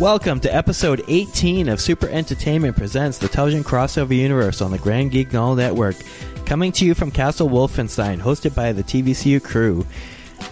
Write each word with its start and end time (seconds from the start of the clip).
Welcome 0.00 0.40
to 0.40 0.54
episode 0.54 1.04
18 1.08 1.68
of 1.68 1.78
Super 1.78 2.08
Entertainment 2.08 2.74
Presents 2.74 3.18
the 3.18 3.28
Television 3.28 3.62
Crossover 3.62 4.16
Universe 4.16 4.62
on 4.62 4.70
the 4.70 4.78
Grand 4.78 5.10
Geek 5.10 5.30
Null 5.30 5.54
Network. 5.54 5.94
Coming 6.46 6.72
to 6.72 6.86
you 6.86 6.94
from 6.94 7.10
Castle 7.10 7.50
Wolfenstein, 7.50 8.18
hosted 8.18 8.54
by 8.54 8.72
the 8.72 8.82
TVCU 8.82 9.44
crew. 9.44 9.84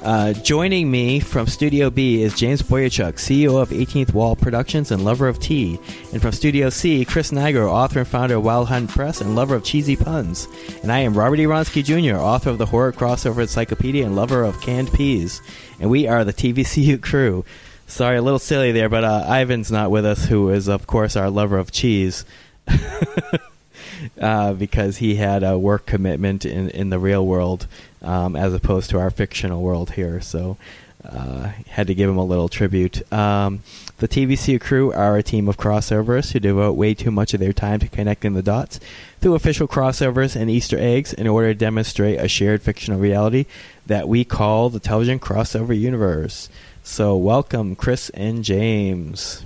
Uh, 0.03 0.34
joining 0.34 0.91
me 0.91 1.19
from 1.19 1.46
Studio 1.46 1.89
B 1.89 2.21
is 2.21 2.34
James 2.34 2.61
Bojaciuk, 2.61 3.14
CEO 3.14 3.59
of 3.59 3.71
18th 3.71 4.12
Wall 4.12 4.37
Productions 4.37 4.91
and 4.91 5.03
lover 5.03 5.27
of 5.27 5.39
tea. 5.39 5.80
And 6.12 6.21
from 6.21 6.33
Studio 6.33 6.69
C, 6.69 7.07
Chris 7.07 7.30
Nigro, 7.30 7.71
author 7.71 8.01
and 8.01 8.09
founder 8.09 8.37
of 8.37 8.45
Wild 8.45 8.69
Hunt 8.69 8.91
Press 8.91 9.23
and 9.23 9.35
lover 9.35 9.55
of 9.55 9.65
cheesy 9.65 9.96
puns. 9.96 10.46
And 10.83 10.93
I 10.93 10.99
am 10.99 11.17
Robert 11.17 11.41
E. 11.41 11.45
Wronski 11.45 11.83
Jr., 11.83 12.19
author 12.19 12.51
of 12.51 12.59
the 12.59 12.67
Horror 12.67 12.93
Crossover 12.93 13.41
Encyclopedia 13.41 14.05
and 14.05 14.15
lover 14.15 14.45
of 14.45 14.61
canned 14.61 14.93
peas. 14.93 15.41
And 15.80 15.89
we 15.89 16.07
are 16.07 16.23
the 16.23 16.35
TVCU 16.35 17.01
crew. 17.01 17.46
Sorry, 17.89 18.19
a 18.19 18.23
little 18.23 18.39
silly 18.39 18.71
there, 18.71 18.91
but 18.91 19.03
uh, 19.03 19.25
Ivan's 19.27 19.73
not 19.73 19.91
with 19.91 20.05
us, 20.05 20.27
who 20.27 20.51
is, 20.51 20.69
of 20.69 20.87
course, 20.87 21.17
our 21.17 21.31
lover 21.31 21.59
of 21.59 21.73
cheese. 21.73 22.25
uh, 24.21 24.53
because 24.53 24.99
he 24.99 25.14
had 25.17 25.43
a 25.43 25.59
work 25.59 25.87
commitment 25.87 26.45
in, 26.45 26.69
in 26.71 26.91
the 26.91 26.99
real 26.99 27.27
world 27.27 27.67
um, 28.03 28.37
as 28.37 28.53
opposed 28.53 28.91
to 28.91 28.99
our 28.99 29.11
fictional 29.11 29.63
world 29.63 29.93
here. 29.93 30.21
So 30.21 30.59
uh, 31.03 31.53
had 31.69 31.87
to 31.87 31.95
give 31.95 32.11
him 32.11 32.19
a 32.19 32.25
little 32.25 32.48
tribute. 32.48 33.11
Um, 33.12 33.62
the 33.98 34.06
TVC 34.06 34.61
crew 34.61 34.92
are 34.92 35.17
a 35.17 35.23
team 35.23 35.48
of 35.48 35.56
crossovers 35.56 36.33
who 36.33 36.41
devote 36.41 36.77
way 36.77 36.95
too 36.95 37.11
much 37.11 37.34
of 37.34 37.41
their 37.41 37.53
time 37.53 37.81
to 37.81 37.89
connecting 37.89 38.34
the 38.34 38.42
dots 38.42 38.78
through 39.20 39.34
official 39.34 39.67
crossovers 39.67 40.36
and 40.36 40.50
Easter 40.50 40.78
eggs 40.78 41.12
in 41.12 41.27
order 41.27 41.48
to 41.48 41.59
demonstrate 41.59 42.20
a 42.20 42.28
shared 42.28 42.62
fictional 42.62 43.00
reality 43.00 43.47
that 43.86 44.09
we 44.09 44.25
call 44.25 44.69
the 44.69 44.81
television 44.81 45.19
crossover 45.19 45.78
universe. 45.78 46.48
So, 46.89 47.19
welcome, 47.19 47.77
Chris 47.77 48.09
and 48.11 48.42
James. 48.42 49.45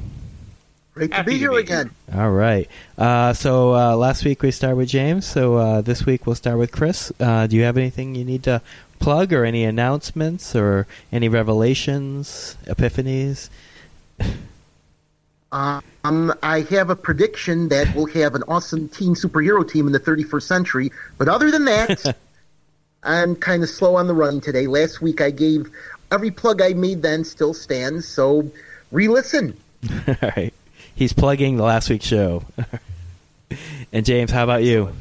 Great 0.95 1.11
to 1.11 1.17
Happy 1.17 1.33
be 1.33 1.35
to 1.35 1.39
here 1.41 1.51
be 1.51 1.59
again. 1.59 1.91
All 2.15 2.31
right. 2.31 2.69
Uh, 2.97 3.33
so 3.33 3.75
uh, 3.75 3.97
last 3.97 4.25
week 4.25 4.43
we 4.43 4.53
started 4.53 4.77
with 4.77 4.89
James. 4.89 5.27
So 5.27 5.57
uh, 5.57 5.81
this 5.81 6.07
week 6.07 6.25
we'll 6.25 6.37
start 6.37 6.57
with 6.57 6.71
Chris. 6.71 7.12
Uh, 7.19 7.49
do 7.49 7.57
you 7.57 7.65
have 7.65 7.77
anything 7.77 8.15
you 8.15 8.25
need 8.25 8.45
to 8.45 8.62
plug, 9.01 9.33
or 9.33 9.45
any 9.45 9.65
announcements, 9.65 10.55
or 10.55 10.87
any 11.11 11.29
revelations, 11.29 12.57
epiphanies? 12.65 13.51
Um, 15.55 16.33
I 16.43 16.61
have 16.71 16.89
a 16.89 16.97
prediction 16.97 17.69
that 17.69 17.95
we'll 17.95 18.06
have 18.06 18.34
an 18.34 18.43
awesome 18.49 18.89
teen 18.89 19.15
superhero 19.15 19.71
team 19.71 19.87
in 19.87 19.93
the 19.93 20.01
31st 20.01 20.43
century. 20.45 20.93
But 21.19 21.29
other 21.29 21.51
than 21.51 21.67
that, 21.67 22.17
I'm 23.03 23.34
kind 23.34 23.62
of 23.62 23.69
slow 23.69 23.97
on 23.97 24.06
the 24.06 24.15
run 24.15 24.41
today. 24.41 24.67
Last 24.67 25.03
week 25.03 25.21
I 25.21 25.31
gave 25.31 25.71
every 26.13 26.31
plug 26.31 26.61
I 26.61 26.75
made 26.75 27.03
then 27.03 27.25
still 27.25 27.55
stands. 27.55 28.07
So 28.07 28.51
re-listen. 28.91 29.57
All 30.09 30.17
right. 30.37 30.53
He's 30.95 31.13
plugging 31.13 31.57
the 31.57 31.65
last 31.65 31.89
week's 31.89 32.07
show. 32.07 32.45
and 33.93 34.05
James, 34.05 34.31
how 34.31 34.45
about 34.45 34.63
you? 34.63 34.93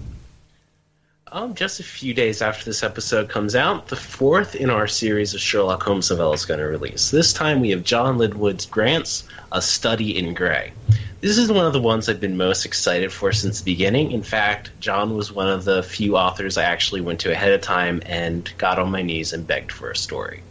Um, 1.34 1.54
just 1.54 1.80
a 1.80 1.84
few 1.84 2.14
days 2.14 2.42
after 2.42 2.66
this 2.66 2.84
episode 2.84 3.30
comes 3.30 3.56
out, 3.56 3.88
the 3.88 3.96
fourth 3.96 4.54
in 4.54 4.70
our 4.70 4.86
series 4.88 5.34
of 5.34 5.40
Sherlock 5.40 5.82
Holmes 5.84 6.10
novellas 6.10 6.36
is 6.36 6.46
going 6.46 6.60
to 6.60 6.66
release. 6.66 7.10
This 7.12 7.32
time 7.32 7.62
we 7.62 7.70
have 7.70 7.86
John 7.86 8.18
Linwood's 8.18 8.66
Grant's 8.66 9.24
A 9.54 9.62
Study 9.62 10.18
in 10.18 10.34
Grey. 10.34 10.74
This 11.22 11.38
is 11.38 11.50
one 11.50 11.66
of 11.66 11.72
the 11.72 11.80
ones 11.80 12.10
I've 12.10 12.20
been 12.20 12.36
most 12.36 12.66
excited 12.66 13.14
for 13.14 13.32
since 13.32 13.62
the 13.62 13.72
beginning. 13.72 14.12
In 14.12 14.24
fact, 14.24 14.72
John 14.82 15.16
was 15.16 15.32
one 15.32 15.48
of 15.48 15.64
the 15.64 15.84
few 15.84 16.18
authors 16.18 16.58
I 16.58 16.64
actually 16.64 17.00
went 17.00 17.22
to 17.22 17.32
ahead 17.32 17.54
of 17.54 17.62
time 17.62 18.02
and 18.06 18.52
got 18.58 18.80
on 18.80 18.92
my 18.92 19.02
knees 19.02 19.32
and 19.32 19.48
begged 19.48 19.72
for 19.72 19.90
a 19.90 19.96
story. 19.96 20.42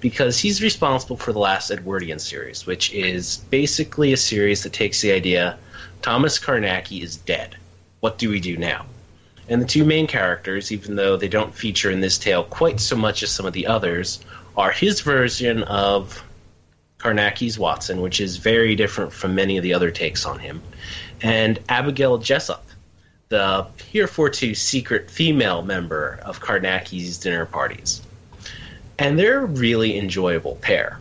Because 0.00 0.38
he's 0.38 0.62
responsible 0.62 1.16
for 1.16 1.32
the 1.32 1.38
last 1.38 1.70
Edwardian 1.70 2.18
series, 2.18 2.66
which 2.66 2.92
is 2.92 3.38
basically 3.50 4.12
a 4.12 4.16
series 4.16 4.62
that 4.62 4.72
takes 4.72 5.00
the 5.00 5.12
idea 5.12 5.58
Thomas 6.02 6.38
Carnacki 6.38 7.02
is 7.02 7.16
dead. 7.16 7.56
What 8.00 8.18
do 8.18 8.30
we 8.30 8.38
do 8.38 8.56
now? 8.56 8.86
And 9.48 9.60
the 9.60 9.66
two 9.66 9.84
main 9.84 10.06
characters, 10.06 10.70
even 10.70 10.94
though 10.94 11.16
they 11.16 11.28
don't 11.28 11.54
feature 11.54 11.90
in 11.90 12.00
this 12.00 12.18
tale 12.18 12.44
quite 12.44 12.80
so 12.80 12.96
much 12.96 13.22
as 13.22 13.30
some 13.30 13.46
of 13.46 13.54
the 13.54 13.66
others, 13.66 14.20
are 14.56 14.70
his 14.70 15.00
version 15.00 15.62
of 15.64 16.22
Carnacki's 16.98 17.58
Watson, 17.58 18.00
which 18.00 18.20
is 18.20 18.36
very 18.36 18.74
different 18.74 19.12
from 19.12 19.34
many 19.34 19.56
of 19.56 19.62
the 19.62 19.72
other 19.72 19.90
takes 19.90 20.26
on 20.26 20.38
him, 20.38 20.60
and 21.22 21.58
Abigail 21.68 22.18
Jessup, 22.18 22.66
the 23.28 23.66
heretofore 23.90 24.32
secret 24.32 25.10
female 25.10 25.62
member 25.62 26.18
of 26.24 26.40
Carnacki's 26.40 27.18
dinner 27.18 27.46
parties. 27.46 28.02
And 28.98 29.18
they're 29.18 29.42
a 29.42 29.46
really 29.46 29.96
enjoyable 29.96 30.56
pair. 30.56 30.98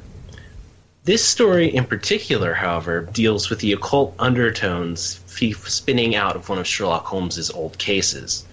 This 1.03 1.23
story 1.23 1.73
in 1.73 1.85
particular, 1.85 2.53
however, 2.53 3.07
deals 3.13 3.49
with 3.49 3.59
the 3.59 3.71
occult 3.71 4.13
undertones 4.19 5.21
spinning 5.25 6.15
out 6.15 6.35
of 6.35 6.49
one 6.49 6.59
of 6.59 6.67
Sherlock 6.67 7.05
Holmes's 7.05 7.49
old 7.49 7.77
cases. 7.77 8.45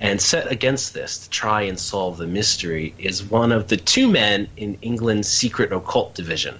And 0.00 0.20
set 0.20 0.50
against 0.50 0.94
this 0.94 1.18
to 1.18 1.30
try 1.30 1.62
and 1.62 1.78
solve 1.78 2.18
the 2.18 2.26
mystery 2.26 2.92
is 2.98 3.22
one 3.22 3.52
of 3.52 3.68
the 3.68 3.76
two 3.76 4.08
men 4.08 4.48
in 4.56 4.76
England's 4.82 5.28
secret 5.28 5.72
occult 5.72 6.14
division. 6.14 6.58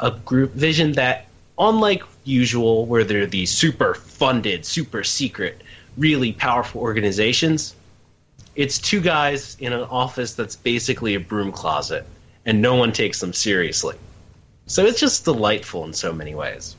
A 0.00 0.10
group 0.10 0.52
vision 0.52 0.92
that, 0.92 1.28
unlike 1.58 2.02
usual, 2.24 2.84
where 2.86 3.04
they're 3.04 3.26
these 3.26 3.50
super 3.50 3.94
funded, 3.94 4.66
super 4.66 5.02
secret, 5.04 5.62
really 5.96 6.32
powerful 6.32 6.80
organizations, 6.80 7.74
it's 8.58 8.80
two 8.80 9.00
guys 9.00 9.56
in 9.60 9.72
an 9.72 9.82
office 9.82 10.34
that's 10.34 10.56
basically 10.56 11.14
a 11.14 11.20
broom 11.20 11.52
closet, 11.52 12.04
and 12.44 12.60
no 12.60 12.74
one 12.74 12.90
takes 12.90 13.20
them 13.20 13.32
seriously. 13.32 13.94
So 14.66 14.84
it's 14.84 14.98
just 14.98 15.24
delightful 15.24 15.84
in 15.84 15.92
so 15.92 16.12
many 16.12 16.34
ways. 16.34 16.74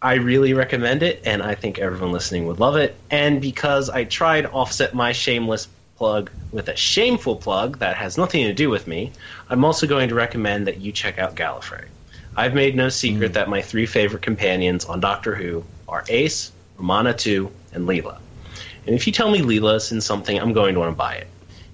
I 0.00 0.14
really 0.14 0.54
recommend 0.54 1.02
it, 1.02 1.22
and 1.26 1.42
I 1.42 1.56
think 1.56 1.80
everyone 1.80 2.12
listening 2.12 2.46
would 2.46 2.60
love 2.60 2.76
it. 2.76 2.94
And 3.10 3.40
because 3.40 3.90
I 3.90 4.04
tried 4.04 4.42
to 4.42 4.50
offset 4.50 4.94
my 4.94 5.10
shameless 5.10 5.66
plug 5.96 6.30
with 6.52 6.68
a 6.68 6.76
shameful 6.76 7.34
plug 7.34 7.80
that 7.80 7.96
has 7.96 8.16
nothing 8.16 8.44
to 8.44 8.54
do 8.54 8.70
with 8.70 8.86
me, 8.86 9.10
I'm 9.50 9.64
also 9.64 9.88
going 9.88 10.10
to 10.10 10.14
recommend 10.14 10.68
that 10.68 10.80
you 10.80 10.92
check 10.92 11.18
out 11.18 11.34
Gallifrey. 11.34 11.86
I've 12.36 12.54
made 12.54 12.76
no 12.76 12.90
secret 12.90 13.32
mm. 13.32 13.34
that 13.34 13.48
my 13.48 13.60
three 13.60 13.86
favorite 13.86 14.22
companions 14.22 14.84
on 14.84 15.00
Doctor 15.00 15.34
Who 15.34 15.64
are 15.88 16.04
Ace, 16.08 16.52
Romana 16.78 17.12
2, 17.12 17.50
and 17.72 17.88
Leela. 17.88 18.18
And 18.86 18.94
if 18.94 19.06
you 19.06 19.12
tell 19.12 19.30
me 19.30 19.40
Leela's 19.40 19.90
in 19.92 20.00
something, 20.00 20.38
I'm 20.38 20.52
going 20.52 20.74
to 20.74 20.80
want 20.80 20.92
to 20.92 20.96
buy 20.96 21.14
it. 21.16 21.26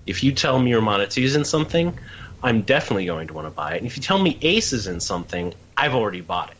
If 0.06 0.24
you 0.24 0.32
tell 0.32 0.58
me 0.58 0.72
Romana 0.74 1.04
2's 1.04 1.36
in 1.36 1.44
something, 1.44 1.96
I'm 2.42 2.62
definitely 2.62 3.06
going 3.06 3.28
to 3.28 3.34
want 3.34 3.46
to 3.46 3.50
buy 3.50 3.74
it. 3.74 3.78
And 3.78 3.86
if 3.86 3.96
you 3.96 4.02
tell 4.02 4.18
me 4.18 4.38
Ace 4.42 4.72
is 4.72 4.86
in 4.86 4.98
something, 5.00 5.54
I've 5.76 5.94
already 5.94 6.22
bought 6.22 6.50
it. 6.50 6.56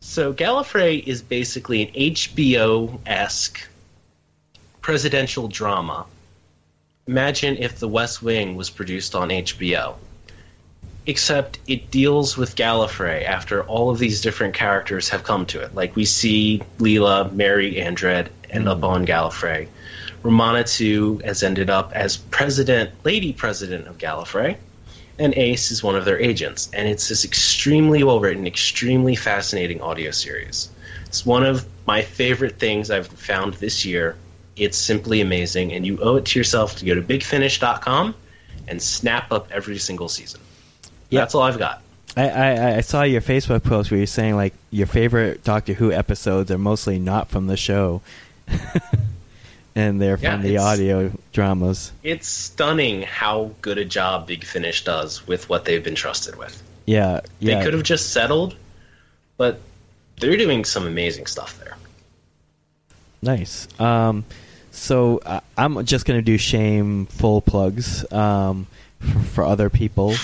So 0.00 0.32
Gallifrey 0.32 1.06
is 1.06 1.22
basically 1.22 1.82
an 1.82 1.92
HBO 1.92 2.98
esque 3.06 3.68
presidential 4.80 5.46
drama. 5.46 6.06
Imagine 7.06 7.58
if 7.58 7.78
The 7.78 7.88
West 7.88 8.22
Wing 8.22 8.56
was 8.56 8.70
produced 8.70 9.14
on 9.14 9.28
HBO. 9.28 9.94
Except 11.06 11.58
it 11.66 11.90
deals 11.90 12.36
with 12.36 12.56
Gallifrey 12.56 13.24
after 13.24 13.62
all 13.64 13.90
of 13.90 13.98
these 13.98 14.20
different 14.20 14.54
characters 14.54 15.10
have 15.10 15.22
come 15.22 15.44
to 15.46 15.60
it. 15.60 15.74
Like 15.74 15.96
we 15.96 16.04
see 16.04 16.62
Leela, 16.78 17.32
Mary 17.32 17.80
Andred 17.80 18.30
end 18.50 18.68
up 18.68 18.84
on 18.84 19.06
Gallifrey. 19.06 19.68
Romana 20.22 20.64
2 20.64 21.22
has 21.24 21.42
ended 21.42 21.70
up 21.70 21.92
as 21.94 22.18
president, 22.18 22.90
lady 23.04 23.32
president 23.32 23.86
of 23.86 23.98
Gallifrey 23.98 24.56
and 25.20 25.34
Ace 25.36 25.70
is 25.70 25.82
one 25.82 25.94
of 25.94 26.06
their 26.06 26.18
agents. 26.18 26.70
And 26.72 26.88
it's 26.88 27.08
this 27.08 27.24
extremely 27.24 28.02
well 28.02 28.18
written, 28.18 28.46
extremely 28.46 29.14
fascinating 29.14 29.80
audio 29.82 30.10
series. 30.10 30.70
It's 31.06 31.26
one 31.26 31.44
of 31.44 31.66
my 31.86 32.02
favorite 32.02 32.58
things 32.58 32.90
I've 32.90 33.06
found 33.06 33.54
this 33.54 33.84
year. 33.84 34.16
It's 34.56 34.78
simply 34.78 35.20
amazing, 35.20 35.72
and 35.72 35.86
you 35.86 35.98
owe 36.00 36.16
it 36.16 36.24
to 36.26 36.38
yourself 36.38 36.76
to 36.76 36.84
go 36.84 36.94
to 36.94 37.02
bigfinish.com 37.02 38.14
and 38.68 38.82
snap 38.82 39.30
up 39.30 39.48
every 39.52 39.78
single 39.78 40.08
season. 40.08 40.40
Yeah. 41.10 41.20
That's 41.20 41.34
all 41.34 41.42
I've 41.42 41.58
got. 41.58 41.82
I, 42.16 42.28
I, 42.28 42.76
I 42.76 42.80
saw 42.80 43.02
your 43.02 43.20
Facebook 43.20 43.62
post 43.62 43.90
where 43.90 43.98
you're 43.98 44.06
saying 44.06 44.36
like 44.36 44.54
your 44.70 44.86
favorite 44.86 45.44
Doctor 45.44 45.74
Who 45.74 45.92
episodes 45.92 46.50
are 46.50 46.58
mostly 46.58 46.98
not 46.98 47.28
from 47.28 47.46
the 47.46 47.56
show, 47.56 48.00
and 49.74 50.00
they're 50.00 50.18
Yeah, 50.20 50.32
from 50.32 50.42
the 50.42 50.58
audio 50.58 51.12
dramas. 51.32 51.92
It's 52.02 52.28
stunning 52.28 53.02
how 53.02 53.52
good 53.62 53.78
a 53.78 53.84
job 53.84 54.26
Big 54.26 54.44
Finish 54.44 54.84
does 54.84 55.26
with 55.26 55.48
what 55.48 55.64
they've 55.64 55.82
been 55.82 55.94
trusted 55.94 56.36
with. 56.36 56.62
Yeah, 56.86 57.20
yeah. 57.38 57.58
They 57.58 57.64
could 57.64 57.74
have 57.74 57.82
just 57.82 58.12
settled, 58.12 58.56
but 59.36 59.60
they're 60.18 60.36
doing 60.36 60.64
some 60.64 60.86
amazing 60.86 61.26
stuff 61.26 61.58
there. 61.58 61.76
Nice. 63.22 63.68
Um, 63.78 64.24
so 64.70 65.18
uh, 65.24 65.40
I'm 65.56 65.84
just 65.84 66.06
going 66.06 66.18
to 66.18 66.22
do 66.22 66.38
shameful 66.38 67.42
plugs 67.42 68.10
um, 68.12 68.66
for, 68.98 69.18
for 69.20 69.44
other 69.44 69.70
people. 69.70 70.14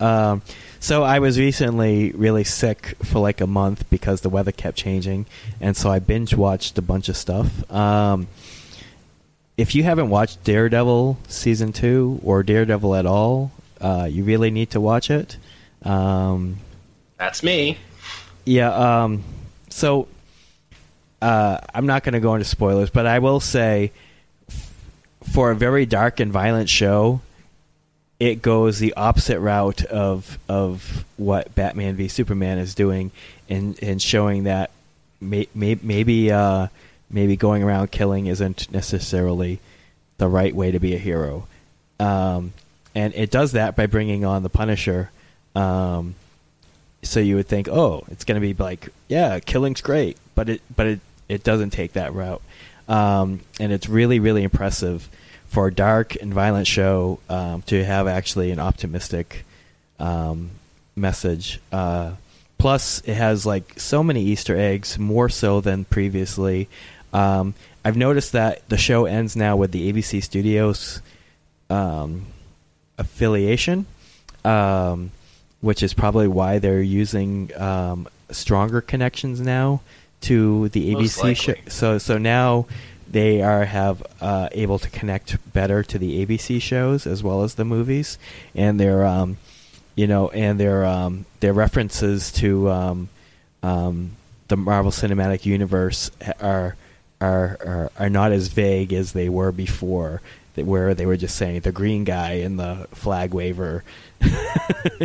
Um, 0.00 0.42
so 0.82 1.04
I 1.04 1.20
was 1.20 1.38
recently 1.38 2.10
really 2.10 2.42
sick 2.42 2.96
for 3.04 3.20
like 3.20 3.40
a 3.40 3.46
month 3.46 3.88
because 3.88 4.22
the 4.22 4.28
weather 4.28 4.50
kept 4.50 4.76
changing, 4.76 5.26
and 5.60 5.76
so 5.76 5.88
I 5.88 6.00
binge 6.00 6.34
watched 6.34 6.76
a 6.76 6.82
bunch 6.82 7.08
of 7.08 7.16
stuff. 7.16 7.70
Um, 7.70 8.26
if 9.56 9.76
you 9.76 9.84
haven't 9.84 10.10
watched 10.10 10.42
Daredevil 10.42 11.18
season 11.28 11.72
two 11.72 12.20
or 12.24 12.42
Daredevil 12.42 12.96
at 12.96 13.06
all, 13.06 13.52
uh, 13.80 14.08
you 14.10 14.24
really 14.24 14.50
need 14.50 14.70
to 14.70 14.80
watch 14.80 15.08
it. 15.08 15.36
Um, 15.84 16.56
That's 17.16 17.44
me. 17.44 17.78
Yeah. 18.44 19.04
Um, 19.04 19.22
so 19.68 20.08
uh, 21.20 21.58
I'm 21.72 21.86
not 21.86 22.02
going 22.02 22.14
to 22.14 22.20
go 22.20 22.34
into 22.34 22.44
spoilers, 22.44 22.90
but 22.90 23.06
I 23.06 23.20
will 23.20 23.38
say, 23.38 23.92
for 25.32 25.52
a 25.52 25.54
very 25.54 25.86
dark 25.86 26.18
and 26.18 26.32
violent 26.32 26.68
show, 26.68 27.20
it 28.22 28.40
goes 28.40 28.78
the 28.78 28.94
opposite 28.94 29.40
route 29.40 29.84
of 29.86 30.38
of 30.48 31.04
what 31.16 31.52
Batman 31.56 31.96
v 31.96 32.06
Superman 32.06 32.58
is 32.58 32.72
doing, 32.72 33.10
and 33.48 33.76
in 33.80 33.98
showing 33.98 34.44
that 34.44 34.70
may, 35.20 35.48
may, 35.56 35.76
maybe 35.82 36.30
uh, 36.30 36.68
maybe 37.10 37.34
going 37.34 37.64
around 37.64 37.90
killing 37.90 38.26
isn't 38.26 38.70
necessarily 38.70 39.58
the 40.18 40.28
right 40.28 40.54
way 40.54 40.70
to 40.70 40.78
be 40.78 40.94
a 40.94 40.98
hero. 40.98 41.48
Um, 41.98 42.52
and 42.94 43.12
it 43.16 43.32
does 43.32 43.52
that 43.52 43.74
by 43.74 43.86
bringing 43.86 44.24
on 44.24 44.44
the 44.44 44.48
Punisher. 44.48 45.10
Um, 45.56 46.14
so 47.02 47.18
you 47.18 47.34
would 47.34 47.48
think, 47.48 47.66
oh, 47.66 48.04
it's 48.08 48.24
going 48.24 48.40
to 48.40 48.54
be 48.54 48.54
like, 48.54 48.90
yeah, 49.08 49.40
killing's 49.40 49.80
great, 49.80 50.16
but 50.36 50.48
it 50.48 50.62
but 50.76 50.86
it 50.86 51.00
it 51.28 51.42
doesn't 51.42 51.70
take 51.70 51.94
that 51.94 52.14
route, 52.14 52.42
um, 52.86 53.40
and 53.58 53.72
it's 53.72 53.88
really 53.88 54.20
really 54.20 54.44
impressive 54.44 55.08
for 55.52 55.66
a 55.66 55.74
dark 55.74 56.16
and 56.16 56.32
violent 56.32 56.66
show 56.66 57.18
um, 57.28 57.60
to 57.62 57.84
have 57.84 58.08
actually 58.08 58.50
an 58.50 58.58
optimistic 58.58 59.44
um, 59.98 60.50
message. 60.96 61.60
Uh, 61.70 62.12
plus, 62.56 63.00
it 63.02 63.14
has 63.14 63.44
like 63.44 63.78
so 63.78 64.02
many 64.02 64.22
Easter 64.22 64.56
eggs, 64.56 64.98
more 64.98 65.28
so 65.28 65.60
than 65.60 65.84
previously. 65.84 66.70
Um, 67.12 67.54
I've 67.84 67.98
noticed 67.98 68.32
that 68.32 68.66
the 68.70 68.78
show 68.78 69.04
ends 69.04 69.36
now 69.36 69.56
with 69.56 69.72
the 69.72 69.92
ABC 69.92 70.22
Studios 70.22 71.02
um, 71.68 72.24
affiliation. 72.96 73.84
Um, 74.44 75.10
which 75.60 75.82
is 75.82 75.94
probably 75.94 76.26
why 76.26 76.58
they're 76.58 76.82
using 76.82 77.50
um, 77.56 78.08
stronger 78.30 78.80
connections 78.80 79.40
now 79.40 79.80
to 80.22 80.68
the 80.70 80.94
Most 80.94 81.18
ABC 81.18 81.36
show. 81.36 81.54
So 81.68 81.98
so 81.98 82.18
now 82.18 82.66
they 83.12 83.42
are 83.42 83.64
have 83.64 84.02
uh, 84.20 84.48
able 84.52 84.78
to 84.78 84.90
connect 84.90 85.36
better 85.52 85.82
to 85.82 85.98
the 85.98 86.24
ABC 86.24 86.60
shows 86.60 87.06
as 87.06 87.22
well 87.22 87.42
as 87.42 87.54
the 87.54 87.64
movies, 87.64 88.18
and 88.54 88.80
their 88.80 89.04
um, 89.04 89.36
you 89.94 90.06
know 90.06 90.28
and 90.30 90.58
their 90.58 90.84
um, 90.84 91.26
their 91.40 91.52
references 91.52 92.32
to 92.32 92.70
um, 92.70 93.08
um, 93.62 94.16
the 94.48 94.56
Marvel 94.56 94.90
Cinematic 94.90 95.44
Universe 95.46 96.10
are, 96.40 96.76
are 97.20 97.58
are 97.60 97.92
are 97.98 98.10
not 98.10 98.32
as 98.32 98.48
vague 98.48 98.92
as 98.92 99.12
they 99.12 99.28
were 99.28 99.52
before. 99.52 100.20
Where 100.54 100.92
they 100.92 101.06
were 101.06 101.16
just 101.16 101.36
saying 101.36 101.60
the 101.60 101.72
green 101.72 102.04
guy 102.04 102.32
and 102.32 102.58
the 102.58 102.86
flag 102.92 103.32
waver. 103.32 103.84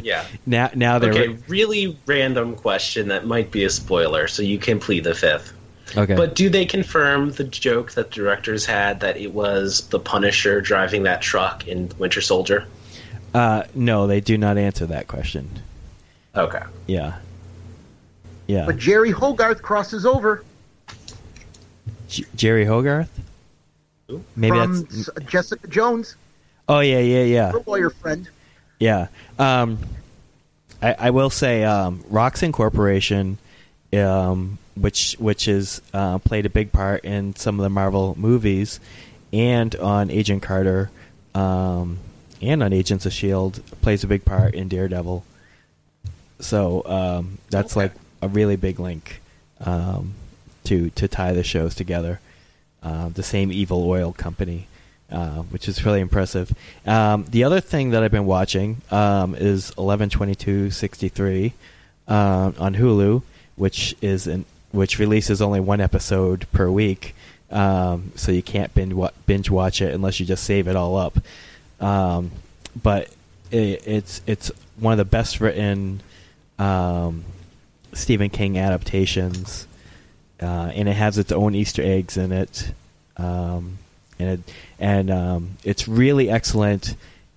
Yeah. 0.03 0.25
Now, 0.45 0.69
now 0.75 0.99
they're 0.99 1.11
Okay, 1.11 1.37
really 1.47 1.97
random 2.05 2.55
question 2.55 3.07
that 3.09 3.25
might 3.25 3.51
be 3.51 3.63
a 3.63 3.69
spoiler, 3.69 4.27
so 4.27 4.41
you 4.41 4.57
can 4.57 4.79
plead 4.79 5.03
the 5.03 5.15
fifth. 5.15 5.53
Okay. 5.95 6.15
But 6.15 6.35
do 6.35 6.49
they 6.49 6.65
confirm 6.65 7.31
the 7.31 7.43
joke 7.45 7.91
that 7.93 8.11
directors 8.11 8.65
had 8.65 8.99
that 8.99 9.15
it 9.17 9.33
was 9.33 9.87
the 9.87 9.99
Punisher 9.99 10.59
driving 10.59 11.03
that 11.03 11.21
truck 11.21 11.67
in 11.67 11.89
Winter 11.97 12.21
Soldier? 12.21 12.65
uh, 13.33 13.63
no, 13.75 14.07
they 14.07 14.19
do 14.19 14.37
not 14.37 14.57
answer 14.57 14.85
that 14.87 15.07
question. 15.07 15.49
Okay. 16.35 16.61
Yeah, 16.87 17.15
yeah. 18.47 18.65
But 18.65 18.77
Jerry 18.77 19.11
Hogarth 19.11 19.61
crosses 19.61 20.05
over 20.05 20.43
J- 22.09 22.25
Jerry 22.35 22.65
Hogarth. 22.65 23.09
Who? 24.07 24.23
Maybe 24.35 24.57
from 24.57 24.81
that's. 24.83 25.09
S- 25.09 25.23
Jessica 25.25 25.67
Jones, 25.67 26.15
Oh 26.69 26.79
yeah, 26.79 26.99
yeah, 26.99 27.23
yeah, 27.23 27.51
her 27.51 27.63
lawyer 27.65 27.89
friend. 27.89 28.29
yeah. 28.79 29.07
Um, 29.39 29.77
I, 30.81 30.93
I 30.99 31.09
will 31.11 31.29
say, 31.29 31.63
um, 31.63 32.03
Roxxon 32.11 32.53
Corporation, 32.53 33.37
um, 33.93 34.57
which 34.75 35.15
which 35.19 35.47
is 35.47 35.81
uh, 35.93 36.17
played 36.19 36.45
a 36.45 36.49
big 36.49 36.71
part 36.71 37.03
in 37.05 37.35
some 37.35 37.59
of 37.59 37.63
the 37.63 37.69
Marvel 37.69 38.15
movies, 38.17 38.79
and 39.33 39.75
on 39.75 40.09
Agent 40.11 40.43
Carter, 40.43 40.89
um, 41.35 41.99
and 42.41 42.61
on 42.63 42.73
Agents 42.73 43.05
of 43.05 43.13
Shield, 43.13 43.61
plays 43.81 44.03
a 44.03 44.07
big 44.07 44.25
part 44.25 44.53
in 44.55 44.67
Daredevil. 44.67 45.23
So 46.39 46.83
um, 46.85 47.37
that's 47.49 47.75
Okay. 47.75 47.85
like 47.87 47.93
a 48.21 48.27
really 48.27 48.55
big 48.55 48.79
link 48.79 49.21
um, 49.61 50.13
to 50.65 50.89
to 50.91 51.07
tie 51.07 51.33
the 51.33 51.43
shows 51.43 51.73
together. 51.75 52.19
Uh, 52.83 53.09
the 53.09 53.23
same 53.23 53.51
evil 53.51 53.89
oil 53.89 54.13
company, 54.13 54.67
uh, 55.11 55.41
which 55.49 55.67
is 55.67 55.83
really 55.83 55.99
impressive. 55.99 56.53
Um, 56.85 57.25
the 57.29 57.43
other 57.43 57.59
thing 57.59 57.89
that 57.89 58.03
I've 58.03 58.11
been 58.11 58.27
watching 58.27 58.81
um, 58.91 59.33
is 59.33 59.71
eleven 59.77 60.09
twenty 60.09 60.35
two 60.35 60.69
sixty 60.69 61.09
three 61.09 61.53
uh, 62.07 62.51
on 62.59 62.75
Hulu, 62.75 63.23
which 63.57 63.95
is 64.01 64.27
an, 64.27 64.45
which 64.71 64.99
releases 64.99 65.41
only 65.41 65.59
one 65.59 65.81
episode 65.81 66.49
per 66.53 66.69
week, 66.69 67.13
um, 67.51 68.11
so 68.15 68.31
you 68.31 68.43
can't 68.43 68.73
binge 68.73 68.93
binge 69.25 69.49
watch 69.49 69.81
it 69.81 69.93
unless 69.93 70.19
you 70.19 70.25
just 70.25 70.43
save 70.43 70.67
it 70.67 70.75
all 70.75 70.95
up. 70.95 71.17
Um, 71.81 72.31
but 72.81 73.09
it, 73.51 73.83
it's 73.85 74.21
it's 74.25 74.51
one 74.79 74.93
of 74.93 74.97
the 74.97 75.05
best 75.05 75.41
written 75.41 76.01
um, 76.59 77.25
Stephen 77.93 78.29
King 78.29 78.57
adaptations, 78.57 79.67
uh, 80.41 80.71
and 80.73 80.87
it 80.87 80.95
has 80.95 81.17
its 81.17 81.31
own 81.31 81.55
Easter 81.55 81.81
eggs 81.81 82.15
in 82.17 82.31
it, 82.31 82.71
um, 83.17 83.79
and 84.19 84.29
it, 84.29 84.53
and 84.79 85.09
um, 85.09 85.57
it's 85.63 85.87
really 85.87 86.29
excellent, 86.29 86.95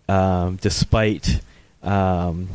um, 0.09 0.57
despite 0.57 1.41
um, 1.83 2.49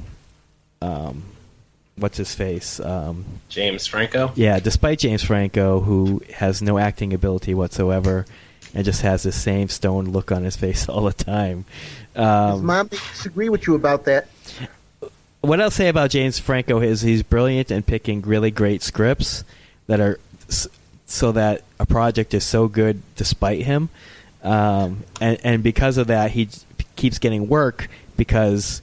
what's 1.98 2.18
his 2.18 2.34
face. 2.36 2.80
Um, 2.80 3.26
James 3.50 3.88
Franco? 3.88 4.32
yeah, 4.36 4.60
despite 4.60 5.00
James 5.00 5.24
Franco, 5.24 5.80
who 5.80 6.22
has 6.36 6.62
no 6.62 6.78
acting 6.78 7.14
ability 7.14 7.54
whatsoever, 7.54 8.26
and 8.74 8.84
just 8.84 9.02
has 9.02 9.24
the 9.24 9.32
same 9.32 9.70
stone 9.70 10.06
look 10.06 10.32
on 10.32 10.44
his 10.44 10.56
face 10.56 10.90
all 10.90 11.04
the 11.04 11.14
time. 11.14 11.66
His 12.14 12.22
Um, 12.24 12.66
mom 12.66 12.90
may 12.92 12.98
disagree 12.98 13.50
with 13.50 13.68
you 13.68 13.76
about 13.76 14.06
that. 14.06 14.28
what 15.42 15.62
I'll 15.62 15.72
say 15.72 15.88
about 15.90 16.10
James 16.10 16.40
Franco 16.40 16.82
is 16.82 17.02
he's 17.02 17.24
brilliant 17.24 17.72
in 17.72 17.84
picking 17.84 18.22
really 18.22 18.52
great 18.52 18.82
scripts 18.82 19.44
that 19.88 20.00
are 20.00 20.20
so 21.08 21.32
that 21.32 21.62
a 21.80 21.86
project 21.86 22.34
is 22.34 22.44
so 22.44 22.68
good 22.68 23.02
despite 23.16 23.62
him, 23.64 23.90
um, 24.44 25.04
and 25.22 25.38
and 25.44 25.64
because 25.64 25.98
of 25.98 26.08
that 26.08 26.32
he 26.32 26.50
keeps 26.96 27.20
getting 27.20 27.48
work 27.48 27.88
because 28.18 28.82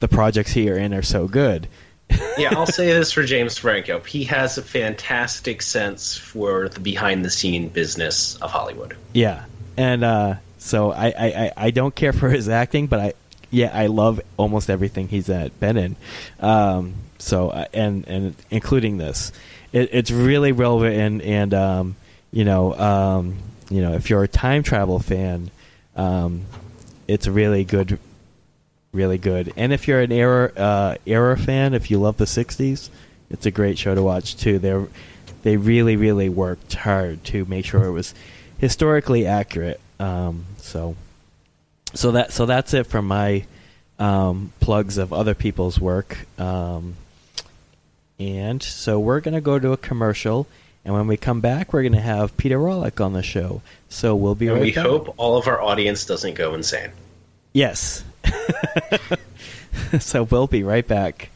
the 0.00 0.08
projects 0.08 0.52
he 0.52 0.68
are 0.70 0.76
in 0.76 0.92
are 0.92 1.02
so 1.02 1.28
good. 1.28 1.68
Yeah, 2.38 2.50
I'll 2.52 2.66
say 2.66 2.86
this 2.86 3.12
for 3.12 3.22
James 3.22 3.58
Franco. 3.58 4.00
He 4.00 4.24
has 4.24 4.58
a 4.58 4.62
fantastic 4.62 5.62
sense 5.62 6.16
for 6.16 6.68
the 6.68 6.80
behind 6.80 7.24
the 7.24 7.30
scene 7.30 7.68
business 7.68 8.36
of 8.36 8.50
Hollywood. 8.50 8.96
Yeah, 9.12 9.44
and 9.76 10.04
uh, 10.04 10.34
so 10.58 10.92
I, 10.92 11.06
I, 11.06 11.52
I- 11.56 11.70
don't 11.70 11.94
care 11.94 12.12
for 12.12 12.28
his 12.28 12.48
acting, 12.48 12.86
but 12.86 13.00
I 13.00 13.12
yeah 13.50 13.70
I 13.72 13.86
love 13.86 14.20
almost 14.36 14.68
everything 14.70 15.08
he's 15.08 15.28
been 15.60 15.76
in. 15.76 15.96
Um, 16.40 16.94
so 17.18 17.50
uh, 17.50 17.66
and 17.72 18.06
and 18.08 18.34
including 18.50 18.98
this, 18.98 19.32
it, 19.72 19.90
it's 19.92 20.10
really 20.10 20.52
written, 20.80 21.20
and 21.20 21.54
um, 21.54 21.96
you 22.32 22.44
know 22.44 22.74
um, 22.78 23.36
you 23.70 23.80
know 23.80 23.94
if 23.94 24.10
you're 24.10 24.22
a 24.24 24.28
time 24.28 24.62
travel 24.62 24.98
fan, 24.98 25.50
um, 25.96 26.42
it's 27.08 27.26
really 27.28 27.64
good, 27.64 27.98
really 28.94 29.18
good. 29.18 29.52
And 29.56 29.72
if 29.72 29.86
you're 29.88 30.00
an 30.00 30.12
era 30.12 30.52
uh, 30.56 30.94
era 31.04 31.36
fan, 31.36 31.74
if 31.74 31.90
you 31.90 31.98
love 31.98 32.16
the 32.16 32.24
'60s, 32.24 32.88
it's 33.30 33.44
a 33.46 33.50
great 33.50 33.76
show 33.78 33.94
to 33.94 34.02
watch 34.02 34.36
too. 34.36 34.58
They're 34.58 34.86
they 35.42 35.56
really 35.58 35.96
really 35.96 36.28
worked 36.30 36.72
hard 36.74 37.22
to 37.24 37.44
make 37.46 37.66
sure 37.66 37.84
it 37.84 37.90
was 37.92 38.14
historically 38.58 39.26
accurate. 39.26 39.80
Um, 40.00 40.44
so 40.58 40.96
so 41.92 42.12
that 42.12 42.32
so 42.32 42.46
that's 42.46 42.72
it 42.74 42.84
for 42.86 43.02
my 43.02 43.44
um, 43.98 44.52
plugs 44.60 44.96
of 44.98 45.12
other 45.12 45.34
people's 45.34 45.78
work. 45.78 46.16
Um, 46.38 46.96
and 48.18 48.62
so 48.62 48.98
we're 48.98 49.20
gonna 49.20 49.40
go 49.40 49.58
to 49.58 49.72
a 49.72 49.76
commercial, 49.76 50.46
and 50.84 50.94
when 50.94 51.06
we 51.06 51.16
come 51.16 51.40
back, 51.40 51.72
we're 51.72 51.82
gonna 51.82 52.00
have 52.00 52.36
Peter 52.36 52.58
Rawlik 52.58 53.04
on 53.04 53.12
the 53.12 53.22
show. 53.22 53.60
So 53.88 54.14
we'll 54.16 54.34
be 54.34 54.46
And 54.46 54.56
right 54.56 54.62
we 54.64 54.72
back. 54.72 54.84
hope 54.86 55.14
all 55.16 55.36
of 55.36 55.46
our 55.48 55.60
audience 55.60 56.04
doesn't 56.04 56.34
go 56.34 56.54
insane. 56.54 56.90
Yes. 57.52 58.04
so 60.00 60.24
we'll 60.24 60.46
be 60.46 60.62
right 60.62 60.86
back. 60.86 61.30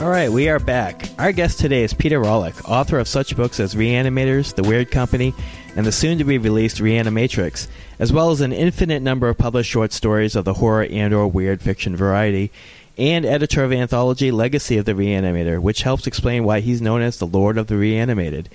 All 0.00 0.08
right, 0.08 0.32
we 0.32 0.48
are 0.48 0.58
back. 0.58 1.08
Our 1.18 1.30
guest 1.30 1.60
today 1.60 1.84
is 1.84 1.94
Peter 1.94 2.20
Rawlik, 2.20 2.68
author 2.68 2.98
of 2.98 3.06
such 3.06 3.36
books 3.36 3.60
as 3.60 3.76
Reanimators, 3.76 4.54
The 4.54 4.64
Weird 4.64 4.90
Company, 4.90 5.32
and 5.76 5.86
the 5.86 5.92
soon 5.92 6.18
to 6.18 6.24
be 6.24 6.38
released 6.38 6.78
Reanimatrix, 6.78 7.68
as 8.00 8.12
well 8.12 8.30
as 8.30 8.40
an 8.40 8.52
infinite 8.52 9.00
number 9.00 9.28
of 9.28 9.38
published 9.38 9.70
short 9.70 9.92
stories 9.92 10.34
of 10.34 10.44
the 10.44 10.54
horror 10.54 10.86
and 10.90 11.14
or 11.14 11.28
weird 11.28 11.62
fiction 11.62 11.94
variety, 11.94 12.50
and 12.98 13.24
editor 13.24 13.62
of 13.62 13.72
anthology 13.72 14.32
Legacy 14.32 14.76
of 14.76 14.86
the 14.86 14.92
Reanimator, 14.92 15.60
which 15.60 15.82
helps 15.82 16.08
explain 16.08 16.42
why 16.42 16.58
he's 16.58 16.82
known 16.82 17.00
as 17.00 17.18
the 17.18 17.26
Lord 17.26 17.56
of 17.56 17.68
the 17.68 17.76
Reanimated. 17.76 18.48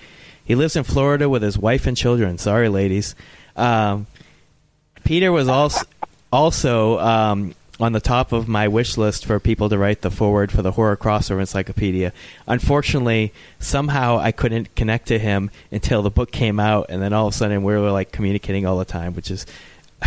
He 0.43 0.53
lives 0.53 0.75
in 0.75 0.83
Florida 0.83 1.29
with 1.29 1.43
his 1.43 1.57
wife 1.57 1.87
and 1.87 1.95
children. 1.95 2.37
Sorry, 2.37 2.67
ladies. 2.67 3.15
Um, 3.55 4.07
Peter 5.07 5.31
was 5.31 5.47
also 5.47 5.85
also 6.33 6.99
um, 6.99 7.55
on 7.79 7.93
the 7.93 8.01
top 8.01 8.33
of 8.33 8.49
my 8.49 8.67
wish 8.67 8.97
list 8.97 9.25
for 9.25 9.39
people 9.39 9.69
to 9.69 9.77
write 9.77 10.01
the 10.01 10.11
foreword 10.11 10.51
for 10.51 10.61
the 10.61 10.73
horror 10.73 10.97
crossover 10.97 11.39
encyclopedia. 11.39 12.11
Unfortunately, 12.45 13.31
somehow 13.57 14.17
I 14.17 14.33
couldn't 14.33 14.75
connect 14.75 15.07
to 15.07 15.17
him 15.17 15.49
until 15.71 16.01
the 16.01 16.09
book 16.09 16.31
came 16.31 16.59
out, 16.59 16.87
and 16.89 17.01
then 17.01 17.13
all 17.13 17.27
of 17.27 17.33
a 17.33 17.37
sudden 17.37 17.63
we 17.63 17.73
were 17.73 17.89
like 17.89 18.11
communicating 18.11 18.65
all 18.65 18.77
the 18.77 18.85
time, 18.85 19.13
which 19.13 19.31
is. 19.31 19.45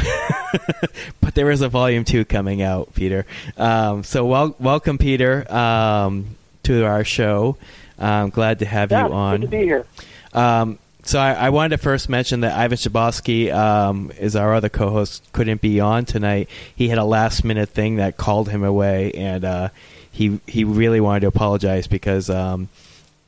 but 1.23 1.35
there 1.35 1.50
is 1.50 1.62
a 1.62 1.69
volume 1.71 2.04
two 2.04 2.26
coming 2.26 2.61
out, 2.61 2.95
Peter. 2.95 3.25
Um, 3.57 4.04
so 4.04 4.26
wel- 4.26 4.54
welcome, 4.61 4.99
Peter, 4.99 5.50
um, 5.50 6.37
to 6.64 6.85
our 6.85 7.04
show. 7.04 7.57
I'm 7.99 8.28
glad 8.28 8.59
to 8.59 8.66
have 8.66 8.90
yeah, 8.90 9.07
you 9.07 9.14
on. 9.14 9.40
Good 9.40 9.47
to 9.47 9.50
be 9.50 9.62
here. 9.62 9.87
Um, 10.35 10.78
so 11.02 11.19
I, 11.19 11.33
I, 11.33 11.50
wanted 11.50 11.71
to 11.71 11.78
first 11.78 12.09
mention 12.09 12.40
that 12.40 12.57
Ivan 12.57 12.76
Shabosky 12.76 13.52
um, 13.52 14.12
is 14.19 14.37
our 14.37 14.54
other 14.54 14.69
co-host. 14.69 15.23
Couldn't 15.33 15.61
be 15.61 15.80
on 15.80 16.04
tonight. 16.04 16.49
He 16.75 16.88
had 16.88 16.99
a 16.99 17.04
last-minute 17.04 17.69
thing 17.69 17.97
that 17.97 18.16
called 18.16 18.49
him 18.49 18.62
away, 18.62 19.12
and 19.12 19.45
uh, 19.45 19.69
he 20.11 20.40
he 20.47 20.64
really 20.64 21.00
wanted 21.00 21.21
to 21.21 21.26
apologize 21.28 21.87
because 21.87 22.28
um, 22.30 22.69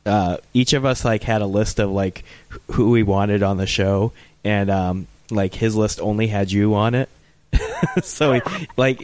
uh, 0.05 0.39
each 0.53 0.73
of 0.73 0.85
us 0.85 1.05
like 1.05 1.23
had 1.23 1.43
a 1.43 1.47
list 1.47 1.79
of 1.79 1.91
like 1.91 2.25
who 2.73 2.91
we 2.91 3.03
wanted 3.03 3.43
on 3.43 3.57
the 3.57 3.67
show, 3.67 4.13
and 4.45 4.71
um, 4.71 5.07
like 5.31 5.55
his 5.55 5.77
list 5.77 6.01
only 6.01 6.27
had 6.27 6.51
you 6.51 6.75
on 6.75 6.95
it. 6.95 7.09
so 8.03 8.35
he, 8.35 8.43
like, 8.77 9.03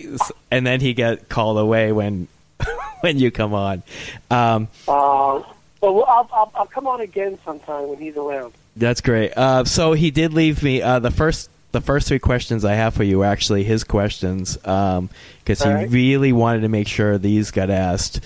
and 0.51 0.67
then 0.67 0.81
he 0.81 0.95
got 0.95 1.29
called 1.29 1.59
away 1.59 1.93
when 1.93 2.29
when 3.01 3.19
you 3.19 3.31
come 3.31 3.55
on. 3.55 3.83
Um, 4.31 4.69
uh, 4.87 5.43
well, 5.81 6.05
I'll, 6.09 6.29
I'll, 6.33 6.53
I'll 6.55 6.67
come 6.67 6.87
on 6.87 7.01
again 7.01 7.39
sometime 7.45 7.89
when 7.89 7.99
he's 7.99 8.17
around. 8.17 8.53
That's 8.77 9.01
great. 9.01 9.33
Uh, 9.37 9.65
so 9.65 9.93
he 9.93 10.11
did 10.11 10.33
leave 10.33 10.63
me 10.63 10.83
uh, 10.83 10.99
the 10.99 11.11
first 11.11 11.51
the 11.71 11.81
first 11.81 12.09
three 12.09 12.19
questions 12.19 12.65
I 12.65 12.75
have 12.75 12.95
for 12.95 13.05
you 13.05 13.23
are 13.23 13.27
actually 13.27 13.63
his 13.63 13.85
questions 13.85 14.57
because 14.57 15.01
um, 15.03 15.11
he 15.45 15.69
right. 15.69 15.91
really 15.91 16.33
wanted 16.33 16.61
to 16.61 16.69
make 16.69 16.89
sure 16.89 17.19
these 17.19 17.51
got 17.51 17.69
asked. 17.69 18.21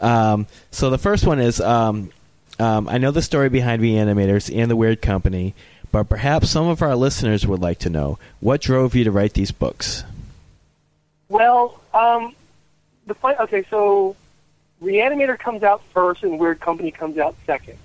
Um, 0.00 0.46
so 0.70 0.90
the 0.90 0.98
first 0.98 1.26
one 1.26 1.40
is 1.40 1.60
um, 1.60 2.10
um, 2.58 2.88
I 2.88 2.98
know 2.98 3.10
the 3.10 3.22
story 3.22 3.48
behind 3.48 3.82
Reanimators 3.82 4.54
and 4.54 4.70
the 4.70 4.76
Weird 4.76 5.02
Company, 5.02 5.54
but 5.90 6.08
perhaps 6.08 6.50
some 6.50 6.68
of 6.68 6.82
our 6.82 6.94
listeners 6.94 7.46
would 7.46 7.60
like 7.60 7.80
to 7.80 7.90
know 7.90 8.18
what 8.40 8.60
drove 8.60 8.94
you 8.94 9.04
to 9.04 9.10
write 9.10 9.34
these 9.34 9.50
books. 9.50 10.04
Well, 11.28 11.80
um, 11.92 12.34
the 13.06 13.14
fight. 13.14 13.40
Okay, 13.40 13.64
so 13.70 14.14
Reanimator 14.84 15.38
comes 15.38 15.62
out 15.62 15.82
first, 15.92 16.22
and 16.22 16.38
Weird 16.38 16.60
Company 16.60 16.90
comes 16.90 17.18
out 17.18 17.34
second. 17.46 17.78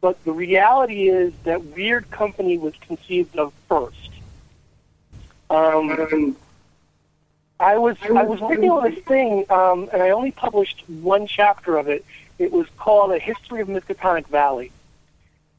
But 0.00 0.22
the 0.24 0.32
reality 0.32 1.08
is 1.08 1.32
that 1.44 1.64
Weird 1.64 2.10
Company 2.10 2.58
was 2.58 2.74
conceived 2.80 3.36
of 3.36 3.52
first. 3.68 4.10
Um, 5.50 6.36
I 7.60 7.78
was 7.78 7.96
I 8.02 8.22
was 8.24 8.40
working 8.40 8.70
on 8.70 8.90
this 8.90 9.02
thing, 9.04 9.44
um, 9.50 9.88
and 9.92 10.02
I 10.02 10.10
only 10.10 10.30
published 10.30 10.84
one 10.88 11.26
chapter 11.26 11.76
of 11.76 11.88
it. 11.88 12.04
It 12.38 12.52
was 12.52 12.66
called 12.76 13.12
A 13.12 13.18
History 13.18 13.60
of 13.60 13.68
Miskatonic 13.68 14.28
Valley, 14.28 14.70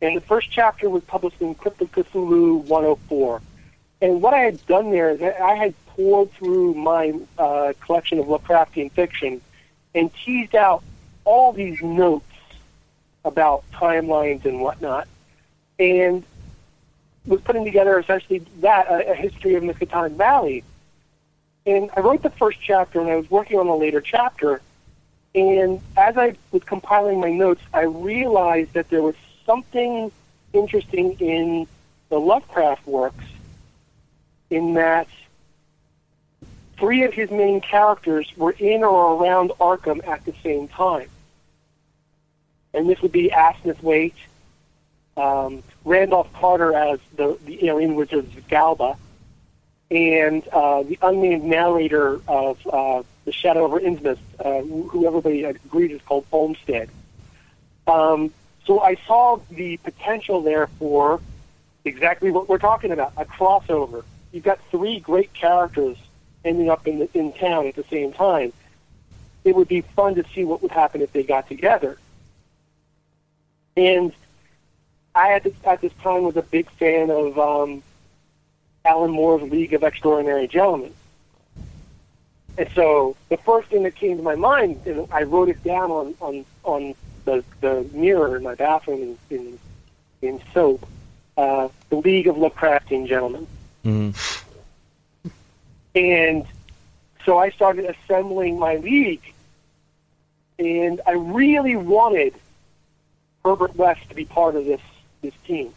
and 0.02 0.16
the 0.16 0.22
first 0.22 0.50
chapter 0.52 0.90
was 0.90 1.04
published 1.04 1.42
in 1.42 1.56
Crypt 1.56 1.82
of 1.82 1.92
Cthulhu 1.92 2.64
104. 2.66 3.42
And 4.02 4.22
what 4.22 4.34
I 4.34 4.40
had 4.40 4.66
done 4.68 4.92
there 4.92 5.10
is 5.10 5.22
I 5.22 5.56
had 5.56 5.74
poured 5.88 6.32
through 6.32 6.76
my 6.76 7.14
uh, 7.38 7.74
collection 7.82 8.20
of 8.20 8.28
Lovecraftian 8.28 8.92
fiction 8.92 9.42
and 9.96 10.14
teased 10.14 10.56
out 10.56 10.84
all 11.26 11.52
these 11.52 11.82
notes 11.82 12.26
about 13.26 13.64
timelines 13.72 14.46
and 14.46 14.62
whatnot, 14.62 15.08
and 15.78 16.24
was 17.26 17.42
putting 17.42 17.66
together 17.66 18.00
essentially 18.00 18.40
that 18.62 18.88
a, 18.88 19.12
a 19.12 19.16
history 19.16 19.56
of 19.56 19.64
Miskatonic 19.64 20.14
Valley. 20.14 20.64
And 21.66 21.90
I 21.96 22.00
wrote 22.00 22.24
the 22.24 22.30
first 22.30 22.60
chapter, 22.62 23.00
and 23.00 23.10
I 23.10 23.16
was 23.16 23.30
working 23.30 23.60
on 23.60 23.68
a 23.68 23.76
later 23.76 24.02
chapter. 24.02 24.62
And 25.36 25.80
as 25.96 26.18
I 26.18 26.36
was 26.52 26.64
compiling 26.64 27.20
my 27.20 27.32
notes, 27.32 27.62
I 27.74 27.82
realized 27.82 28.74
that 28.74 28.90
there 28.90 29.04
was 29.04 29.16
something 29.46 30.12
interesting 30.54 31.18
in 31.20 31.68
the 32.10 32.20
Lovecraft 32.20 32.88
works, 32.88 33.26
in 34.50 34.74
that 34.74 35.08
three 36.80 37.04
of 37.04 37.14
his 37.14 37.30
main 37.30 37.62
characters 37.62 38.32
were 38.38 38.52
in 38.52 38.84
or 38.84 39.22
around 39.22 39.52
Arkham 39.60 40.06
at 40.08 40.26
the 40.26 40.34
same 40.44 40.68
time. 40.68 41.10
And 42.74 42.90
this 42.90 43.02
would 43.02 43.12
be 43.12 43.30
Asenath 43.30 43.82
Waite, 43.84 44.16
um, 45.18 45.64
Randolph 45.84 46.32
Carter 46.34 46.74
as 46.74 47.00
the, 47.16 47.38
the 47.46 47.68
alien 47.68 47.96
wizard 47.96 48.28
Galba, 48.48 48.96
and 49.92 50.48
uh, 50.50 50.84
the 50.84 50.98
unnamed 51.02 51.44
narrator 51.44 52.22
of 52.28 52.66
uh, 52.68 53.04
The 53.26 53.32
Shadow 53.32 53.66
over 53.66 53.80
Innsmouth, 53.80 54.20
uh, 54.40 54.62
who 54.62 55.06
everybody 55.08 55.44
agreed 55.44 55.92
is 55.92 56.02
called 56.04 56.26
Olmsted. 56.32 56.90
Um, 57.88 58.32
so 58.66 58.82
I 58.82 58.96
saw 59.08 59.40
the 59.50 59.78
potential 59.78 60.42
there 60.42 60.68
for 60.78 61.20
exactly 61.84 62.30
what 62.30 62.48
we're 62.48 62.60
talking 62.60 62.92
about, 62.92 63.14
a 63.18 63.26
crossover. 63.26 64.04
You've 64.32 64.44
got 64.44 64.60
three 64.70 65.00
great 65.00 65.34
characters 65.34 65.98
ending 66.46 66.70
up 66.70 66.88
in, 66.88 67.08
in 67.14 67.34
town 67.34 67.68
at 67.68 67.76
the 67.76 67.84
same 67.86 68.14
time, 68.14 68.54
it 69.44 69.56
would 69.56 69.68
be 69.68 69.82
fun 69.82 70.16
to 70.16 70.24
see 70.34 70.44
what 70.46 70.62
would 70.62 70.72
happen 70.72 71.02
if 71.02 71.12
they 71.14 71.24
got 71.24 71.48
together. 71.48 71.98
And 73.76 74.14
I, 75.16 75.34
at 75.34 75.44
this, 75.44 75.54
at 75.66 75.82
this 75.82 75.94
time, 76.02 76.24
was 76.24 76.38
a 76.38 76.42
big 76.42 76.70
fan 76.72 77.10
of 77.10 77.40
um, 77.40 77.84
Alan 78.86 79.12
Moore's 79.12 79.50
League 79.50 79.74
of 79.74 79.84
Extraordinary 79.84 80.48
Gentlemen. 80.48 80.94
And 82.58 82.70
so 82.76 83.16
the 83.30 83.38
first 83.38 83.70
thing 83.70 83.84
that 83.84 83.96
came 83.96 84.18
to 84.18 84.24
my 84.24 84.36
mind, 84.36 84.82
and 84.86 85.08
I 85.12 85.24
wrote 85.24 85.50
it 85.50 85.64
down 85.64 85.92
on, 85.92 86.16
on, 86.20 86.46
on 86.64 86.96
the, 87.24 87.44
the 87.62 87.88
mirror 87.94 88.36
in 88.36 88.44
my 88.44 88.56
bathroom 88.56 89.18
in, 89.30 89.38
in, 89.38 89.60
in 90.22 90.42
soap, 90.54 90.86
uh, 91.38 91.70
the 91.90 91.96
League 91.96 92.28
of 92.28 92.36
Lovecraftian 92.36 93.08
Gentlemen. 93.08 93.48
Mm-hmm. 93.86 94.49
And 95.96 96.46
so 97.26 97.38
I 97.38 97.50
started 97.50 97.86
assembling 97.86 98.60
my 98.60 98.78
league, 98.78 99.34
and 100.58 101.02
I 101.06 101.12
really 101.12 101.76
wanted 101.76 102.34
Herbert 103.44 103.76
West 103.76 104.08
to 104.10 104.16
be 104.16 104.26
part 104.26 104.56
of 104.56 104.66
this 104.66 104.82
this 105.22 105.34
team, 105.46 105.74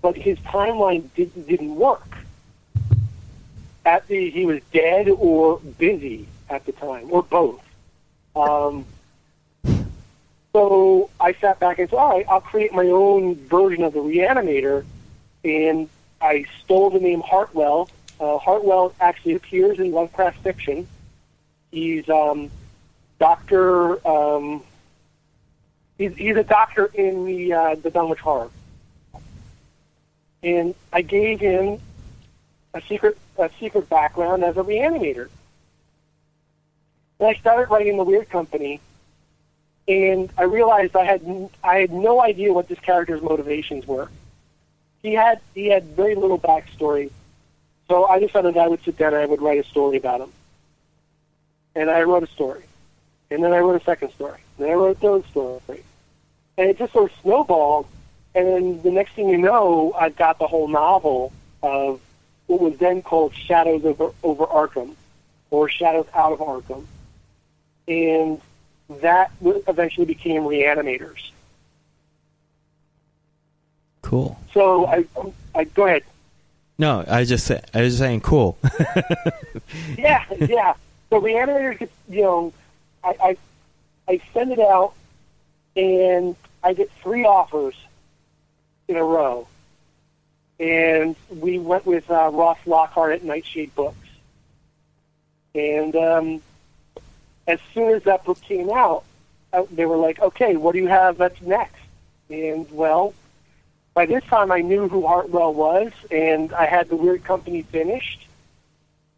but 0.00 0.16
his 0.16 0.38
timeline 0.40 1.08
didn't 1.14 1.46
didn't 1.46 1.76
work. 1.76 2.16
At 3.84 4.06
the 4.08 4.30
he 4.30 4.46
was 4.46 4.60
dead 4.72 5.08
or 5.08 5.58
busy 5.78 6.26
at 6.48 6.64
the 6.66 6.72
time, 6.72 7.08
or 7.10 7.22
both. 7.22 7.62
Um, 8.34 8.86
so 10.52 11.10
I 11.20 11.32
sat 11.34 11.58
back 11.60 11.78
and 11.78 11.88
said, 11.90 11.96
"All 11.96 12.10
right, 12.10 12.26
I'll 12.28 12.40
create 12.40 12.72
my 12.72 12.86
own 12.86 13.34
version 13.34 13.82
of 13.84 13.92
the 13.92 14.00
Reanimator," 14.00 14.84
and 15.44 15.88
I 16.20 16.46
stole 16.62 16.90
the 16.90 17.00
name 17.00 17.20
Hartwell 17.20 17.88
uh, 18.22 18.38
Hartwell 18.38 18.94
actually 19.00 19.34
appears 19.34 19.80
in 19.80 19.90
Lovecraft 19.90 20.38
fiction. 20.38 20.86
He's 21.72 22.08
um, 22.08 22.50
Doctor. 23.18 24.06
Um, 24.06 24.62
he's, 25.98 26.14
he's 26.14 26.36
a 26.36 26.44
doctor 26.44 26.86
in 26.94 27.24
the 27.26 27.52
uh, 27.52 27.74
the 27.74 27.90
Dunwich 27.90 28.20
Horror, 28.20 28.50
and 30.42 30.74
I 30.92 31.02
gave 31.02 31.40
him 31.40 31.80
a 32.74 32.80
secret 32.82 33.18
a 33.38 33.50
secret 33.58 33.88
background 33.88 34.44
as 34.44 34.56
a 34.56 34.62
reanimator. 34.62 35.28
And 37.18 37.28
I 37.28 37.34
started 37.34 37.70
writing 37.70 37.96
the 37.96 38.04
Weird 38.04 38.30
Company, 38.30 38.80
and 39.88 40.30
I 40.38 40.44
realized 40.44 40.94
I 40.94 41.04
had 41.04 41.50
I 41.64 41.78
had 41.78 41.92
no 41.92 42.22
idea 42.22 42.52
what 42.52 42.68
this 42.68 42.78
character's 42.78 43.22
motivations 43.22 43.84
were. 43.84 44.08
He 45.02 45.12
had 45.14 45.40
he 45.54 45.66
had 45.66 45.84
very 45.84 46.14
little 46.14 46.38
backstory 46.38 47.10
so 47.92 48.06
I 48.06 48.20
decided 48.20 48.56
I 48.56 48.68
would 48.68 48.82
sit 48.84 48.96
down 48.96 49.12
and 49.12 49.22
I 49.22 49.26
would 49.26 49.42
write 49.42 49.60
a 49.60 49.68
story 49.68 49.98
about 49.98 50.22
him. 50.22 50.32
And 51.74 51.90
I 51.90 52.04
wrote 52.04 52.22
a 52.22 52.26
story. 52.26 52.62
And 53.30 53.44
then 53.44 53.52
I 53.52 53.58
wrote 53.58 53.82
a 53.82 53.84
second 53.84 54.12
story. 54.12 54.40
And 54.56 54.64
then 54.64 54.72
I 54.72 54.76
wrote 54.76 54.96
a 54.96 54.98
third 54.98 55.26
story. 55.26 55.84
And 56.56 56.70
it 56.70 56.78
just 56.78 56.94
sort 56.94 57.10
of 57.10 57.18
snowballed. 57.20 57.86
And 58.34 58.48
then 58.48 58.82
the 58.82 58.90
next 58.90 59.12
thing 59.12 59.28
you 59.28 59.36
know, 59.36 59.92
I've 59.92 60.16
got 60.16 60.38
the 60.38 60.46
whole 60.46 60.68
novel 60.68 61.34
of 61.62 62.00
what 62.46 62.62
was 62.62 62.78
then 62.78 63.02
called 63.02 63.34
Shadows 63.34 63.84
over, 63.84 64.10
over 64.22 64.46
Arkham, 64.46 64.94
or 65.50 65.68
Shadows 65.68 66.06
Out 66.14 66.32
of 66.32 66.38
Arkham. 66.38 66.86
And 67.88 68.40
that 69.02 69.32
eventually 69.42 70.06
became 70.06 70.44
Reanimators. 70.44 71.30
Cool. 74.00 74.40
So 74.54 74.86
I, 74.86 75.04
I 75.54 75.64
go 75.64 75.84
ahead. 75.84 76.04
No, 76.78 77.04
I 77.06 77.24
just 77.24 77.46
say, 77.46 77.60
I 77.74 77.82
was 77.82 77.92
just 77.92 77.98
saying 77.98 78.22
cool. 78.22 78.58
yeah, 79.98 80.24
yeah. 80.38 80.74
So 81.10 81.20
Reanimator 81.20 81.78
gets 81.78 81.92
you 82.08 82.22
know, 82.22 82.52
I, 83.04 83.14
I 83.22 83.36
I 84.08 84.20
send 84.32 84.52
it 84.52 84.58
out 84.58 84.94
and 85.76 86.36
I 86.62 86.74
get 86.74 86.90
three 87.02 87.24
offers 87.24 87.74
in 88.88 88.96
a 88.96 89.04
row. 89.04 89.46
And 90.60 91.16
we 91.28 91.58
went 91.58 91.86
with 91.86 92.10
uh, 92.10 92.30
Ross 92.32 92.58
Lockhart 92.66 93.12
at 93.14 93.24
Nightshade 93.24 93.74
Books. 93.74 93.96
And 95.54 95.94
um, 95.96 96.42
as 97.46 97.58
soon 97.74 97.94
as 97.94 98.04
that 98.04 98.24
book 98.24 98.40
came 98.40 98.70
out, 98.70 99.04
uh, 99.52 99.64
they 99.70 99.84
were 99.84 99.96
like, 99.96 100.20
"Okay, 100.20 100.56
what 100.56 100.72
do 100.72 100.78
you 100.78 100.86
have 100.86 101.18
that's 101.18 101.40
next?" 101.42 101.82
And 102.30 102.70
well, 102.70 103.12
by 103.94 104.06
this 104.06 104.24
time 104.24 104.50
I 104.50 104.60
knew 104.60 104.88
who 104.88 105.06
Hartwell 105.06 105.52
was, 105.52 105.92
and 106.10 106.52
I 106.52 106.66
had 106.66 106.88
the 106.88 106.96
Weird 106.96 107.24
Company 107.24 107.62
finished. 107.62 108.26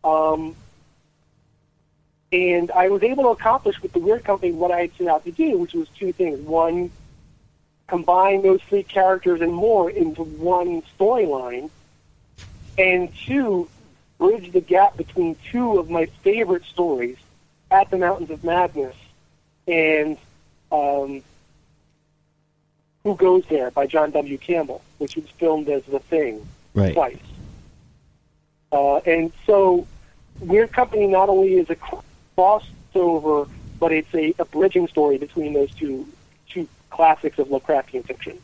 Um, 0.02 0.56
and 2.32 2.70
I 2.72 2.88
was 2.88 3.02
able 3.02 3.24
to 3.24 3.28
accomplish 3.30 3.80
with 3.80 3.92
the 3.92 4.00
Weird 4.00 4.24
Company 4.24 4.52
what 4.52 4.70
I 4.70 4.82
had 4.82 4.90
set 4.98 5.06
out 5.06 5.24
to 5.24 5.30
do, 5.30 5.58
which 5.58 5.74
was 5.74 5.88
two 5.90 6.12
things. 6.12 6.40
One, 6.40 6.90
combine 7.86 8.42
those 8.42 8.60
three 8.62 8.82
characters 8.82 9.40
and 9.40 9.52
more 9.52 9.90
into 9.90 10.24
one 10.24 10.82
storyline. 10.98 11.70
And 12.76 13.14
two, 13.14 13.68
bridge 14.18 14.52
the 14.52 14.60
gap 14.60 14.96
between 14.96 15.36
two 15.50 15.78
of 15.78 15.88
my 15.88 16.06
favorite 16.22 16.64
stories, 16.64 17.16
At 17.70 17.90
the 17.90 17.98
Mountains 17.98 18.30
of 18.30 18.42
Madness 18.42 18.96
and 19.66 20.18
um, 20.70 21.22
Who 23.04 23.14
Goes 23.16 23.44
There 23.50 23.70
by 23.70 23.86
John 23.86 24.10
W. 24.12 24.38
Campbell, 24.38 24.82
which 24.98 25.16
was 25.16 25.26
filmed 25.38 25.68
as 25.68 25.84
The 25.84 26.00
Thing 26.00 26.46
Right. 26.72 26.94
twice. 26.94 27.18
Uh, 28.72 28.96
and 28.96 29.30
so 29.46 29.86
Weird 30.40 30.72
Company 30.72 31.06
not 31.06 31.28
only 31.28 31.54
is 31.54 31.68
a 31.70 31.76
crossover, 32.36 33.48
but 33.78 33.92
it's 33.92 34.12
a, 34.14 34.34
a 34.38 34.44
bridging 34.46 34.88
story 34.88 35.18
between 35.18 35.52
those 35.52 35.72
two 35.74 36.08
two 36.48 36.66
classics 36.90 37.38
of 37.38 37.48
Lovecraftian 37.48 38.04
fiction. 38.04 38.38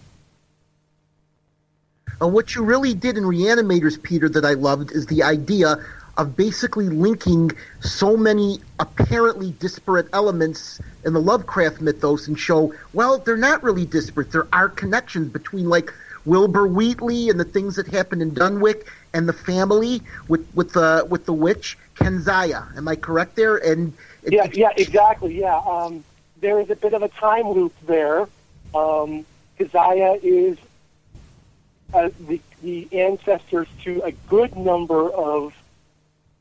And 2.20 2.32
what 2.34 2.54
you 2.54 2.62
really 2.62 2.92
did 2.92 3.16
in 3.16 3.24
Reanimators, 3.24 4.00
Peter, 4.00 4.28
that 4.28 4.44
I 4.44 4.52
loved 4.52 4.92
is 4.92 5.06
the 5.06 5.22
idea 5.22 5.76
of 6.16 6.36
basically 6.36 6.88
linking 6.88 7.50
so 7.80 8.16
many 8.16 8.60
apparently 8.78 9.52
disparate 9.52 10.08
elements 10.12 10.80
in 11.04 11.12
the 11.12 11.20
Lovecraft 11.20 11.80
mythos 11.80 12.28
and 12.28 12.38
show, 12.38 12.74
well, 12.92 13.18
they're 13.18 13.36
not 13.36 13.62
really 13.62 13.86
disparate. 13.86 14.32
There 14.32 14.48
are 14.52 14.68
connections 14.68 15.28
between, 15.32 15.68
like, 15.68 15.92
Wilbur 16.26 16.66
Whateley 16.66 17.30
and 17.30 17.40
the 17.40 17.44
things 17.44 17.76
that 17.76 17.86
happened 17.88 18.20
in 18.20 18.34
Dunwich 18.34 18.82
and 19.14 19.28
the 19.28 19.32
family 19.32 20.02
with, 20.28 20.46
with, 20.54 20.72
the, 20.72 21.06
with 21.08 21.24
the 21.24 21.32
witch, 21.32 21.78
Keziah. 21.94 22.68
Am 22.76 22.86
I 22.88 22.96
correct 22.96 23.36
there? 23.36 23.56
And 23.56 23.94
it, 24.22 24.32
Yeah, 24.34 24.44
it- 24.44 24.56
yeah, 24.56 24.70
exactly. 24.76 25.38
Yeah, 25.40 25.58
um, 25.58 26.04
there 26.40 26.60
is 26.60 26.68
a 26.70 26.76
bit 26.76 26.92
of 26.92 27.02
a 27.02 27.08
time 27.08 27.48
loop 27.48 27.72
there. 27.86 28.26
Um, 28.74 29.24
Keziah 29.58 30.18
is 30.22 30.58
uh, 31.92 32.10
the 32.28 32.40
the 32.62 32.86
ancestors 32.92 33.66
to 33.84 34.02
a 34.04 34.12
good 34.28 34.54
number 34.56 35.10
of 35.10 35.54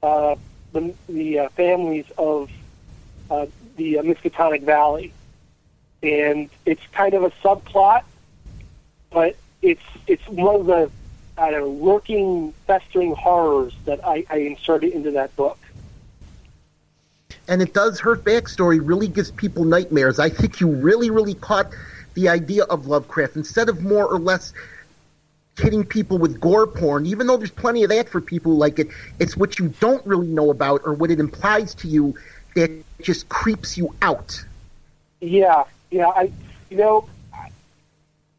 uh, 0.04 0.36
the 0.74 0.94
the 1.08 1.40
uh, 1.40 1.50
families 1.50 2.06
of 2.18 2.50
uh, 3.30 3.46
the 3.78 4.00
uh, 4.00 4.04
Miskatonic 4.04 4.64
Valley, 4.64 5.14
and 6.04 6.50
it's 6.66 6.86
kind 6.92 7.14
of 7.14 7.24
a 7.24 7.32
subplot, 7.44 8.04
but 9.10 9.36
it's 9.62 9.82
it's 10.08 10.28
one 10.28 10.56
of 10.56 10.66
the 10.66 10.92
I 11.38 11.52
don't 11.52 11.62
know 11.62 11.86
lurking, 11.86 12.54
festering 12.68 13.16
horrors 13.16 13.74
that 13.86 14.06
I, 14.06 14.26
I 14.30 14.38
inserted 14.38 14.92
into 14.94 15.12
that 15.12 15.36
book. 15.36 15.58
and 17.48 17.62
it 17.62 17.74
does 17.74 18.00
her 18.00 18.16
backstory 18.16 18.80
really 18.82 19.08
gives 19.08 19.32
people 19.32 19.66
nightmares. 19.66 20.20
I 20.20 20.30
think 20.30 20.60
you 20.60 20.68
really, 20.68 21.10
really 21.10 21.34
caught 21.34 21.74
the 22.14 22.30
idea 22.30 22.64
of 22.66 22.88
Lovecraft 22.88 23.36
instead 23.36 23.70
of 23.70 23.82
more 23.82 24.06
or 24.06 24.20
less 24.20 24.54
hitting 25.58 25.84
people 25.84 26.18
with 26.18 26.40
gore 26.40 26.68
porn. 26.68 27.06
Even 27.06 27.28
though 27.28 27.38
there's 27.38 27.52
plenty 27.52 27.84
of 27.84 27.90
that 27.90 28.10
for 28.10 28.22
people 28.22 28.54
who 28.54 28.58
like 28.58 28.80
it, 28.80 28.88
it's 29.20 29.36
what 29.36 29.60
you 29.60 29.70
don't 29.80 30.06
really 30.06 30.28
know 30.28 30.50
about 30.50 30.82
or 30.86 30.94
what 30.94 31.12
it 31.12 31.20
implies 31.20 31.76
to 31.76 31.88
you 31.88 32.16
that 32.56 32.72
just 33.02 33.30
creeps 33.30 33.78
you 33.78 33.94
out. 34.02 34.44
Yeah, 35.22 35.66
yeah. 35.92 36.08
I, 36.08 36.32
you 36.70 36.78
know, 36.78 37.08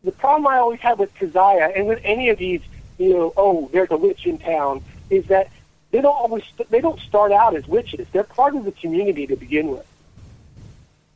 the 0.03 0.12
problem 0.12 0.46
I 0.46 0.57
always 0.57 0.81
had 0.81 0.99
with 0.99 1.14
Keziah 1.14 1.73
and 1.77 1.87
with 1.87 2.01
any 2.05 2.31
of 2.31 2.38
these, 2.38 2.62
you 2.99 3.12
know, 3.12 3.33
oh, 3.37 3.68
there's 3.73 3.90
a 3.90 3.96
witch 3.96 4.27
in 4.27 4.38
town, 4.38 4.83
is 5.11 5.27
that 5.27 5.51
they 5.90 6.01
don't 6.01 6.14
always 6.14 6.44
they 6.70 6.81
don't 6.81 7.01
start 7.01 7.33
out 7.33 7.55
as 7.55 7.66
witches. 7.66 8.07
They're 8.12 8.25
part 8.25 8.55
of 8.55 8.64
the 8.64 8.73
community 8.73 9.27
to 9.27 9.37
begin 9.37 9.68
with. 9.68 9.87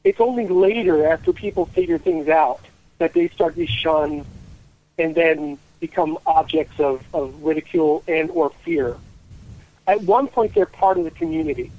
It's 0.02 0.20
only 0.20 0.46
later, 0.48 1.06
after 1.06 1.32
people 1.32 1.64
figure 1.66 1.96
things 1.96 2.28
out, 2.28 2.60
that 2.98 3.14
they 3.14 3.28
start 3.28 3.54
to 3.54 3.66
shunned 3.66 4.26
and 4.98 5.14
then 5.14 5.58
become 5.86 6.16
objects 6.24 6.80
of, 6.80 7.04
of 7.12 7.42
ridicule 7.42 8.02
and 8.08 8.30
or 8.30 8.50
fear. 8.64 8.96
At 9.86 10.00
one 10.02 10.28
point, 10.28 10.54
they're 10.54 10.64
part 10.84 10.96
of 10.96 11.04
the 11.04 11.10
community. 11.10 11.70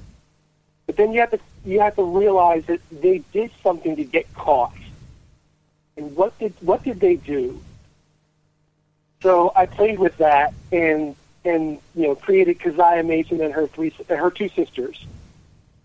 But 0.86 0.96
then 0.96 1.12
you 1.12 1.20
have 1.20 1.32
to 1.32 1.40
you 1.64 1.80
have 1.80 1.96
to 1.96 2.04
realize 2.04 2.64
that 2.66 2.80
they 2.92 3.18
did 3.32 3.50
something 3.64 3.96
to 3.96 4.04
get 4.04 4.32
caught. 4.34 4.78
And 5.96 6.14
what 6.14 6.38
did 6.38 6.54
what 6.60 6.84
did 6.84 7.00
they 7.00 7.16
do? 7.16 7.60
So 9.22 9.52
I 9.56 9.66
played 9.66 9.98
with 9.98 10.16
that 10.18 10.54
and 10.70 11.16
and 11.44 11.80
you 11.96 12.06
know 12.06 12.14
created 12.14 12.60
Keziah 12.60 13.02
Mason 13.02 13.40
and 13.40 13.52
her 13.52 13.66
three 13.66 13.92
her 14.08 14.30
two 14.30 14.48
sisters, 14.50 15.04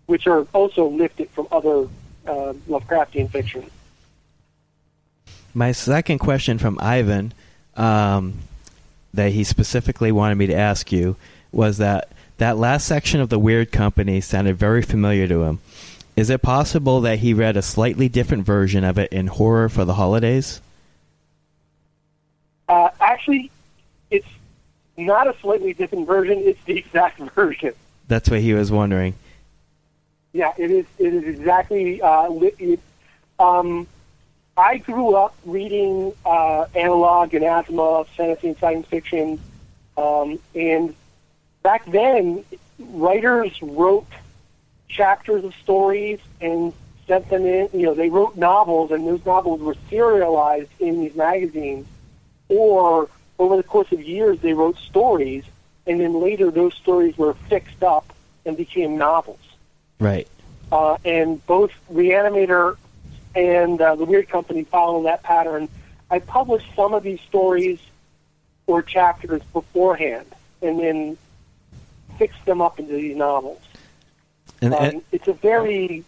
which 0.06 0.28
are 0.28 0.46
also 0.52 0.86
lifted 0.86 1.28
from 1.30 1.48
other 1.50 1.88
uh, 2.28 2.52
Lovecraftian 2.68 3.28
fiction. 3.30 3.68
My 5.54 5.72
second 5.72 6.18
question 6.18 6.56
from 6.58 6.78
Ivan, 6.80 7.34
um, 7.76 8.34
that 9.14 9.32
he 9.32 9.44
specifically 9.44 10.12
wanted 10.12 10.36
me 10.36 10.46
to 10.46 10.54
ask 10.54 10.92
you, 10.92 11.16
was 11.50 11.78
that 11.78 12.08
that 12.38 12.56
last 12.56 12.86
section 12.86 13.20
of 13.20 13.28
the 13.28 13.38
Weird 13.38 13.70
Company 13.70 14.20
sounded 14.20 14.56
very 14.56 14.82
familiar 14.82 15.28
to 15.28 15.44
him. 15.44 15.60
Is 16.16 16.28
it 16.28 16.42
possible 16.42 17.00
that 17.02 17.20
he 17.20 17.34
read 17.34 17.56
a 17.56 17.62
slightly 17.62 18.08
different 18.08 18.44
version 18.44 18.84
of 18.84 18.98
it 18.98 19.12
in 19.12 19.28
Horror 19.28 19.68
for 19.68 19.84
the 19.84 19.94
Holidays? 19.94 20.60
Uh, 22.68 22.88
actually, 23.00 23.50
it's 24.10 24.26
not 24.96 25.26
a 25.26 25.38
slightly 25.40 25.72
different 25.72 26.06
version; 26.06 26.38
it's 26.38 26.62
the 26.64 26.78
exact 26.78 27.18
version. 27.34 27.74
That's 28.08 28.28
what 28.28 28.40
he 28.40 28.52
was 28.54 28.70
wondering. 28.70 29.14
Yeah, 30.32 30.52
it 30.58 30.70
is. 30.70 30.86
It 30.98 31.14
is 31.14 31.24
exactly. 31.24 32.00
Uh, 32.00 32.28
it, 32.58 32.80
um, 33.38 33.86
I 34.56 34.78
grew 34.78 35.14
up 35.14 35.34
reading 35.44 36.12
uh, 36.26 36.66
analog 36.74 37.32
and 37.34 37.44
Asimov, 37.44 38.06
fantasy 38.08 38.48
and 38.48 38.58
science 38.58 38.86
fiction, 38.86 39.40
um, 39.96 40.38
and 40.54 40.94
back 41.62 41.90
then, 41.90 42.44
writers 42.78 43.60
wrote 43.62 44.06
chapters 44.88 45.44
of 45.44 45.54
stories 45.54 46.20
and 46.40 46.72
sent 47.06 47.28
them 47.30 47.46
in. 47.46 47.68
You 47.72 47.86
know, 47.86 47.94
they 47.94 48.10
wrote 48.10 48.36
novels, 48.36 48.90
and 48.90 49.06
those 49.06 49.24
novels 49.24 49.60
were 49.60 49.76
serialized 49.88 50.70
in 50.80 51.00
these 51.00 51.14
magazines. 51.14 51.86
Or 52.48 53.08
over 53.38 53.56
the 53.56 53.62
course 53.62 53.90
of 53.92 54.02
years, 54.02 54.38
they 54.40 54.52
wrote 54.52 54.76
stories, 54.76 55.44
and 55.86 55.98
then 55.98 56.20
later 56.20 56.50
those 56.50 56.74
stories 56.74 57.16
were 57.16 57.34
fixed 57.48 57.82
up 57.82 58.12
and 58.44 58.56
became 58.56 58.98
novels 58.98 59.38
Right. 59.98 60.26
uh, 60.72 60.98
and 61.04 61.44
both 61.46 61.70
Reanimator 61.92 62.76
and 63.34 63.80
uh, 63.80 63.94
the 63.96 64.04
Weird 64.04 64.28
Company 64.28 64.64
follow 64.64 65.02
that 65.04 65.22
pattern. 65.22 65.68
I 66.10 66.18
published 66.18 66.66
some 66.76 66.94
of 66.94 67.02
these 67.02 67.20
stories 67.22 67.80
or 68.66 68.82
chapters 68.82 69.42
beforehand, 69.52 70.26
and 70.60 70.78
then 70.78 71.18
fixed 72.18 72.44
them 72.44 72.60
up 72.60 72.78
into 72.78 72.94
these 72.94 73.16
novels. 73.16 73.60
And, 74.60 74.74
Um, 74.74 74.84
and 74.84 75.02
it's 75.10 75.26
a 75.28 75.32
very 75.32 76.04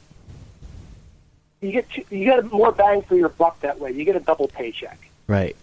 you 1.60 1.72
get 1.72 1.86
you 2.10 2.24
get 2.24 2.44
more 2.52 2.72
bang 2.72 3.02
for 3.02 3.16
your 3.16 3.30
buck 3.30 3.60
that 3.60 3.80
way. 3.80 3.92
You 3.92 4.04
get 4.04 4.16
a 4.16 4.20
double 4.20 4.48
paycheck. 4.48 4.98
right. 5.26 5.56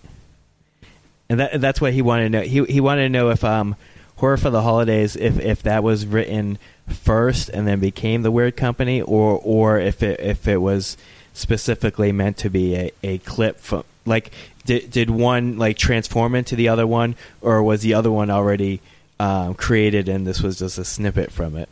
And 1.30 1.39
that, 1.39 1.62
that's 1.62 1.80
what 1.80 1.93
he 1.93 2.02
wanted 2.02 2.24
to 2.24 2.30
know. 2.30 2.41
He 2.41 2.65
he 2.65 2.82
wanted 2.82 3.04
to 3.04 3.10
know 3.10 3.30
if 3.30 3.43
um, 3.45 3.78
Horror 4.17 4.36
for 4.36 4.50
the 4.50 4.62
Holidays, 4.62 5.15
if 5.15 5.39
if 5.39 5.63
that 5.63 5.82
was 5.82 6.06
written 6.06 6.58
first 6.89 7.47
and 7.47 7.65
then 7.65 7.80
became 7.80 8.24
the 8.24 8.32
Weird 8.32 8.58
Company, 8.58 9.02
or 9.02 9.39
or 9.41 9.80
if 9.80 10.04
it 10.04 10.19
if 10.19 10.47
it 10.47 10.58
was 10.58 10.97
specifically 11.34 12.12
meant 12.12 12.38
to 12.38 12.50
be 12.50 12.76
a, 12.76 12.91
a 13.04 13.17
clip 13.20 13.60
from 13.60 13.84
like 14.06 14.32
did 14.65 14.91
did 14.91 15.10
one 15.10 15.58
like 15.58 15.78
transform 15.78 16.36
into 16.36 16.56
the 16.56 16.67
other 16.70 16.88
one, 16.88 17.15
or 17.41 17.62
was 17.63 17.82
the 17.82 17.94
other 17.94 18.12
one 18.12 18.30
already 18.30 18.82
um, 19.20 19.54
created 19.54 20.10
and 20.10 20.26
this 20.26 20.41
was 20.41 20.60
just 20.60 20.78
a 20.78 20.86
snippet 20.86 21.32
from 21.32 21.56
it? 21.56 21.70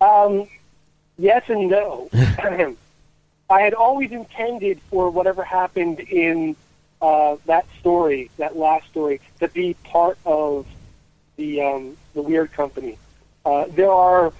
Um, 0.00 0.48
yes 1.18 1.44
and 1.48 1.68
no. 1.68 2.08
I 3.48 3.60
had 3.60 3.74
always 3.74 4.10
intended 4.10 4.80
for 4.90 5.08
whatever 5.10 5.44
happened 5.44 6.00
in 6.00 6.56
uh, 7.00 7.36
that 7.46 7.66
story, 7.78 8.30
that 8.38 8.56
last 8.56 8.88
story, 8.88 9.20
to 9.40 9.48
be 9.48 9.74
part 9.84 10.18
of 10.24 10.66
the 11.36 11.62
um, 11.62 11.96
the 12.14 12.22
Weird 12.22 12.52
Company. 12.52 12.98
Uh, 13.44 13.66
there 13.68 13.92
are 13.92 14.32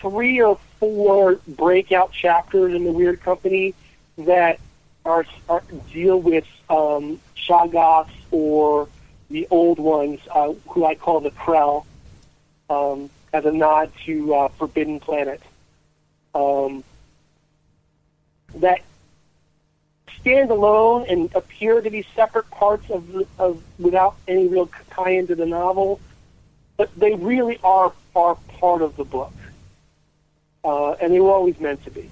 three 0.00 0.40
or 0.40 0.58
four 0.78 1.36
breakout 1.46 2.12
chapters 2.12 2.74
in 2.74 2.84
the 2.84 2.92
Weird 2.92 3.20
Company 3.20 3.74
that 4.18 4.58
are, 5.04 5.24
are 5.48 5.62
deal 5.92 6.20
with 6.20 6.46
um, 6.68 7.20
or 8.30 8.88
the 9.28 9.46
old 9.50 9.78
ones, 9.78 10.20
uh, 10.30 10.52
who 10.68 10.84
I 10.84 10.94
call 10.94 11.20
the 11.20 11.30
Krell. 11.30 11.84
Um, 12.68 13.10
as 13.32 13.44
a 13.44 13.52
nod 13.52 13.92
to 14.04 14.34
uh, 14.34 14.48
Forbidden 14.48 15.00
Planet. 15.00 15.40
Um, 16.34 16.84
that 18.56 18.80
stand 20.20 20.50
alone 20.50 21.06
and 21.08 21.32
appear 21.34 21.80
to 21.80 21.90
be 21.90 22.04
separate 22.14 22.50
parts 22.50 22.90
of, 22.90 23.26
of 23.38 23.62
without 23.78 24.16
any 24.28 24.48
real 24.48 24.68
tie 24.90 25.10
into 25.10 25.34
the 25.34 25.46
novel, 25.46 26.00
but 26.76 26.90
they 26.96 27.14
really 27.14 27.58
are 27.62 27.92
are 28.16 28.36
part 28.58 28.82
of 28.82 28.96
the 28.96 29.04
book, 29.04 29.32
uh, 30.64 30.92
and 30.92 31.12
they 31.12 31.20
were 31.20 31.30
always 31.30 31.58
meant 31.60 31.82
to 31.84 31.90
be. 31.90 32.10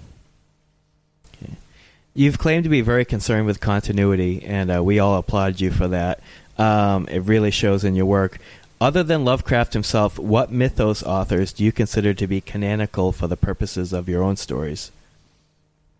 You've 2.14 2.38
claimed 2.38 2.64
to 2.64 2.70
be 2.70 2.80
very 2.80 3.04
concerned 3.04 3.46
with 3.46 3.61
continuity, 3.61 4.42
and 4.44 4.74
uh, 4.74 4.82
we 4.82 4.98
all 4.98 5.16
applaud 5.18 5.61
you 5.61 5.70
for 5.70 5.87
that. 5.87 6.20
Um, 6.58 7.06
it 7.08 7.20
really 7.20 7.52
shows 7.52 7.84
in 7.84 7.94
your 7.94 8.06
work. 8.06 8.40
Other 8.80 9.04
than 9.04 9.24
Lovecraft 9.24 9.72
himself, 9.72 10.18
what 10.18 10.50
mythos 10.50 11.02
authors 11.02 11.52
do 11.52 11.62
you 11.62 11.70
consider 11.70 12.14
to 12.14 12.26
be 12.26 12.40
canonical 12.40 13.12
for 13.12 13.28
the 13.28 13.37
purposes 13.37 13.92
of 13.92 14.08
your 14.08 14.24
own 14.24 14.37
stories? 14.37 14.90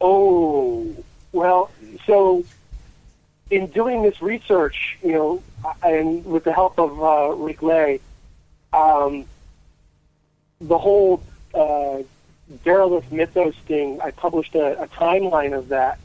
Oh, 0.00 0.92
well, 1.32 1.70
so 2.04 2.44
in 3.50 3.66
doing 3.68 4.02
this 4.02 4.20
research, 4.20 4.98
you 5.02 5.12
know, 5.12 5.42
and 5.82 6.24
with 6.24 6.44
the 6.44 6.52
help 6.52 6.78
of 6.78 7.00
uh, 7.02 7.34
Rick 7.37 7.62
Lai, 7.62 8.00
um, 8.72 9.24
the 10.61 10.78
whole 10.78 11.22
uh, 11.54 11.98
Derleth 12.64 13.11
mythos 13.12 13.54
thing, 13.66 14.00
I 14.00 14.11
published 14.11 14.54
a, 14.54 14.82
a 14.82 14.88
timeline 14.88 15.56
of 15.56 15.68
that. 15.68 15.98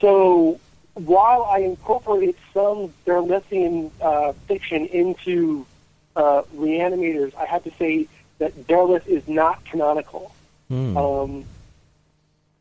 So 0.00 0.60
while 0.94 1.44
I 1.44 1.58
incorporated 1.58 2.34
some 2.52 2.92
Derlethian 3.06 3.90
uh, 4.00 4.32
fiction 4.46 4.86
into 4.86 5.66
uh, 6.16 6.42
Reanimators, 6.54 7.34
I 7.34 7.46
have 7.46 7.64
to 7.64 7.72
say 7.78 8.08
that 8.38 8.66
Derleth 8.66 9.06
is 9.06 9.26
not 9.26 9.64
canonical. 9.64 10.34
Hmm. 10.68 10.96
Um, 10.96 11.44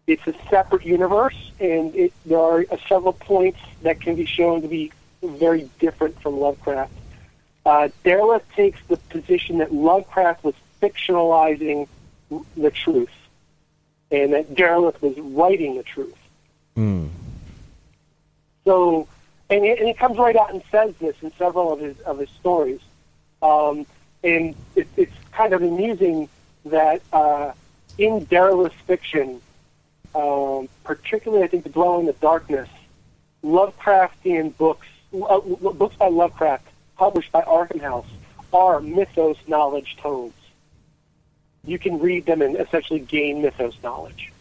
it's 0.08 0.26
a 0.28 0.34
separate 0.50 0.86
universe, 0.86 1.52
and 1.60 1.96
it, 1.96 2.14
there 2.26 2.40
are 2.40 2.66
uh, 2.72 2.78
several 2.88 3.14
points 3.14 3.60
that 3.82 4.02
can 4.02 4.16
be 4.16 4.26
shown 4.26 4.62
to 4.62 4.68
be 4.68 4.92
very 5.24 5.70
different 5.80 6.20
from 6.22 6.40
Lovecraft. 6.40 6.94
Uh, 7.66 7.90
Derleth 8.04 8.44
takes 8.56 8.80
the 8.88 8.98
position 8.98 9.60
that 9.60 9.74
Lovecraft 9.74 10.44
was 10.44 10.56
fictionalizing 10.82 11.88
the 12.56 12.72
truth, 12.72 13.12
and 14.12 14.34
that 14.34 14.54
Derleth 14.54 15.02
was 15.02 15.18
writing 15.18 15.76
the 15.78 15.84
truth. 15.84 16.18
Hmm. 16.76 17.08
So, 18.66 19.08
and 19.50 19.66
and 19.66 19.90
it 19.90 19.98
comes 19.98 20.18
right 20.18 20.36
out 20.36 20.54
and 20.54 20.62
says 20.72 20.94
this 21.00 21.16
in 21.22 21.32
several 21.38 21.74
of 21.74 21.80
his 21.80 22.00
of 22.02 22.20
his 22.20 22.30
stories, 22.40 22.80
um, 23.42 23.86
and 24.24 24.56
it, 24.76 24.88
it's 24.98 25.16
kind 25.32 25.54
of 25.54 25.62
amusing 25.62 26.30
that 26.66 27.02
uh, 27.12 27.52
in 27.98 28.26
Derleth's 28.28 28.76
fiction, 28.86 29.42
um, 30.14 30.70
particularly 30.84 31.44
I 31.44 31.48
think 31.48 31.64
the 31.64 31.70
Dweller 31.70 32.02
in 32.02 32.14
Darkness, 32.22 32.70
Lovecraftian 33.44 34.56
books, 34.58 34.88
uh, 35.14 35.40
books 35.40 35.96
by 35.96 36.08
Lovecraft 36.08 36.68
published 36.98 37.32
by 37.32 37.42
Arkham 37.42 37.82
House 37.82 38.06
are 38.54 38.80
mythos 38.80 39.38
knowledge 39.48 39.98
tomes. 40.02 40.34
You 41.66 41.78
can 41.78 42.00
read 42.00 42.26
them 42.26 42.42
and 42.42 42.56
essentially 42.58 43.00
gain 43.00 43.42
mythos 43.42 43.76
knowledge. 43.84 44.32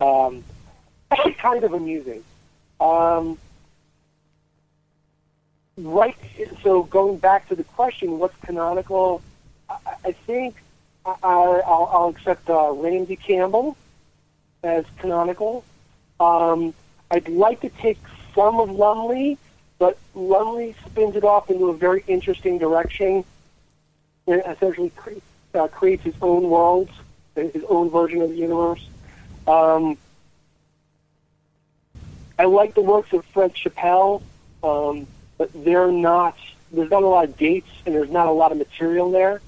Um, 0.00 0.44
kind 1.38 1.64
of 1.64 1.72
amusing. 1.72 2.24
Um, 2.80 3.38
right. 5.76 6.16
So 6.62 6.82
going 6.84 7.18
back 7.18 7.48
to 7.48 7.54
the 7.54 7.64
question, 7.64 8.18
what's 8.18 8.36
canonical? 8.44 9.22
I, 9.68 9.76
I 10.06 10.12
think 10.12 10.56
I, 11.06 11.14
I'll, 11.22 11.90
I'll 11.92 12.08
accept 12.08 12.50
uh, 12.50 12.72
Ramsey 12.72 13.16
Campbell 13.16 13.76
as 14.62 14.84
canonical. 14.98 15.64
Um, 16.20 16.74
I'd 17.10 17.28
like 17.28 17.60
to 17.60 17.68
take 17.68 17.98
some 18.34 18.60
of 18.60 18.70
Lumley, 18.70 19.38
but 19.78 19.98
Lumley 20.14 20.74
spins 20.86 21.16
it 21.16 21.24
off 21.24 21.50
into 21.50 21.68
a 21.68 21.76
very 21.76 22.04
interesting 22.06 22.58
direction. 22.58 23.24
It 24.26 24.44
essentially 24.46 24.90
cre- 24.90 25.14
uh, 25.54 25.68
creates 25.68 26.02
his 26.02 26.14
own 26.22 26.48
worlds, 26.48 26.90
his 27.34 27.64
own 27.68 27.90
version 27.90 28.22
of 28.22 28.30
the 28.30 28.36
universe. 28.36 28.84
Um, 29.46 29.96
I 32.38 32.44
like 32.44 32.74
the 32.74 32.80
works 32.82 33.12
of 33.12 33.24
Fred 33.26 33.54
Chappell, 33.54 34.22
um, 34.62 35.06
but 35.38 35.50
they're 35.64 35.92
not. 35.92 36.36
There's 36.72 36.90
not 36.90 37.02
a 37.02 37.06
lot 37.06 37.24
of 37.24 37.36
dates, 37.36 37.68
and 37.84 37.94
there's 37.94 38.10
not 38.10 38.26
a 38.26 38.32
lot 38.32 38.52
of 38.52 38.58
material 38.58 39.10
there. 39.10 39.40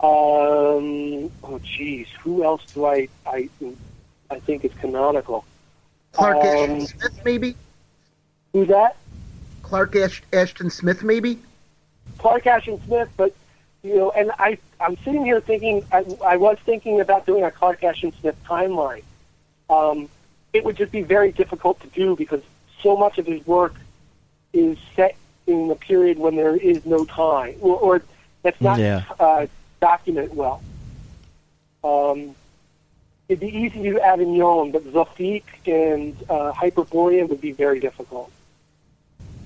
Um, 0.00 1.30
oh, 1.42 1.58
geez, 1.62 2.06
who 2.22 2.44
else 2.44 2.62
do 2.74 2.84
I 2.86 3.08
I 3.26 3.48
I 4.30 4.38
think 4.40 4.64
is 4.64 4.72
canonical? 4.74 5.44
Clark 6.12 6.36
Um, 6.36 6.44
Ashton 6.46 6.86
Smith, 6.86 7.20
maybe. 7.24 7.56
Who's 8.52 8.68
that? 8.68 8.96
Clark 9.62 9.96
Ash- 9.96 10.22
Ashton 10.32 10.70
Smith, 10.70 11.02
maybe. 11.02 11.38
Clark 12.18 12.46
Ashton 12.46 12.80
Smith, 12.86 13.08
but 13.16 13.34
you 13.82 13.96
know, 13.96 14.10
and 14.10 14.30
I 14.38 14.58
I'm 14.80 14.96
sitting 14.98 15.24
here 15.24 15.40
thinking 15.40 15.84
I, 15.92 16.04
I 16.24 16.36
was 16.36 16.58
thinking 16.64 17.00
about 17.00 17.26
doing 17.26 17.44
a 17.44 17.50
Clark 17.50 17.82
Ashton 17.84 18.12
Smith 18.20 18.36
timeline. 18.46 19.02
Um, 19.70 20.08
it 20.52 20.64
would 20.64 20.76
just 20.76 20.92
be 20.92 21.02
very 21.02 21.32
difficult 21.32 21.80
to 21.80 21.86
do 21.88 22.16
because 22.16 22.42
so 22.82 22.96
much 22.96 23.18
of 23.18 23.26
his 23.26 23.46
work 23.46 23.74
is 24.52 24.78
set 24.96 25.14
in 25.46 25.70
a 25.70 25.74
period 25.74 26.18
when 26.18 26.36
there 26.36 26.56
is 26.56 26.84
no 26.86 27.04
time, 27.04 27.56
or, 27.60 27.76
or 27.76 28.02
that's 28.42 28.60
not 28.60 28.78
Yeah. 28.78 29.04
uh, 29.18 29.46
documented 29.80 30.34
well. 30.36 30.62
Um, 31.84 32.34
it'd 33.28 33.40
be 33.40 33.48
easy 33.54 33.82
to 33.82 33.92
do 33.92 33.98
Averoigne, 33.98 34.72
but 34.72 34.84
Zothique 34.84 35.42
and 35.66 36.16
uh, 36.28 36.52
Hyperborea 36.52 37.28
would 37.28 37.40
be 37.40 37.52
very 37.52 37.78
difficult. 37.80 38.30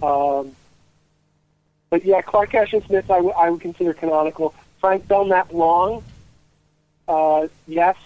Um, 0.02 0.54
but 1.92 2.06
yeah, 2.06 2.22
Clark 2.22 2.54
Ashton 2.54 2.82
Smith, 2.86 3.10
I, 3.10 3.16
w- 3.16 3.34
I 3.36 3.50
would 3.50 3.60
consider 3.60 3.92
canonical. 3.92 4.54
Frank 4.80 5.06
Belknap 5.06 5.52
Long, 5.52 6.02
uh, 7.06 7.48
yes. 7.68 7.96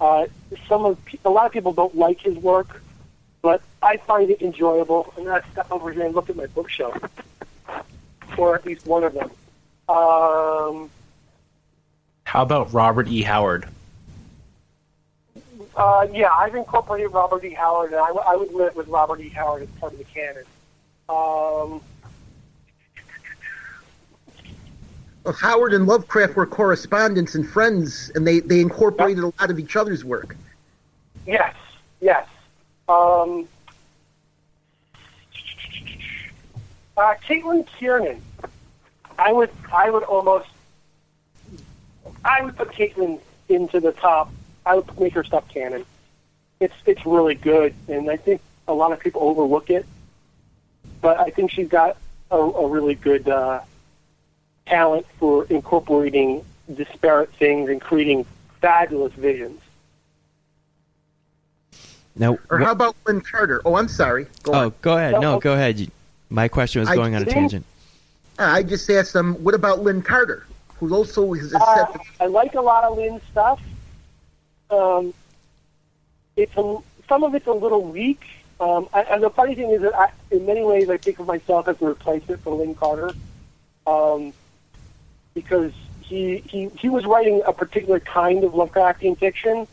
Uh, 0.00 0.26
some 0.68 0.84
of 0.84 1.02
pe- 1.04 1.18
a 1.24 1.30
lot 1.30 1.46
of 1.46 1.52
people 1.52 1.72
don't 1.72 1.94
like 1.94 2.18
his 2.20 2.36
work, 2.38 2.82
but 3.40 3.62
I 3.84 3.98
find 3.98 4.30
it 4.30 4.42
enjoyable. 4.42 5.14
And 5.16 5.28
I 5.28 5.42
step 5.52 5.70
over 5.70 5.92
here 5.92 6.04
and 6.04 6.12
look 6.12 6.28
at 6.28 6.34
my 6.34 6.46
bookshelf, 6.46 6.98
or 8.36 8.56
at 8.56 8.66
least 8.66 8.84
one 8.84 9.04
of 9.04 9.14
them. 9.14 9.30
Um, 9.88 10.90
How 12.24 12.42
about 12.42 12.72
Robert 12.72 13.06
E. 13.06 13.22
Howard? 13.22 13.68
uh, 15.76 16.08
yeah, 16.12 16.32
I've 16.32 16.56
incorporated 16.56 17.12
Robert 17.12 17.44
E. 17.44 17.50
Howard, 17.50 17.92
and 17.92 18.00
I, 18.00 18.08
w- 18.08 18.24
I 18.26 18.34
would 18.34 18.52
live 18.52 18.74
with 18.74 18.88
Robert 18.88 19.20
E. 19.20 19.28
Howard 19.28 19.62
as 19.62 19.68
part 19.78 19.92
of 19.92 19.98
the 19.98 20.04
canon. 20.04 20.42
Um, 21.08 21.80
Well, 21.80 21.80
Howard 25.30 25.72
and 25.72 25.86
Lovecraft 25.86 26.34
were 26.34 26.46
correspondents 26.46 27.34
and 27.34 27.48
friends, 27.48 28.10
and 28.14 28.26
they, 28.26 28.40
they 28.40 28.60
incorporated 28.60 29.22
a 29.22 29.26
lot 29.26 29.50
of 29.50 29.58
each 29.58 29.76
other's 29.76 30.04
work. 30.04 30.36
Yes, 31.26 31.54
yes. 32.00 32.26
Um, 32.88 33.46
uh, 36.96 37.14
Caitlin 37.26 37.66
Kiernan. 37.78 38.20
I 39.18 39.32
would, 39.32 39.50
I 39.72 39.90
would 39.90 40.02
almost, 40.02 40.48
I 42.24 42.42
would 42.42 42.56
put 42.56 42.72
Caitlin 42.72 43.20
into 43.48 43.78
the 43.78 43.92
top. 43.92 44.32
I 44.66 44.76
would 44.76 44.98
make 44.98 45.12
her 45.14 45.22
stuff 45.22 45.48
canon. 45.48 45.84
It's, 46.58 46.74
it's 46.84 47.06
really 47.06 47.34
good, 47.34 47.74
and 47.88 48.10
I 48.10 48.16
think 48.16 48.40
a 48.66 48.74
lot 48.74 48.92
of 48.92 48.98
people 48.98 49.22
overlook 49.22 49.70
it. 49.70 49.86
But 51.00 51.20
I 51.20 51.30
think 51.30 51.50
she's 51.50 51.68
got 51.68 51.96
a, 52.30 52.36
a 52.36 52.68
really 52.68 52.94
good 52.94 53.28
uh, 53.28 53.60
talent 54.66 55.06
for 55.18 55.44
incorporating 55.44 56.44
disparate 56.72 57.32
things 57.34 57.68
and 57.68 57.80
creating 57.80 58.24
fabulous 58.60 59.12
visions. 59.14 59.60
Now, 62.14 62.38
Or 62.50 62.58
wha- 62.58 62.66
how 62.66 62.72
about 62.72 62.96
Lin 63.06 63.20
Carter? 63.20 63.62
Oh, 63.64 63.76
I'm 63.76 63.88
sorry. 63.88 64.26
Go 64.42 64.52
oh, 64.52 64.58
on. 64.66 64.74
go 64.82 64.96
ahead. 64.96 65.12
No, 65.12 65.20
No, 65.20 65.40
go 65.40 65.54
ahead. 65.54 65.90
My 66.30 66.48
question 66.48 66.80
was 66.80 66.88
I 66.88 66.94
going 66.94 67.14
on 67.14 67.22
a 67.22 67.26
tangent. 67.26 67.64
I 68.38 68.62
just 68.62 68.88
asked 68.90 69.12
them, 69.12 69.34
what 69.42 69.54
about 69.54 69.80
Lin 69.80 70.02
Carter, 70.02 70.46
who 70.78 70.94
also 70.94 71.32
is, 71.34 71.46
is 71.46 71.54
Uh, 71.54 71.86
set 71.92 72.00
I 72.20 72.26
like 72.26 72.54
a 72.54 72.60
lot 72.60 72.84
of 72.84 72.96
Lin's 72.96 73.22
stuff. 73.30 73.60
Um, 74.70 75.12
it's 76.36 76.56
a, 76.56 76.78
some 77.08 77.24
of 77.24 77.34
it's 77.34 77.46
a 77.46 77.52
little 77.52 77.84
weak. 77.84 78.22
Um, 78.60 78.88
I, 78.92 79.02
and 79.02 79.22
the 79.22 79.30
funny 79.30 79.54
thing 79.54 79.70
is 79.70 79.82
that 79.82 79.94
I, 79.94 80.10
in 80.30 80.46
many 80.46 80.62
ways 80.62 80.88
I 80.88 80.96
think 80.96 81.18
of 81.18 81.26
myself 81.26 81.68
as 81.68 81.80
a 81.82 81.84
replacement 81.84 82.42
for 82.42 82.54
Lin 82.54 82.74
Carter, 82.74 83.12
um, 83.86 84.32
because 85.34 85.72
he, 86.00 86.38
he 86.38 86.68
he 86.78 86.88
was 86.88 87.04
writing 87.06 87.42
a 87.46 87.52
particular 87.52 88.00
kind 88.00 88.44
of 88.44 88.52
Lovecraftian 88.52 89.18
fiction, 89.18 89.66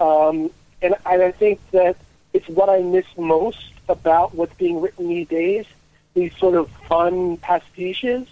um, 0.00 0.50
and, 0.82 0.94
and 1.06 1.22
I 1.22 1.30
think 1.32 1.60
that 1.72 1.96
it's 2.32 2.48
what 2.48 2.68
I 2.68 2.80
miss 2.82 3.06
most 3.16 3.72
about 3.88 4.34
what's 4.34 4.54
being 4.54 4.80
written 4.80 5.08
these 5.08 5.28
days. 5.28 5.66
These 6.14 6.36
sort 6.36 6.56
of 6.56 6.68
fun 6.88 7.36
pastiches 7.38 8.26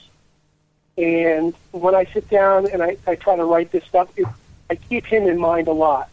And 0.98 1.54
when 1.70 1.94
I 1.94 2.04
sit 2.06 2.28
down 2.28 2.68
and 2.70 2.82
I, 2.82 2.96
I 3.06 3.14
try 3.14 3.36
to 3.36 3.44
write 3.44 3.70
this 3.70 3.84
stuff, 3.84 4.08
it, 4.16 4.26
I 4.68 4.74
keep 4.74 5.06
him 5.06 5.28
in 5.28 5.38
mind 5.38 5.68
a 5.68 5.72
lot. 5.72 6.10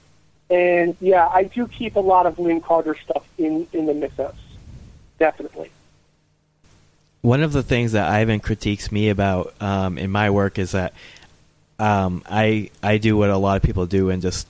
And 0.50 0.96
yeah, 1.02 1.28
I 1.28 1.46
do 1.46 1.68
keep 1.68 1.96
a 1.96 2.00
lot 2.00 2.28
of 2.28 2.38
Lin 2.38 2.62
Carter 2.62 2.96
stuff 2.96 3.26
in, 3.40 3.68
in 3.74 3.88
the 3.88 3.96
mythos. 3.96 4.36
Definitely. 5.18 5.72
One 7.26 7.42
of 7.42 7.54
the 7.54 7.64
things 7.64 7.94
that 7.94 8.08
Ivan 8.08 8.40
critiques 8.40 8.92
me 8.92 9.10
about 9.10 9.56
um, 9.60 9.98
in 9.98 10.12
my 10.12 10.30
work 10.30 10.60
is 10.60 10.74
that 10.74 10.94
um, 11.80 12.22
I 12.30 12.70
I 12.84 13.00
do 13.00 13.18
what 13.18 13.32
a 13.32 13.38
lot 13.38 13.58
of 13.58 13.64
people 13.64 13.88
do 13.88 14.12
and 14.12 14.22
just 14.22 14.48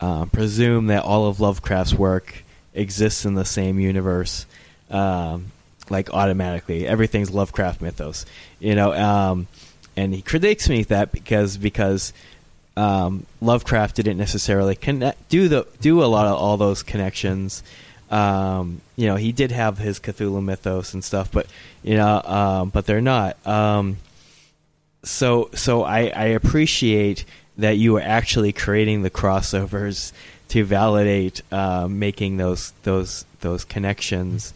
uh, 0.00 0.24
presume 0.24 0.86
that 0.86 1.02
all 1.02 1.26
of 1.26 1.40
Lovecraft's 1.40 1.92
work 1.92 2.42
exists 2.72 3.26
in 3.26 3.34
the 3.34 3.44
same 3.44 3.78
universe, 3.78 4.46
um, 4.90 5.52
like 5.90 6.08
automatically. 6.08 6.86
Everything's 6.86 7.30
Lovecraft 7.30 7.82
mythos, 7.82 8.24
you 8.60 8.74
know. 8.74 8.94
Um, 8.94 9.46
and 9.94 10.14
he 10.14 10.22
critiques 10.22 10.70
me 10.70 10.84
that 10.84 11.12
because 11.12 11.58
because 11.58 12.14
um, 12.78 13.26
Lovecraft 13.42 13.94
didn't 13.94 14.16
necessarily 14.16 14.74
connect 14.74 15.28
do 15.28 15.48
the 15.48 15.66
do 15.82 16.02
a 16.02 16.06
lot 16.06 16.24
of 16.24 16.38
all 16.38 16.56
those 16.56 16.82
connections. 16.82 17.62
Um, 18.10 18.80
you 18.96 19.06
know, 19.06 19.16
he 19.16 19.32
did 19.32 19.50
have 19.50 19.78
his 19.78 19.98
Cthulhu 19.98 20.42
mythos 20.42 20.94
and 20.94 21.02
stuff, 21.02 21.30
but 21.32 21.46
you 21.82 21.96
know, 21.96 22.22
um, 22.24 22.70
but 22.70 22.86
they're 22.86 23.00
not. 23.00 23.36
Um, 23.46 23.98
so 25.02 25.50
so 25.54 25.82
I, 25.82 26.08
I 26.08 26.24
appreciate 26.26 27.24
that 27.58 27.78
you 27.78 27.96
are 27.96 28.02
actually 28.02 28.52
creating 28.52 29.02
the 29.02 29.10
crossovers 29.10 30.12
to 30.48 30.64
validate 30.64 31.42
uh, 31.50 31.88
making 31.88 32.36
those 32.36 32.72
those 32.82 33.24
those 33.40 33.64
connections 33.64 34.54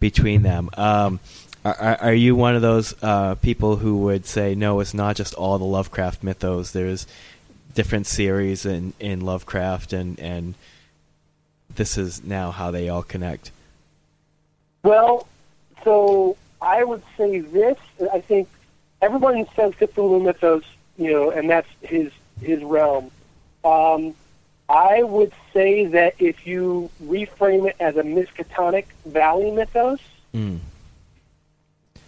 between 0.00 0.42
them. 0.42 0.70
Um, 0.76 1.20
are, 1.64 1.96
are 2.00 2.14
you 2.14 2.34
one 2.34 2.56
of 2.56 2.62
those 2.62 2.94
uh, 3.02 3.36
people 3.36 3.76
who 3.76 3.98
would 3.98 4.26
say 4.26 4.54
no? 4.54 4.80
It's 4.80 4.94
not 4.94 5.16
just 5.16 5.34
all 5.34 5.58
the 5.58 5.64
Lovecraft 5.64 6.22
mythos. 6.22 6.72
There's 6.72 7.06
different 7.74 8.06
series 8.06 8.66
in, 8.66 8.92
in 8.98 9.20
Lovecraft, 9.20 9.92
and 9.92 10.18
and 10.18 10.54
this 11.76 11.96
is 11.98 12.22
now 12.24 12.50
how 12.50 12.70
they 12.70 12.88
all 12.88 13.02
connect. 13.02 13.50
Well, 14.82 15.26
so 15.84 16.36
I 16.60 16.84
would 16.84 17.02
say 17.16 17.40
this. 17.40 17.78
I 18.12 18.20
think 18.20 18.48
everyone 19.00 19.46
says 19.56 19.72
Cthulhu 19.74 20.22
mythos, 20.22 20.64
you 20.98 21.12
know, 21.12 21.30
and 21.30 21.48
that's 21.48 21.68
his 21.82 22.10
his 22.40 22.62
realm. 22.62 23.10
Um, 23.64 24.14
I 24.68 25.02
would 25.02 25.32
say 25.52 25.86
that 25.86 26.14
if 26.18 26.46
you 26.46 26.90
reframe 27.04 27.68
it 27.68 27.76
as 27.78 27.96
a 27.96 28.02
Miskatonic 28.02 28.86
Valley 29.06 29.50
mythos, 29.50 30.00
Mm. 30.34 30.60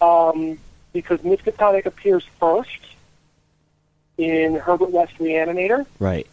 um, 0.00 0.59
because 0.92 1.20
Miskatonic 1.20 1.85
appears 1.87 2.24
first 2.40 2.79
in 4.16 4.55
Herbert 4.55 4.90
West 4.90 5.12
Reanimator, 5.18 5.85
Right. 5.98 6.27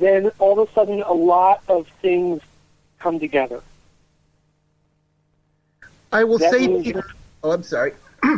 Then 0.00 0.30
all 0.38 0.60
of 0.60 0.68
a 0.68 0.72
sudden 0.72 1.02
a 1.02 1.12
lot 1.12 1.62
of 1.68 1.86
things 2.02 2.42
come 2.98 3.18
together. 3.18 3.62
I 6.12 6.24
will 6.24 6.38
That 6.38 6.50
say, 6.50 6.66
means 6.66 6.96
oh, 7.42 7.50
I'm 7.52 7.62
sorry. 7.62 7.92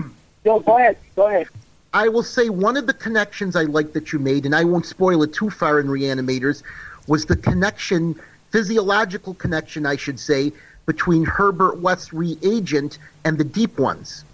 No, 0.45 0.61
go 0.61 0.79
ahead. 0.79 0.97
Go 1.15 1.27
ahead. 1.27 1.49
I 1.93 2.09
will 2.09 2.23
say 2.23 2.49
one 2.49 2.77
of 2.77 2.87
the 2.87 2.95
connections 2.95 3.57
I 3.57 3.65
like 3.65 3.93
that 3.93 4.13
you 4.13 4.19
made, 4.19 4.47
and 4.47 4.55
I 4.55 4.65
won't 4.65 4.87
spoil 4.87 5.23
it 5.23 5.35
too 5.35 5.51
far 5.51 5.81
in 5.81 5.89
Reanimators, 5.89 6.63
was 7.07 7.27
the 7.27 7.37
connection, 7.37 8.19
physiological 8.51 9.35
connection, 9.35 9.85
I 9.85 9.97
should 9.97 10.19
say, 10.19 10.53
between 10.87 11.25
Herbert 11.25 11.81
West's 11.81 12.13
reagent 12.13 12.99
and 13.25 13.37
the 13.37 13.45
Deep 13.45 13.79
Ones. 13.79 14.25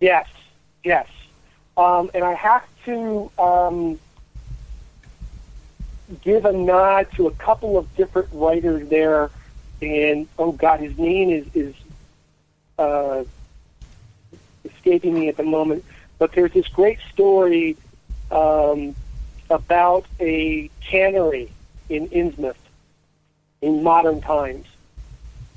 Yes, 0.00 0.26
yes. 0.82 1.06
Um, 1.76 2.10
and 2.14 2.24
I 2.24 2.34
have 2.34 2.64
to 2.86 3.30
um, 3.38 3.98
give 6.22 6.44
a 6.44 6.52
nod 6.52 7.08
to 7.16 7.26
a 7.26 7.32
couple 7.32 7.76
of 7.76 7.94
different 7.96 8.28
writers 8.32 8.88
there. 8.88 9.30
And 9.82 10.26
oh 10.38 10.52
God, 10.52 10.80
his 10.80 10.96
name 10.98 11.30
is 11.30 11.46
is 11.54 11.74
uh, 12.78 13.24
escaping 14.64 15.14
me 15.14 15.28
at 15.28 15.36
the 15.36 15.42
moment. 15.42 15.84
But 16.18 16.32
there's 16.32 16.52
this 16.52 16.68
great 16.68 16.98
story 17.12 17.76
um, 18.30 18.94
about 19.50 20.06
a 20.18 20.70
cannery 20.80 21.50
in 21.88 22.08
Innsmouth 22.08 22.56
in 23.60 23.82
modern 23.82 24.20
times, 24.20 24.66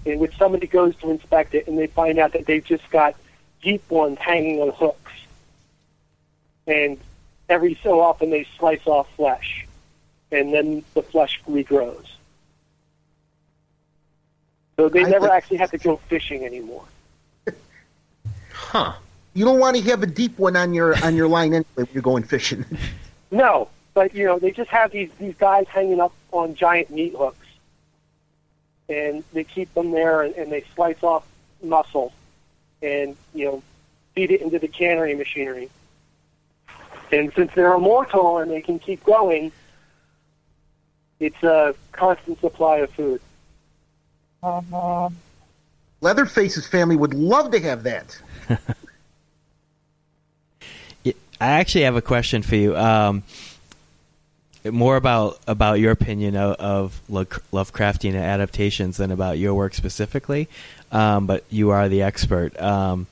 in 0.05 0.19
which 0.19 0.37
somebody 0.37 0.67
goes 0.67 0.95
to 0.97 1.09
inspect 1.09 1.53
it 1.53 1.67
and 1.67 1.77
they 1.77 1.87
find 1.87 2.19
out 2.19 2.33
that 2.33 2.45
they've 2.45 2.63
just 2.63 2.89
got 2.89 3.15
deep 3.61 3.89
ones 3.89 4.17
hanging 4.19 4.59
on 4.59 4.69
hooks. 4.69 5.11
And 6.67 6.99
every 7.47 7.79
so 7.83 7.99
often 7.99 8.29
they 8.29 8.45
slice 8.57 8.85
off 8.85 9.07
flesh, 9.15 9.67
and 10.31 10.53
then 10.53 10.83
the 10.93 11.01
flesh 11.01 11.41
regrows. 11.49 12.05
So 14.77 14.87
they 14.89 15.01
I 15.01 15.09
never 15.09 15.25
think- 15.27 15.33
actually 15.33 15.57
have 15.57 15.71
to 15.71 15.77
go 15.77 15.97
fishing 16.07 16.45
anymore. 16.45 16.85
Huh. 18.51 18.93
You 19.33 19.45
don't 19.45 19.57
want 19.59 19.77
to 19.77 19.81
have 19.83 20.03
a 20.03 20.07
deep 20.07 20.37
one 20.37 20.55
on 20.55 20.73
your 20.73 20.93
on 21.03 21.15
your 21.15 21.27
line 21.27 21.53
anyway 21.53 21.65
when 21.75 21.87
you're 21.93 22.03
going 22.03 22.23
fishing. 22.23 22.65
No, 23.31 23.69
but 23.93 24.13
you 24.15 24.25
know 24.25 24.39
they 24.39 24.49
just 24.51 24.69
have 24.71 24.91
these 24.91 25.09
these 25.19 25.35
guys 25.37 25.67
hanging 25.67 25.99
up 25.99 26.11
on 26.31 26.55
giant 26.55 26.89
meat 26.89 27.13
hooks, 27.15 27.45
and 28.89 29.23
they 29.33 29.43
keep 29.43 29.71
them 29.75 29.91
there, 29.91 30.23
and, 30.23 30.33
and 30.35 30.51
they 30.51 30.63
slice 30.75 31.01
off 31.03 31.25
muscle, 31.63 32.11
and 32.81 33.15
you 33.35 33.45
know 33.45 33.63
feed 34.15 34.31
it 34.31 34.41
into 34.41 34.57
the 34.59 34.67
cannery 34.67 35.13
machinery. 35.15 35.69
And 37.11 37.31
since 37.35 37.51
they're 37.55 37.73
immortal 37.73 38.39
and 38.39 38.49
they 38.51 38.61
can 38.61 38.79
keep 38.79 39.03
going, 39.03 39.51
it's 41.19 41.41
a 41.43 41.75
constant 41.91 42.39
supply 42.39 42.77
of 42.77 42.89
food. 42.91 43.21
Leatherface's 46.01 46.65
family 46.65 46.95
would 46.95 47.13
love 47.13 47.51
to 47.51 47.59
have 47.59 47.83
that. 47.83 48.17
I 51.41 51.47
actually 51.51 51.83
have 51.83 51.95
a 51.95 52.01
question 52.01 52.41
for 52.41 52.55
you. 52.55 52.75
Um, 52.75 53.23
more 54.65 54.97
about 54.97 55.39
about 55.47 55.79
your 55.79 55.91
opinion 55.91 56.35
of, 56.35 56.55
of 56.57 57.01
Lo- 57.07 57.23
Lovecraftian 57.53 58.13
adaptations 58.21 58.97
than 58.97 59.09
about 59.11 59.37
your 59.37 59.53
work 59.53 59.73
specifically. 59.73 60.49
Um, 60.91 61.27
but 61.27 61.45
you 61.49 61.69
are 61.69 61.87
the 61.87 62.01
expert. 62.01 62.59
Um, 62.61 63.07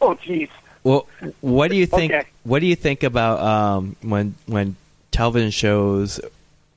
Oh, 0.00 0.14
jeez. 0.14 0.48
well, 0.82 1.06
what 1.42 1.70
do 1.70 1.76
you 1.76 1.84
think? 1.84 2.12
Okay. 2.12 2.26
What 2.44 2.60
do 2.60 2.66
you 2.66 2.76
think 2.76 3.02
about 3.02 3.40
um, 3.40 3.96
when 4.00 4.34
when 4.46 4.76
television 5.10 5.50
shows, 5.50 6.18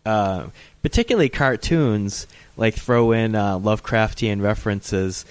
uh, 0.05 0.47
particularly 0.81 1.29
cartoons, 1.29 2.27
like 2.57 2.75
throw 2.75 3.11
in 3.11 3.35
uh, 3.35 3.57
Lovecraftian 3.59 4.41
references? 4.41 5.25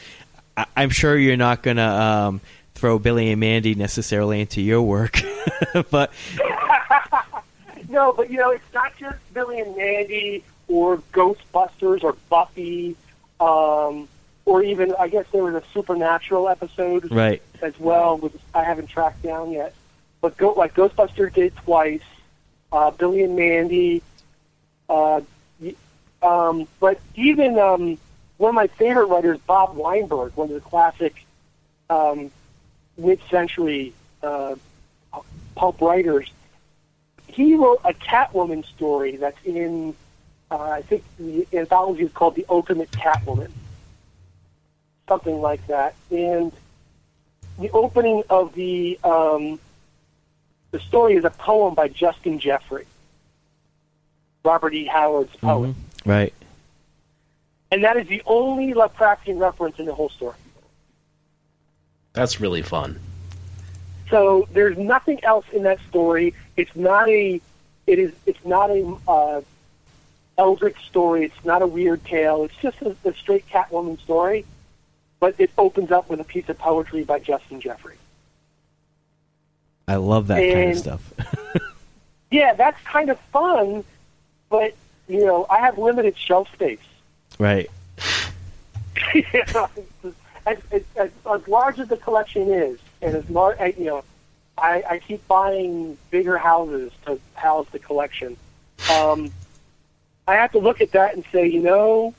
I- 0.56 0.66
I'm 0.76 0.90
sure 0.90 1.16
you're 1.16 1.36
not 1.36 1.62
gonna 1.62 1.86
um, 1.86 2.40
throw 2.74 2.98
Billy 2.98 3.30
and 3.30 3.40
Mandy 3.40 3.74
necessarily 3.74 4.40
into 4.40 4.60
your 4.60 4.82
work, 4.82 5.20
but 5.90 6.10
No, 7.92 8.10
but 8.12 8.30
you 8.30 8.38
know, 8.38 8.50
it's 8.50 8.64
not 8.72 8.96
just 8.96 9.18
Billy 9.34 9.60
and 9.60 9.76
Mandy 9.76 10.42
or 10.66 10.96
Ghostbusters 11.12 12.02
or 12.02 12.16
Buffy, 12.30 12.96
um, 13.38 14.08
or 14.46 14.62
even 14.62 14.94
I 14.98 15.08
guess 15.08 15.26
there 15.30 15.44
was 15.44 15.54
a 15.54 15.62
Supernatural 15.74 16.48
episode 16.48 17.12
right. 17.12 17.42
as 17.60 17.78
well, 17.78 18.16
which 18.16 18.32
I 18.54 18.64
haven't 18.64 18.86
tracked 18.86 19.22
down 19.22 19.52
yet. 19.52 19.74
But 20.22 20.38
go, 20.38 20.52
like 20.54 20.74
Ghostbusters 20.74 21.34
did 21.34 21.54
twice, 21.56 22.00
uh, 22.72 22.92
Billy 22.92 23.22
and 23.24 23.36
Mandy, 23.36 24.00
uh, 24.88 25.20
um, 26.22 26.68
but 26.80 27.00
even 27.14 27.58
um, 27.58 27.98
one 28.36 28.50
of 28.50 28.54
my 28.54 28.66
favorite 28.66 29.06
writers, 29.06 29.38
Bob 29.46 29.76
Weinberg, 29.76 30.32
one 30.36 30.48
of 30.48 30.54
the 30.54 30.60
classic 30.60 31.24
um, 31.90 32.30
mid-century 32.96 33.92
uh, 34.22 34.54
pulp 35.54 35.80
writers, 35.80 36.30
he 37.26 37.54
wrote 37.54 37.80
a 37.84 37.94
Catwoman 37.94 38.64
story 38.66 39.16
that's 39.16 39.38
in, 39.44 39.94
uh, 40.50 40.60
I 40.60 40.82
think 40.82 41.02
the 41.18 41.46
anthology 41.52 42.02
is 42.02 42.12
called 42.12 42.34
The 42.34 42.46
Ultimate 42.48 42.90
Catwoman, 42.90 43.50
something 45.08 45.40
like 45.40 45.66
that. 45.68 45.94
And 46.10 46.52
the 47.58 47.70
opening 47.70 48.22
of 48.30 48.54
the 48.54 48.98
um, 49.04 49.58
the 50.70 50.80
story 50.80 51.14
is 51.14 51.24
a 51.24 51.30
poem 51.30 51.74
by 51.74 51.88
Justin 51.88 52.38
Geoffrey, 52.38 52.86
Robert 54.44 54.74
E. 54.74 54.84
Howard's 54.86 55.34
poet, 55.36 55.70
Mhm. 55.70 55.74
Right. 56.04 56.34
and 57.70 57.84
that 57.84 57.96
is 57.96 58.06
the 58.08 58.22
only 58.26 58.72
Lovecraftian 58.74 59.38
reference 59.38 59.78
in 59.78 59.86
the 59.86 59.94
whole 59.94 60.08
story. 60.10 60.36
That's 62.12 62.40
really 62.40 62.62
fun. 62.62 63.00
So 64.10 64.46
there's 64.52 64.76
nothing 64.76 65.22
else 65.24 65.46
in 65.52 65.62
that 65.62 65.78
story. 65.88 66.34
It's 66.56 66.74
not 66.76 67.08
a, 67.08 67.40
it 67.86 67.98
is, 67.98 68.12
it's 68.26 68.44
not 68.44 68.70
a 68.70 68.94
uh, 69.08 69.40
eldritch 70.36 70.86
story. 70.86 71.24
It's 71.24 71.44
not 71.44 71.62
a 71.62 71.66
weird 71.66 72.04
tale. 72.04 72.44
It's 72.44 72.56
just 72.56 72.82
a, 72.82 72.94
a 73.06 73.14
straight 73.14 73.48
Catwoman 73.48 73.98
story, 74.00 74.44
but 75.20 75.34
it 75.38 75.50
opens 75.56 75.90
up 75.90 76.10
with 76.10 76.20
a 76.20 76.24
piece 76.24 76.48
of 76.50 76.58
poetry 76.58 77.04
by 77.04 77.20
Justin 77.20 77.60
Geoffrey. 77.60 77.96
I 79.88 79.96
love 79.96 80.26
that 80.28 80.38
kind 80.52 80.70
of 80.72 80.78
stuff. 80.78 81.12
Yeah, 82.30 82.54
that's 82.54 82.80
kind 82.84 83.10
of 83.10 83.20
fun, 83.30 83.84
but 84.52 84.74
you 85.08 85.24
know, 85.24 85.46
I 85.50 85.58
have 85.60 85.78
limited 85.78 86.16
shelf 86.16 86.52
space. 86.52 86.78
right. 87.38 87.68
you 89.14 89.24
know, 89.54 89.68
as, 90.46 90.58
as, 90.70 90.82
as, 90.96 91.10
as 91.28 91.48
large 91.48 91.80
as 91.80 91.88
the 91.88 91.96
collection 91.96 92.52
is, 92.52 92.78
and 93.00 93.16
as 93.16 93.28
large, 93.30 93.58
you 93.78 93.86
know, 93.86 94.04
I, 94.56 94.84
I 94.88 94.98
keep 94.98 95.26
buying 95.26 95.96
bigger 96.10 96.36
houses 96.36 96.92
to 97.06 97.18
house 97.34 97.66
the 97.72 97.78
collection. 97.78 98.36
Um, 98.92 99.32
I 100.28 100.34
have 100.34 100.52
to 100.52 100.58
look 100.58 100.80
at 100.82 100.92
that 100.92 101.14
and 101.14 101.24
say, 101.32 101.46
you 101.48 101.62
know, 101.62 102.14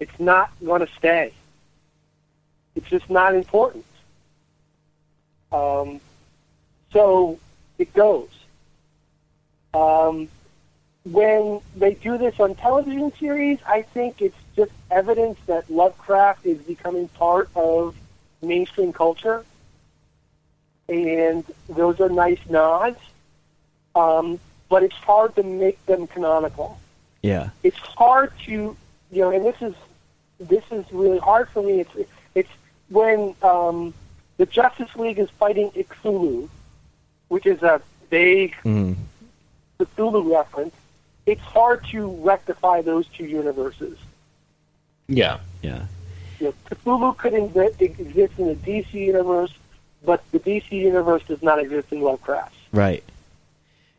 it's 0.00 0.18
not 0.18 0.50
going 0.64 0.84
to 0.84 0.92
stay. 0.94 1.34
It's 2.74 2.88
just 2.88 3.10
not 3.10 3.34
important. 3.34 3.84
Um, 5.52 6.00
so 6.92 7.38
it 7.78 7.92
goes. 7.92 8.30
Um, 9.74 10.28
when 11.04 11.60
they 11.76 11.94
do 11.94 12.18
this 12.18 12.38
on 12.40 12.54
television 12.54 13.12
series, 13.18 13.58
I 13.66 13.82
think 13.82 14.20
it's 14.20 14.36
just 14.56 14.72
evidence 14.90 15.38
that 15.46 15.70
Lovecraft 15.70 16.44
is 16.44 16.58
becoming 16.58 17.08
part 17.08 17.48
of 17.54 17.96
mainstream 18.42 18.92
culture, 18.92 19.44
and 20.88 21.44
those 21.68 22.00
are 22.00 22.08
nice 22.08 22.40
nods. 22.48 22.98
Um, 23.94 24.38
but 24.68 24.82
it's 24.82 24.94
hard 24.94 25.34
to 25.36 25.42
make 25.42 25.84
them 25.86 26.06
canonical. 26.06 26.78
Yeah. 27.22 27.50
It's 27.62 27.76
hard 27.78 28.32
to, 28.44 28.76
you 29.10 29.20
know, 29.20 29.30
and 29.30 29.44
this 29.44 29.60
is 29.60 29.74
this 30.38 30.64
is 30.70 30.84
really 30.92 31.18
hard 31.18 31.48
for 31.48 31.62
me. 31.62 31.80
It's 31.80 32.10
it's 32.34 32.50
when 32.88 33.34
um, 33.42 33.92
the 34.36 34.46
Justice 34.46 34.94
League 34.96 35.18
is 35.18 35.28
fighting 35.30 35.70
Ixulu, 35.72 36.48
which 37.28 37.46
is 37.46 37.62
a 37.62 37.80
vague 38.10 38.54
Mm. 38.64 38.96
Cthulhu 39.78 40.30
reference, 40.30 40.74
it's 41.26 41.40
hard 41.40 41.84
to 41.88 42.08
rectify 42.22 42.82
those 42.82 43.06
two 43.08 43.24
universes. 43.24 43.98
Yeah. 45.08 45.38
Yeah. 45.62 45.86
You 46.38 46.46
know, 46.46 46.54
Cthulhu 46.70 47.16
could 47.16 47.32
inve- 47.34 47.80
exist 47.80 48.34
in 48.38 48.46
the 48.48 48.54
DC 48.54 48.92
universe, 48.94 49.52
but 50.04 50.22
the 50.32 50.40
DC 50.40 50.70
universe 50.72 51.22
does 51.28 51.42
not 51.42 51.58
exist 51.58 51.92
in 51.92 52.00
Lovecraft. 52.00 52.54
Right. 52.72 53.04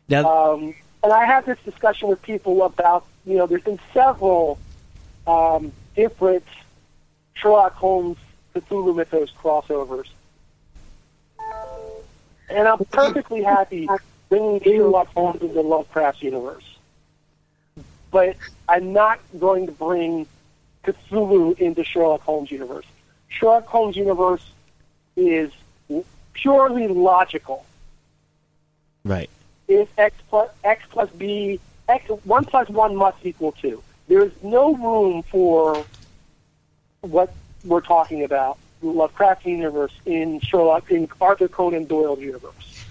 Now, 0.08 0.52
Um, 0.52 0.74
and 1.04 1.12
I 1.12 1.24
have 1.24 1.46
this 1.46 1.58
discussion 1.64 2.08
with 2.08 2.20
people 2.22 2.62
about, 2.64 3.04
you 3.24 3.36
know, 3.36 3.46
there's 3.46 3.62
been 3.62 3.80
several 3.92 4.58
um, 5.26 5.72
different 5.94 6.44
Sherlock 7.34 7.74
Holmes 7.74 8.18
Cthulhu 8.54 8.94
Mythos 8.94 9.30
crossovers. 9.32 10.08
And 12.48 12.68
I'm 12.68 12.84
perfectly 12.86 13.42
happy 13.42 13.88
bringing 14.28 14.60
Sherlock 14.62 15.08
Holmes 15.08 15.40
into 15.40 15.54
the 15.54 15.62
Lovecraft 15.62 16.22
universe. 16.22 16.71
But 18.12 18.36
I'm 18.68 18.92
not 18.92 19.18
going 19.40 19.66
to 19.66 19.72
bring 19.72 20.26
Cthulhu 20.84 21.58
into 21.58 21.82
Sherlock 21.82 22.20
Holmes 22.20 22.52
universe. 22.52 22.84
Sherlock 23.28 23.66
Holmes 23.66 23.96
universe 23.96 24.48
is 25.16 25.50
purely 26.34 26.88
logical 26.88 27.66
right. 29.04 29.28
if 29.68 29.88
x 29.98 30.14
plus 30.30 30.50
x 30.64 30.82
plus 30.90 31.10
b 31.10 31.60
x 31.88 32.08
one 32.24 32.44
plus 32.44 32.68
one 32.68 32.96
must 32.96 33.18
equal 33.24 33.52
two. 33.52 33.82
There 34.08 34.24
is 34.24 34.32
no 34.42 34.74
room 34.74 35.22
for 35.24 35.84
what 37.02 37.32
we're 37.64 37.80
talking 37.80 38.24
about, 38.24 38.58
the 38.80 38.88
Lovecraft 38.88 39.46
universe 39.46 39.92
in 40.06 40.40
Sherlock 40.40 40.90
in 40.90 41.08
Arthur 41.20 41.48
Conan 41.48 41.84
Doyle 41.84 42.18
universe. 42.18 42.84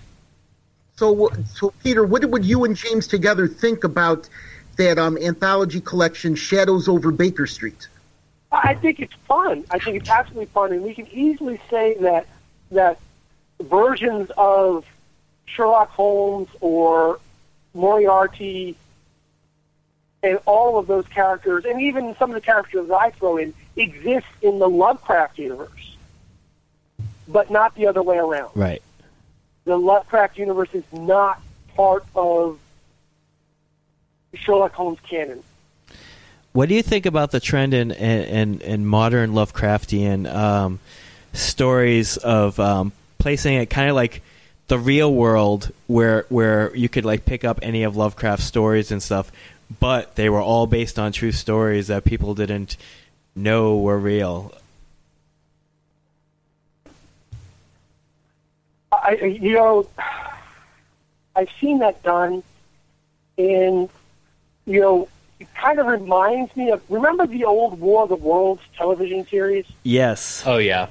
So, 0.96 1.30
so 1.54 1.74
Peter, 1.84 2.06
what 2.06 2.24
would 2.26 2.46
you 2.46 2.64
and 2.64 2.76
James 2.76 3.08
together 3.08 3.48
think 3.48 3.84
about 3.84 4.30
that 4.82 4.98
um, 4.98 5.18
anthology 5.18 5.80
collection, 5.80 6.34
Shadows 6.34 6.88
Over 6.88 7.12
Baker 7.12 7.46
Street? 7.46 7.88
I 8.52 8.74
think 8.74 9.00
it's 9.00 9.14
fun. 9.28 9.64
I 9.70 9.80
think 9.80 9.98
it's 9.98 10.10
absolutely 10.10 10.48
fun, 10.48 10.74
and 10.74 10.84
we 10.84 10.94
can 10.94 11.08
easily 11.12 11.60
say 11.70 11.96
that 12.02 12.26
that 12.72 13.00
versions 13.62 14.32
of 14.38 14.86
Sherlock 15.46 15.90
Holmes 15.90 16.50
or 16.60 17.20
Moriarty 17.74 18.76
and 20.24 20.40
all 20.46 20.78
of 20.78 20.88
those 20.88 21.08
characters, 21.08 21.66
and 21.66 21.82
even 21.82 22.16
some 22.18 22.32
of 22.32 22.34
the 22.34 22.42
characters 22.42 22.88
that 22.88 22.96
I 22.96 23.12
throw 23.12 23.38
in, 23.38 23.54
exist 23.76 24.28
in 24.42 24.60
the 24.60 24.68
Lovecraft 24.68 25.38
universe, 25.38 25.96
but 27.28 27.50
not 27.52 27.76
the 27.76 27.88
other 27.88 28.04
way 28.04 28.18
around. 28.18 28.52
Right. 28.56 28.82
The 29.64 29.78
Lovecraft 29.78 30.38
universe 30.38 30.70
is 30.74 30.84
not 30.92 31.42
part 31.76 32.04
of 32.16 32.60
Sherlock 34.34 34.74
Holmes 34.74 35.00
canon. 35.10 35.44
What 36.54 36.70
do 36.70 36.76
you 36.76 36.84
think 36.84 37.06
about 37.06 37.32
the 37.32 37.40
trend 37.40 37.74
in 37.74 37.92
in, 37.92 38.24
in, 38.24 38.62
in 38.62 38.86
modern 38.86 39.32
Lovecraftian 39.32 40.32
um, 40.34 40.80
stories 41.34 42.18
of 42.18 42.60
um, 42.60 42.92
placing 43.20 43.56
it 43.56 43.70
kind 43.70 43.90
of 43.90 43.96
like 43.96 44.22
the 44.68 44.78
real 44.78 45.14
world, 45.14 45.72
where 45.88 46.26
where 46.30 46.76
you 46.76 46.90
could 46.90 47.06
like 47.06 47.26
pick 47.26 47.44
up 47.44 47.60
any 47.62 47.84
of 47.84 47.96
Lovecraft's 47.96 48.46
stories 48.46 48.92
and 48.92 49.02
stuff, 49.02 49.32
but 49.80 50.16
they 50.16 50.30
were 50.30 50.42
all 50.42 50.68
based 50.68 50.98
on 51.00 51.12
true 51.12 51.32
stories 51.32 51.88
that 51.88 52.04
people 52.04 52.36
didn't 52.36 52.78
know 53.36 53.78
were 53.78 54.00
real. 54.00 54.54
I, 58.92 59.14
you 59.14 59.54
know, 59.54 59.88
I've 61.36 61.50
seen 61.60 61.80
that 61.80 62.04
done, 62.04 62.44
and 63.38 63.90
you 64.66 64.80
know, 64.80 65.08
it 65.40 65.48
kind 65.56 65.80
of 65.80 65.88
reminds 65.88 66.56
me 66.56 66.72
of. 66.72 66.82
Remember 66.90 67.26
the 67.26 67.46
old 67.46 67.80
War 67.80 68.04
of 68.04 68.10
the 68.10 68.16
Worlds 68.16 68.62
television 68.78 69.26
series? 69.28 69.66
Yes. 69.84 70.44
Oh 70.46 70.58
yeah. 70.58 70.88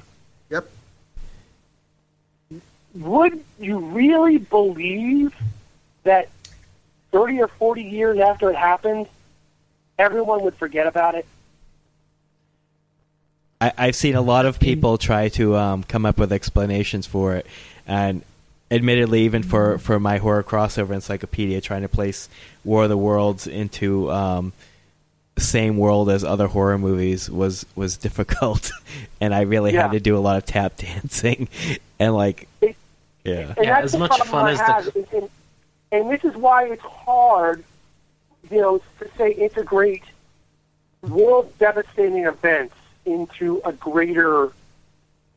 Yep. 0.51 0.69
Would 2.95 3.45
you 3.61 3.79
really 3.79 4.39
believe 4.39 5.35
that 6.03 6.29
thirty 7.13 7.41
or 7.41 7.49
forty 7.49 7.85
years 7.85 8.19
after 8.19 8.51
it 8.51 8.57
happened, 8.57 9.07
everyone 9.99 10.43
would 10.43 10.57
forget 10.57 10.87
about 10.87 11.15
it? 11.15 11.27
I, 13.61 13.73
I've 13.79 13.97
seen 13.97 14.17
a 14.17 14.23
lot 14.23 14.47
of 14.47 14.59
people 14.59 14.99
try 14.99 15.29
to 15.31 15.57
um, 15.57 15.85
come 15.85 16.05
up 16.05 16.19
with 16.19 16.33
explanations 16.33 17.07
for 17.07 17.37
it, 17.37 17.47
and 17.87 18.23
admittedly, 18.71 19.23
even 19.23 19.43
for, 19.43 19.79
for 19.79 19.99
my 20.01 20.19
horror 20.19 20.43
crossover 20.43 20.93
encyclopedia, 20.93 21.61
trying 21.61 21.83
to 21.83 21.89
place 21.89 22.29
War 22.65 22.85
of 22.85 22.89
the 22.89 22.97
Worlds 22.97 23.47
into 23.47 24.11
um, 24.11 24.53
the 25.35 25.41
same 25.41 25.77
world 25.77 26.11
as 26.11 26.23
other 26.25 26.47
horror 26.47 26.79
movies 26.79 27.29
was 27.31 27.67
was 27.75 27.97
difficult, 28.07 28.71
and 29.21 29.35
I 29.35 29.43
really 29.43 29.73
Yeah. 29.75 29.83
had 29.83 29.93
to 29.93 30.01
do 30.01 30.17
a 30.17 30.21
lot 30.21 30.37
of 30.37 30.45
tap 30.47 30.77
dancing, 30.77 31.49
and 31.99 32.15
like, 32.15 32.49
It- 32.61 32.77
yeah, 33.25 33.53
And 33.57 33.67
Yeah, 33.67 33.81
as 33.81 33.97
much 33.97 34.19
fun 34.23 34.47
I 34.47 34.53
as 34.53 34.59
the- 34.59 34.65
have. 34.65 34.97
And, 34.97 35.07
and, 35.13 35.31
and 35.93 36.11
this 36.11 36.25
is 36.25 36.35
why 36.37 36.65
it's 36.69 36.83
hard, 36.83 37.63
you 38.51 38.61
know, 38.61 38.81
to 38.99 39.09
say 39.19 39.33
integrate 39.33 40.05
world 41.03 41.53
devastating 41.59 42.25
events 42.25 42.75
into 43.05 43.61
a 43.65 43.73
greater 43.73 44.51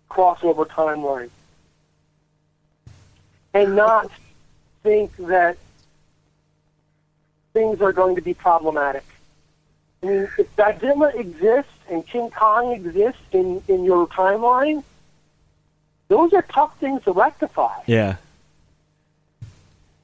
crossover 0.10 0.66
timeline. 0.68 1.30
And 3.54 3.76
not 3.76 4.10
think 4.82 5.16
that 5.18 5.58
things 7.54 7.82
are 7.82 7.94
going 7.94 8.16
to 8.16 8.22
be 8.22 8.34
problematic. 8.34 9.04
I 10.02 10.06
mean, 10.06 10.30
if 10.38 10.56
Godzilla 10.56 11.14
exists 11.16 11.72
and 11.90 12.06
King 12.06 12.30
Kong 12.32 12.72
exists 12.74 13.22
in, 13.32 13.62
in 13.68 13.84
your 13.84 14.08
timeline, 14.08 14.84
those 16.08 16.34
are 16.34 16.42
tough 16.42 16.78
things 16.80 17.04
to 17.04 17.12
rectify. 17.12 17.80
yeah, 17.86 18.18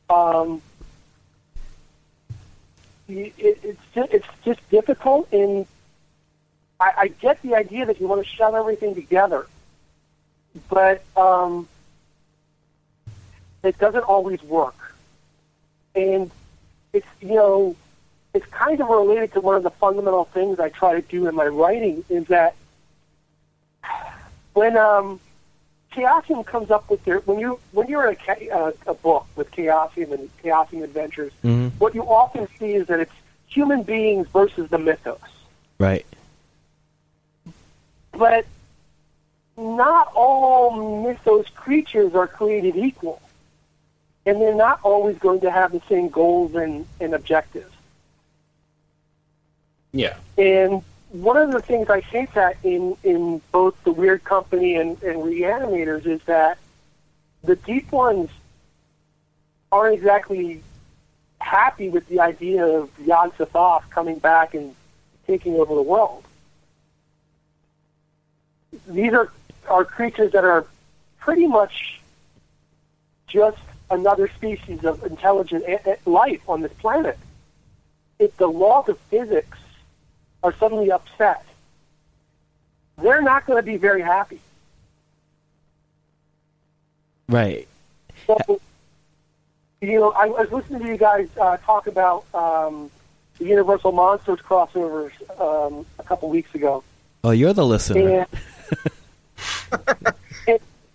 Um, 0.10 0.62
it, 3.08 3.34
it's 3.38 3.82
just, 3.94 4.14
it's 4.14 4.28
just 4.46 4.70
difficult, 4.70 5.28
and 5.34 5.66
I, 6.80 6.92
I 6.98 7.08
get 7.08 7.42
the 7.42 7.56
idea 7.56 7.86
that 7.86 8.00
you 8.00 8.08
want 8.08 8.24
to 8.24 8.30
shove 8.30 8.56
everything 8.56 8.96
together, 8.96 9.48
but 10.70 11.04
um, 11.18 11.68
it 13.64 13.78
doesn't 13.78 14.04
always 14.04 14.42
work. 14.44 14.96
And 15.96 16.32
it's 16.94 17.08
you 17.22 17.36
know, 17.36 17.76
it's 18.34 18.46
kind 18.48 18.80
of 18.80 18.90
related 18.90 19.34
to 19.34 19.42
one 19.42 19.56
of 19.56 19.64
the 19.64 19.70
fundamental 19.72 20.26
things 20.26 20.60
I 20.60 20.70
try 20.70 20.94
to 21.00 21.02
do 21.02 21.28
in 21.28 21.36
my 21.36 21.46
writing 21.48 22.04
is 22.10 22.28
that 22.28 22.56
when 24.54 24.78
um, 24.78 25.20
Chaosium 25.94 26.46
comes 26.46 26.70
up 26.72 26.90
with 26.90 27.04
their 27.06 27.20
when 27.22 27.40
you 27.40 27.60
when 27.72 27.88
you're 27.88 28.10
in 28.10 28.18
a, 28.28 28.50
uh, 28.52 28.72
a 28.88 28.94
book 28.94 29.26
with 29.36 29.52
Chaosium 29.52 30.12
and 30.12 30.30
Chaosium 30.44 30.84
Adventures, 30.84 31.32
Mhm. 31.44 31.72
what 31.80 31.96
you 31.96 32.04
often 32.04 32.48
see 32.60 32.74
is 32.76 32.88
that 32.88 33.00
it's 33.00 33.12
human 33.48 33.84
beings 33.84 34.28
versus 34.28 34.70
the 34.70 34.78
mythos. 34.78 35.20
right, 35.80 36.06
But 38.12 38.46
not 39.58 40.12
all 40.14 41.02
mythos 41.04 41.48
creatures 41.56 42.14
are 42.16 42.28
created 42.28 42.76
equal. 42.76 43.22
And 44.26 44.42
they're 44.42 44.56
not 44.56 44.80
always 44.84 45.18
going 45.18 45.42
to 45.42 45.52
have 45.52 45.72
the 45.72 45.82
same 45.90 46.10
goals 46.10 46.56
and, 46.56 46.86
and 47.00 47.14
objectives. 47.14 47.74
Yeah. 49.92 50.18
And 50.38 50.84
one 51.10 51.38
of 51.38 51.52
the 51.52 51.62
things 51.62 51.90
I 51.90 52.02
hint 52.02 52.34
that 52.34 52.58
in, 52.64 52.96
in 53.04 53.42
both 53.52 53.82
the 53.84 53.92
Weird 53.92 54.24
Company 54.24 54.76
and, 54.76 55.02
and 55.02 55.24
Reanimators 55.24 56.06
is 56.06 56.22
that 56.24 56.58
the 57.44 57.56
deep 57.56 57.92
ones 57.92 58.30
aren't 59.72 59.96
exactly 59.96 60.62
happy 61.40 61.90
with 61.90 62.08
the 62.08 62.20
idea 62.20 62.66
of 62.66 62.90
Yog 63.00 63.36
Sothoth 63.38 63.90
coming 63.90 64.20
back 64.20 64.54
and 64.54 64.76
taking 65.26 65.56
over 65.56 65.74
the 65.74 65.82
world. 65.82 66.24
These 68.88 69.14
are, 69.14 69.32
are 69.68 69.86
creatures 69.86 70.34
that 70.34 70.44
are 70.44 70.66
pretty 71.20 71.48
much 71.48 72.02
just 73.28 73.58
another 73.92 74.30
species 74.36 74.84
of 74.86 75.04
intelligent 75.04 75.64
a- 75.66 75.92
a- 75.92 76.10
life 76.10 76.42
on 76.48 76.62
this 76.62 76.74
planet. 76.74 77.18
If 78.20 78.36
the 78.38 78.48
laws 78.48 78.90
of 78.90 78.98
physics 79.10 79.58
are 80.44 80.54
suddenly 80.54 80.92
upset, 80.92 81.46
they're 82.98 83.22
not 83.22 83.46
going 83.46 83.58
to 83.58 83.64
be 83.64 83.78
very 83.78 84.02
happy. 84.02 84.40
Right. 87.28 87.68
So, 88.28 88.60
you 89.82 90.00
know, 90.00 90.12
I 90.12 90.26
was 90.26 90.52
listening 90.52 90.82
to 90.82 90.88
you 90.88 90.98
guys 90.98 91.30
uh, 91.40 91.58
talk 91.58 91.88
about 91.88 92.26
um, 92.34 92.90
the 93.38 93.46
Universal 93.46 93.92
Monsters 93.92 94.40
crossovers 94.40 95.12
um, 95.40 95.86
a 95.98 96.04
couple 96.04 96.30
weeks 96.30 96.54
ago. 96.56 96.84
Oh, 97.24 97.32
you're 97.32 97.54
the 97.54 97.66
listener. 97.66 98.26
And, 99.72 100.14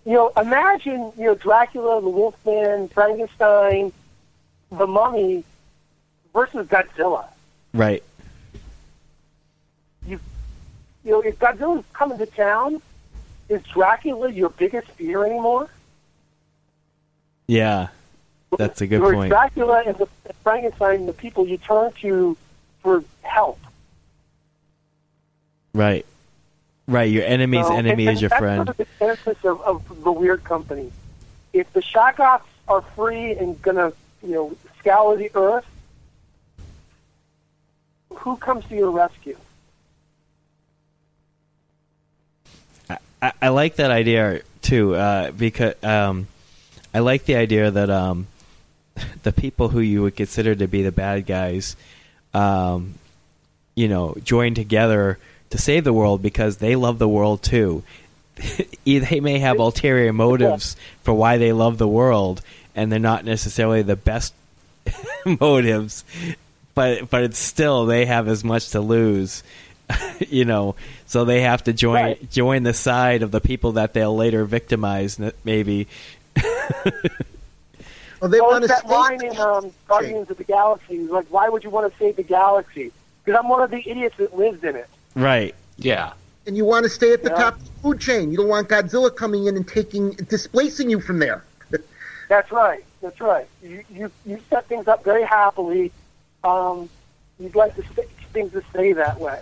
you 0.05 0.13
know, 0.13 0.31
imagine, 0.37 1.11
you 1.17 1.25
know, 1.25 1.35
Dracula, 1.35 1.99
the 1.99 2.09
Wolfman, 2.09 2.87
Frankenstein, 2.89 3.91
the 4.71 4.85
Mummy 4.85 5.43
versus 6.31 6.67
Godzilla. 6.67 7.27
Right. 7.73 8.03
You, 10.07 10.19
you 11.03 11.11
know, 11.11 11.21
if 11.21 11.39
Godzilla's 11.39 11.83
coming 11.93 12.19
to 12.19 12.27
town, 12.27 12.81
is 13.49 13.63
Dracula 13.63 14.31
your 14.31 14.49
biggest 14.49 14.87
fear 14.91 15.25
anymore? 15.25 15.69
Yeah. 17.47 17.87
That's 18.57 18.81
a 18.81 18.87
good 18.87 19.01
or 19.01 19.13
point. 19.13 19.31
Dracula 19.31 19.83
and 19.85 19.97
the 19.97 20.07
Frankenstein, 20.43 21.07
the 21.07 21.13
people 21.13 21.47
you 21.47 21.57
turn 21.57 21.91
to 22.01 22.37
for 22.81 23.03
help. 23.23 23.59
Right. 25.73 26.05
Right. 26.87 27.09
Your 27.11 27.23
enemy's 27.23 27.65
So, 27.67 27.75
enemy 27.75 28.07
and- 28.07 28.15
is 28.15 28.21
your 28.21 28.33
and 28.33 28.39
friend. 28.39 28.67
That's 28.67 28.77
sort 28.77 28.79
of 28.79 28.97
the 28.99 29.05
genesis 29.25 29.45
of, 29.45 29.61
of 29.61 30.03
the 30.03 30.11
weird 30.11 30.43
company. 30.43 30.91
If 31.53 31.71
the 31.73 31.81
Shoggoths 31.81 32.41
are 32.67 32.81
free 32.81 33.31
and 33.31 33.59
gonna, 33.61 33.93
you 34.23 34.33
know, 34.33 34.57
scour 34.79 35.15
the 35.15 35.31
earth, 35.35 35.65
who 38.13 38.37
comes 38.37 38.65
to 38.65 38.75
your 38.75 38.91
rescue? 38.91 39.37
I, 43.21 43.31
I 43.41 43.49
like 43.49 43.77
that 43.77 43.91
idea 43.91 44.41
too, 44.61 44.95
uh, 44.95 45.31
because 45.31 45.73
um, 45.83 46.27
I 46.93 46.99
like 46.99 47.25
the 47.25 47.35
idea 47.35 47.71
that 47.71 47.89
um, 47.89 48.27
the 49.23 49.31
people 49.31 49.69
who 49.69 49.79
you 49.79 50.01
would 50.03 50.15
consider 50.15 50.55
to 50.55 50.67
be 50.67 50.83
the 50.83 50.91
bad 50.91 51.25
guys, 51.25 51.75
um, 52.33 52.95
you 53.75 53.87
know, 53.87 54.15
join 54.23 54.53
together 54.53 55.17
to 55.55 55.61
save 55.61 55.83
the 55.83 55.93
world 55.93 56.21
because 56.21 56.57
they 56.57 56.75
love 56.75 56.99
the 56.99 57.07
world 57.07 57.41
too. 57.41 57.83
they 58.85 59.19
may 59.21 59.39
have 59.39 59.59
ulterior 59.59 60.11
motives 60.11 60.75
for 61.03 61.13
why 61.13 61.37
they 61.37 61.53
love 61.53 61.77
the 61.77 61.87
world, 61.87 62.41
and 62.75 62.91
they're 62.91 62.99
not 62.99 63.23
necessarily 63.23 63.81
the 63.81 63.95
best 63.95 64.33
motives, 65.39 66.03
but 66.73 67.09
but 67.09 67.23
it's 67.23 67.39
still 67.39 67.85
they 67.85 68.05
have 68.05 68.27
as 68.27 68.43
much 68.43 68.71
to 68.71 68.81
lose, 68.81 69.43
you 70.29 70.43
know. 70.43 70.75
So 71.07 71.23
they 71.23 71.41
have 71.41 71.63
to 71.65 71.73
join 71.73 71.93
Right. 71.95 72.29
join 72.31 72.63
the 72.63 72.73
side 72.73 73.23
of 73.23 73.31
the 73.31 73.39
people 73.41 73.73
that 73.73 73.93
they'll 73.93 74.15
later 74.15 74.43
victimize, 74.43 75.19
maybe. 75.45 75.87
Well, 78.21 78.29
they 78.29 78.39
Well, 78.41 78.51
want 78.51 78.63
it's 78.63 78.75
to 78.75 78.81
that 78.81 78.91
line 78.91 79.23
in 79.23 79.37
um, 79.37 79.71
Guardians 79.87 80.29
of 80.29 80.37
the 80.37 80.43
Galaxy. 80.43 80.99
Like, 81.07 81.27
why 81.29 81.47
would 81.49 81.63
you 81.63 81.69
want 81.69 81.91
to 81.91 81.97
save 81.99 82.15
the 82.15 82.23
galaxy? 82.23 82.91
Because 83.23 83.39
I'm 83.41 83.49
one 83.49 83.61
of 83.61 83.71
the 83.71 83.83
idiots 83.89 84.17
that 84.17 84.35
lives 84.35 84.63
in 84.63 84.75
it. 84.75 84.89
Right. 85.15 85.55
Yeah. 85.77 86.13
and 86.47 86.55
you 86.55 86.63
want 86.63 86.83
to 86.83 86.89
stay 86.89 87.11
at 87.11 87.23
the 87.23 87.29
Yeah. 87.31 87.35
top 87.37 87.55
of 87.55 87.65
the 87.65 87.71
food 87.81 87.99
chain. 87.99 88.29
You 88.29 88.37
don't 88.37 88.47
want 88.47 88.69
Godzilla 88.69 89.13
coming 89.15 89.47
in 89.47 89.55
and 89.55 89.67
taking 89.67 90.11
displacing 90.11 90.89
you 90.91 90.99
from 90.99 91.17
there. 91.17 91.43
That's 92.29 92.51
right. 92.51 92.83
That's 93.01 93.19
right. 93.19 93.47
You 93.63 93.83
you, 93.89 94.11
you 94.27 94.39
set 94.51 94.67
things 94.67 94.87
up 94.87 95.03
very 95.03 95.23
happily. 95.23 95.91
Um, 96.43 96.87
you'd 97.39 97.55
like 97.55 97.75
to 97.77 97.81
st- 97.83 98.07
things 98.31 98.51
to 98.51 98.61
stay 98.69 98.93
that 98.93 99.19
way. 99.19 99.41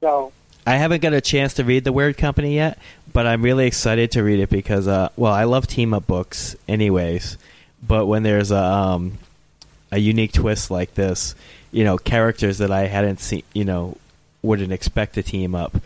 So 0.00 0.32
I 0.66 0.76
haven't 0.76 1.02
got 1.02 1.12
a 1.12 1.20
chance 1.20 1.54
to 1.54 1.64
read 1.64 1.84
the 1.84 1.92
Weird 1.92 2.16
Company 2.16 2.54
yet, 2.54 2.78
but 3.12 3.26
I'm 3.26 3.42
really 3.42 3.66
excited 3.66 4.12
to 4.12 4.22
read 4.22 4.40
it 4.40 4.48
because, 4.50 4.86
uh, 4.88 5.08
well, 5.16 5.32
I 5.32 5.44
love 5.44 5.66
team 5.66 5.92
up 5.92 6.06
books, 6.06 6.56
anyways. 6.68 7.36
But 7.86 8.06
when 8.06 8.22
there's 8.22 8.50
a 8.50 8.62
um, 8.62 9.18
a 9.92 9.98
unique 9.98 10.32
twist 10.32 10.70
like 10.70 10.94
this, 10.94 11.34
you 11.72 11.84
know, 11.84 11.98
characters 11.98 12.58
that 12.58 12.70
I 12.70 12.86
hadn't 12.86 13.20
seen, 13.20 13.42
you 13.52 13.64
know, 13.64 13.96
wouldn't 14.42 14.72
expect 14.72 15.14
to 15.14 15.22
team 15.22 15.54
up. 15.54 15.76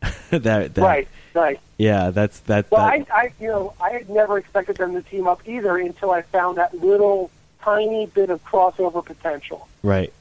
that, 0.30 0.74
that 0.74 0.78
right, 0.78 1.08
right. 1.34 1.60
yeah, 1.78 2.10
that's 2.10 2.40
that. 2.40 2.70
Well, 2.70 2.84
that 2.84 3.08
I, 3.12 3.16
I 3.16 3.32
you 3.38 3.48
know 3.48 3.74
I 3.80 3.90
had 3.90 4.10
never 4.10 4.38
expected 4.38 4.76
them 4.76 4.94
to 4.94 5.02
team 5.02 5.28
up 5.28 5.46
either 5.46 5.76
until 5.76 6.10
I 6.10 6.22
found 6.22 6.58
that 6.58 6.74
little 6.74 7.30
tiny 7.60 8.06
bit 8.06 8.30
of 8.30 8.44
crossover 8.44 9.04
potential, 9.04 9.68
right, 9.82 10.12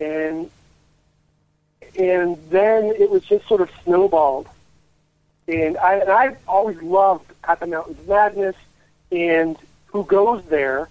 and 0.00 0.50
and 1.98 2.38
then 2.48 2.84
it 2.98 3.10
was 3.10 3.22
just 3.24 3.46
sort 3.46 3.60
of 3.60 3.70
snowballed. 3.84 4.48
And 5.48 5.76
I 5.76 5.96
and 5.96 6.10
I 6.10 6.36
always 6.48 6.80
loved 6.80 7.30
At 7.44 7.60
the 7.60 7.66
Mountains 7.66 8.08
Madness 8.08 8.56
and 9.10 9.56
Who 9.86 10.04
Goes 10.04 10.42
There, 10.44 10.88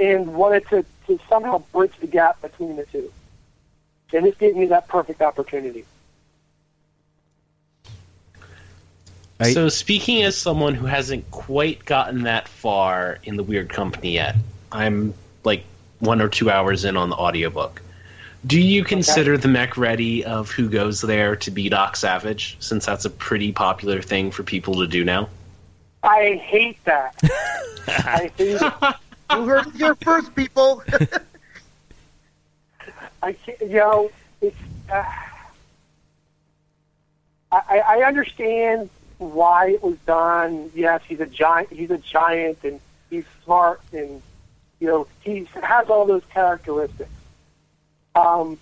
and 0.00 0.34
wanted 0.34 0.66
to, 0.68 0.84
to 1.06 1.20
somehow 1.28 1.58
bridge 1.72 1.92
the 2.00 2.06
gap 2.06 2.42
between 2.42 2.76
the 2.76 2.86
two. 2.86 3.12
And 4.12 4.26
this 4.26 4.36
gave 4.36 4.56
me 4.56 4.66
that 4.66 4.88
perfect 4.88 5.22
opportunity. 5.22 5.84
Right. 9.38 9.54
So, 9.54 9.68
speaking 9.70 10.22
as 10.22 10.36
someone 10.36 10.74
who 10.74 10.84
hasn't 10.84 11.30
quite 11.30 11.84
gotten 11.84 12.24
that 12.24 12.46
far 12.46 13.18
in 13.24 13.36
the 13.36 13.42
Weird 13.42 13.70
Company 13.70 14.12
yet, 14.12 14.36
I'm 14.70 15.14
like 15.44 15.64
one 15.98 16.20
or 16.20 16.28
two 16.28 16.50
hours 16.50 16.84
in 16.84 16.96
on 16.96 17.08
the 17.08 17.16
audiobook. 17.16 17.80
Do 18.46 18.60
you 18.60 18.84
consider 18.84 19.36
the 19.36 19.48
MacReady 19.48 20.24
of 20.24 20.50
Who 20.50 20.68
Goes 20.68 21.00
There 21.00 21.36
to 21.36 21.50
be 21.50 21.68
Doc 21.68 21.96
Savage, 21.96 22.56
since 22.60 22.86
that's 22.86 23.04
a 23.04 23.10
pretty 23.10 23.52
popular 23.52 24.00
thing 24.00 24.30
for 24.30 24.42
people 24.42 24.76
to 24.76 24.86
do 24.86 25.04
now? 25.04 25.28
I 26.02 26.40
hate 26.42 26.82
that. 26.84 27.18
I 27.86 28.30
hate 28.36 28.60
it. 28.62 28.72
You 29.30 29.44
heard 29.44 29.66
it 29.68 29.74
here 29.74 29.94
first, 29.94 30.34
people. 30.34 30.82
I 33.22 33.36
you 33.60 33.68
know, 33.68 34.10
it's. 34.40 34.56
Uh, 34.90 35.04
I, 37.52 37.78
I 37.78 38.02
understand 38.04 38.90
why 39.18 39.70
it 39.70 39.82
was 39.82 39.96
done. 40.06 40.70
Yes, 40.74 41.02
he's 41.06 41.20
a 41.20 41.26
giant. 41.26 41.70
He's 41.70 41.90
a 41.90 41.98
giant, 41.98 42.58
and 42.62 42.80
he's 43.10 43.24
smart, 43.44 43.80
and 43.92 44.22
you 44.78 44.86
know 44.86 45.06
he 45.20 45.48
has 45.62 45.90
all 45.90 46.06
those 46.06 46.22
characteristics. 46.32 47.10
Um, 48.14 48.58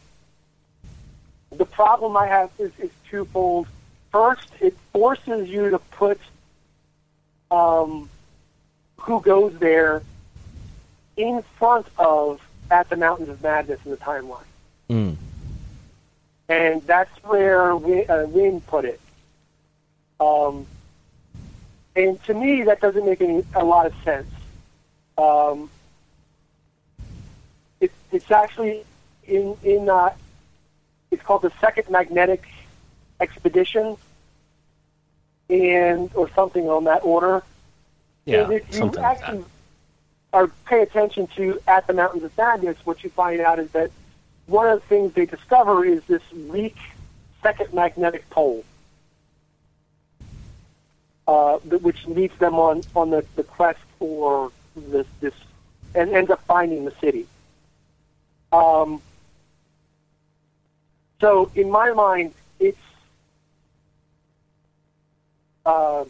the 1.53 1.65
problem 1.65 2.17
I 2.17 2.27
have 2.27 2.51
is, 2.59 2.73
is 2.79 2.91
twofold. 3.11 3.67
First, 4.11 4.51
it 4.61 4.75
forces 4.93 5.49
you 5.49 5.71
to 5.71 5.79
put 5.79 6.19
um, 7.51 8.09
who 8.97 9.21
goes 9.21 9.55
there 9.59 10.03
in 11.17 11.43
front 11.59 11.87
of 11.99 12.41
at 12.71 12.89
the 12.91 12.97
Mountains 12.97 13.29
of 13.29 13.43
Madness 13.43 13.81
in 13.85 13.91
the 13.91 13.97
timeline. 13.97 14.48
Mm, 14.89 15.17
And 16.49 16.83
that's 16.83 17.11
where 17.25 17.77
Win, 17.77 18.09
uh, 18.09 18.61
put 18.67 18.85
it. 18.85 19.01
Um, 20.21 20.67
and 21.95 22.23
to 22.25 22.35
me, 22.35 22.63
that 22.63 22.81
doesn't 22.81 23.05
make 23.05 23.21
any, 23.21 23.45
a 23.55 23.65
lot 23.65 23.87
of 23.87 23.95
sense. 24.05 24.31
Um, 25.17 25.71
it, 27.81 27.93
it's 28.13 28.31
actually 28.31 28.85
in 29.27 29.57
in 29.63 29.89
uh, 29.89 30.11
it's 31.11 31.23
called 31.23 31.43
the 31.43 31.53
Second 31.61 31.91
Magnetic 31.91 32.47
Expedition, 33.21 33.97
and 35.51 36.11
or 36.15 36.31
something 36.31 36.69
on 36.69 36.85
that 36.85 37.05
order. 37.05 37.43
Yeah, 38.25 38.43
and 38.45 38.53
if 38.53 38.75
you 38.75 38.85
like 38.87 39.21
actually 39.21 39.39
that. 39.39 39.47
or 40.33 40.49
pay 40.67 40.83
attention 40.83 41.27
to 41.37 41.61
at 41.67 41.87
the 41.87 41.93
Mountains 41.93 42.25
of 42.25 42.37
Madness, 42.37 42.79
what 42.85 43.03
you 43.03 43.11
find 43.11 43.41
out 43.41 43.59
is 43.59 43.71
that 43.73 43.91
one 44.49 44.67
of 44.67 44.81
the 44.81 44.87
things 44.87 45.13
they 45.13 45.27
discover 45.27 45.85
is 45.85 46.03
this 46.05 46.23
weak 46.33 46.77
second 47.43 47.73
magnetic 47.73 48.29
pole. 48.31 48.65
uh, 51.29 51.59
which 51.59 52.07
leads 52.07 52.37
them 52.39 52.55
on 52.55 52.83
on 52.97 53.11
the, 53.11 53.25
the 53.37 53.45
quest 53.45 53.79
for 53.99 54.51
this 54.75 55.07
this 55.21 55.35
and 55.95 56.11
ends 56.11 56.31
up 56.31 56.43
finding 56.47 56.85
the 56.85 56.91
city. 57.01 57.27
Um, 58.51 59.03
so 61.21 61.51
in 61.55 61.71
my 61.71 61.93
mind, 61.93 62.33
it's 62.59 62.79
uh, 65.67 66.05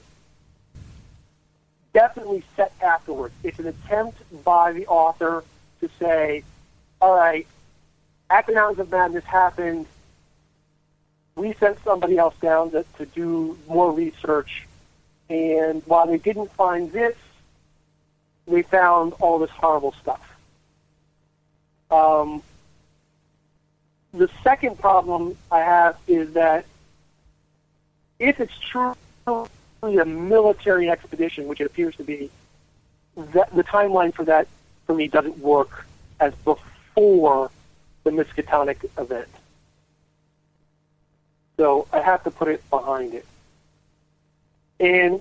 definitely 1.92 2.44
set 2.54 2.72
afterwards. 2.80 3.34
It's 3.42 3.58
an 3.58 3.66
attempt 3.66 4.22
by 4.44 4.72
the 4.72 4.86
author 4.86 5.42
to 5.80 5.90
say, 5.98 6.44
all 7.00 7.16
right, 7.16 7.46
at 8.30 8.46
the 8.46 8.52
Mountains 8.52 8.78
of 8.78 8.90
Madness 8.90 9.24
happened. 9.24 9.86
We 11.36 11.54
sent 11.54 11.82
somebody 11.84 12.18
else 12.18 12.34
down 12.40 12.72
to, 12.72 12.84
to 12.98 13.06
do 13.06 13.56
more 13.68 13.92
research, 13.92 14.66
and 15.30 15.82
while 15.86 16.06
they 16.06 16.18
didn't 16.18 16.50
find 16.52 16.90
this, 16.90 17.16
they 18.46 18.62
found 18.62 19.12
all 19.20 19.38
this 19.38 19.50
horrible 19.50 19.92
stuff. 20.00 20.20
Um, 21.90 22.42
the 24.12 24.28
second 24.42 24.78
problem 24.78 25.36
I 25.50 25.60
have 25.60 25.96
is 26.06 26.32
that 26.32 26.64
if 28.18 28.40
it's 28.40 28.58
truly 28.58 29.46
a 29.82 30.04
military 30.04 30.90
expedition, 30.90 31.46
which 31.46 31.60
it 31.60 31.66
appears 31.66 31.94
to 31.96 32.04
be, 32.04 32.30
that 33.16 33.54
the 33.54 33.64
timeline 33.64 34.12
for 34.12 34.24
that 34.24 34.48
for 34.86 34.94
me 34.94 35.08
doesn't 35.08 35.38
work 35.38 35.86
as 36.20 36.34
before 36.44 37.50
the 38.04 38.10
Miskatonic 38.10 38.84
event. 38.98 39.28
So 41.56 41.88
I 41.92 42.00
have 42.00 42.22
to 42.24 42.30
put 42.30 42.48
it 42.48 42.68
behind 42.70 43.14
it. 43.14 43.26
And 44.80 45.20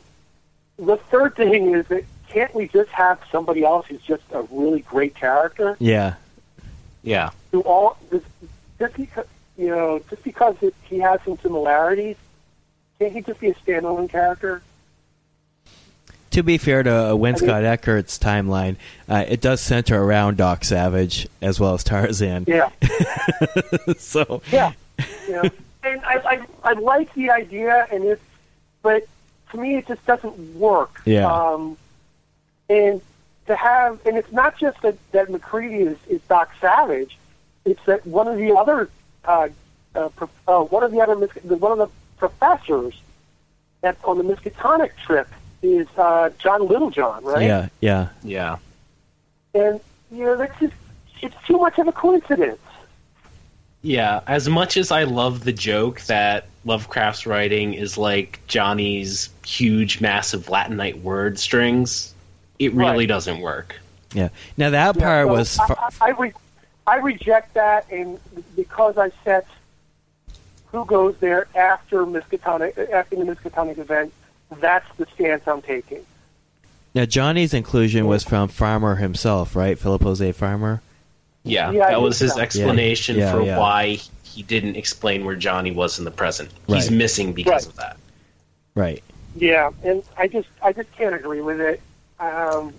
the 0.78 0.98
third 0.98 1.36
thing 1.36 1.74
is 1.74 1.88
that 1.88 2.04
can't 2.30 2.54
we 2.54 2.68
just 2.68 2.90
have 2.92 3.20
somebody 3.32 3.64
else 3.64 3.88
who's 3.88 4.02
just 4.02 4.24
a 4.32 4.44
really 4.52 4.82
great 4.82 5.16
character? 5.16 5.76
Yeah. 5.80 6.16
Yeah. 7.02 7.32
Who 7.52 7.62
all 7.62 7.98
just, 8.12 8.26
just 8.80 8.96
because 8.96 9.26
you 9.58 9.70
know 9.70 10.02
just 10.10 10.24
because 10.24 10.56
it, 10.62 10.76
he 10.84 11.00
has 11.00 11.20
some 11.26 11.38
similarities, 11.40 12.18
can't 13.00 13.14
he 13.14 13.22
just 13.22 13.40
be 13.40 13.50
a 13.50 13.56
standalone 13.56 14.10
character? 14.10 14.62
To 16.38 16.44
be 16.44 16.60
fair 16.60 16.84
to 16.84 17.10
uh, 17.10 17.16
Win 17.16 17.36
Scott 17.36 17.64
Eckert's 17.64 18.20
timeline, 18.20 18.76
uh, 19.10 19.26
it 19.28 19.42
does 19.42 19.60
center 19.60 20.00
around 20.00 20.38
Doc 20.38 20.66
Savage 20.66 21.28
as 21.42 21.60
well 21.60 21.74
as 21.74 21.84
Tarzan. 21.84 22.46
Yeah. 22.48 22.70
so 23.98 24.44
Yeah. 24.52 24.74
Know, 25.28 25.50
and 25.82 26.00
I, 26.06 26.14
I 26.14 26.46
I 26.64 26.74
like 26.74 27.12
the 27.16 27.32
idea, 27.32 27.88
and 27.92 28.04
it's 28.04 28.22
but 28.84 29.08
to 29.50 29.58
me 29.58 29.78
it 29.78 29.88
just 29.88 30.06
doesn't 30.06 30.38
work. 30.56 31.02
Yeah. 31.06 31.26
Um, 31.26 31.76
and 32.70 33.02
to 33.48 33.56
have, 33.56 34.06
and 34.06 34.16
it's 34.16 34.32
not 34.32 34.60
just 34.60 34.80
that 34.84 34.96
that 35.14 35.32
MacReady 35.32 35.78
is, 35.78 35.98
is 36.08 36.22
Doc 36.30 36.52
Savage. 36.62 37.18
It's 37.66 37.84
that 37.86 38.06
one 38.06 38.28
of 38.28 38.38
the 38.38 38.56
other, 38.56 38.92
uh, 39.26 39.50
uh, 39.96 40.10
prof- 40.10 40.30
uh, 40.48 40.62
one 40.62 40.84
of 40.84 40.92
the 40.92 41.02
other, 41.02 41.16
one 41.16 41.72
of 41.72 41.78
the 41.80 41.90
professors 42.18 42.94
that's 43.82 44.04
on 44.04 44.20
the 44.20 44.24
Miskatonic 44.24 44.92
trip 44.98 45.28
is 45.76 45.88
uh, 45.98 46.30
John 46.40 46.68
Littlejohn, 46.68 47.24
right? 47.24 47.42
yeah, 47.46 47.70
yeah, 47.82 48.08
Yeah. 48.24 48.58
And 49.54 49.80
you 50.12 50.24
know 50.26 50.38
that's 50.38 50.58
just 50.60 50.74
it's 51.22 51.36
too 51.46 51.58
much 51.58 51.78
of 51.80 51.88
a 51.88 51.92
coincidence. 51.92 52.60
Yeah, 53.82 54.22
as 54.28 54.48
much 54.50 54.78
as 54.78 54.92
I 54.92 55.04
love 55.04 55.44
the 55.44 55.54
joke 55.54 56.02
that 56.02 56.48
Lovecraft's 56.66 57.26
writing 57.26 57.74
is 57.74 57.98
like 57.98 58.40
Johnny's 58.48 59.30
huge, 59.46 60.02
massive 60.02 60.48
Latinate 60.48 61.02
word 61.02 61.40
strings, 61.40 62.14
it 62.60 62.74
really 62.74 63.00
Right. 63.00 63.08
doesn't 63.08 63.40
work. 63.40 63.76
yeah. 64.14 64.30
Now 64.58 64.70
that 64.72 64.96
Yeah, 64.98 65.02
part 65.04 65.28
so 65.28 65.34
was. 65.34 65.60
I, 65.60 65.66
I, 65.70 65.90
I, 66.02 66.10
re- 66.12 66.34
I 66.88 66.96
reject 66.98 67.54
that, 67.54 67.86
and 67.92 68.20
because 68.56 68.98
I 68.98 69.12
set 69.24 69.48
who 70.72 70.86
goes 70.86 71.16
there 71.20 71.48
after 71.56 72.06
Miskatonic 72.06 72.92
after 72.92 73.16
the 73.16 73.24
Miskatonic 73.24 73.78
event, 73.78 74.14
that's 74.60 74.86
the 74.98 75.06
stance 75.14 75.48
I'm 75.48 75.62
taking. 75.62 76.06
now 76.96 77.06
Johnny's 77.06 77.54
inclusion 77.54 78.08
was 78.08 78.24
from 78.24 78.48
Farmer 78.50 78.96
himself, 78.96 79.56
right? 79.56 79.78
Philip 79.78 80.02
Jose 80.04 80.32
Farmer. 80.34 80.82
Yeah, 81.44 81.72
Yeah, 81.72 81.90
that 81.90 82.02
was 82.02 82.20
his 82.20 82.34
so. 82.34 82.42
explanation 82.42 83.18
Yeah, 83.18 83.32
for 83.32 83.42
yeah. 83.42 83.58
why 83.60 84.00
he 84.24 84.44
didn't 84.44 84.76
explain 84.76 85.24
where 85.26 85.36
Johnny 85.36 85.72
was 85.72 85.98
in 86.00 86.06
the 86.06 86.12
present. 86.12 86.50
He's 86.68 86.92
missing 86.92 87.34
because 87.34 87.66
Right. 87.66 87.68
of 87.68 87.76
that. 87.78 87.98
Right. 88.76 89.04
Yeah, 89.36 89.72
and 89.84 90.04
I 90.18 90.28
just 90.28 90.50
I 90.64 90.74
just 90.74 90.92
can't 90.94 91.14
agree 91.16 91.42
with 91.42 91.62
it. 91.62 91.82
Um, 92.20 92.74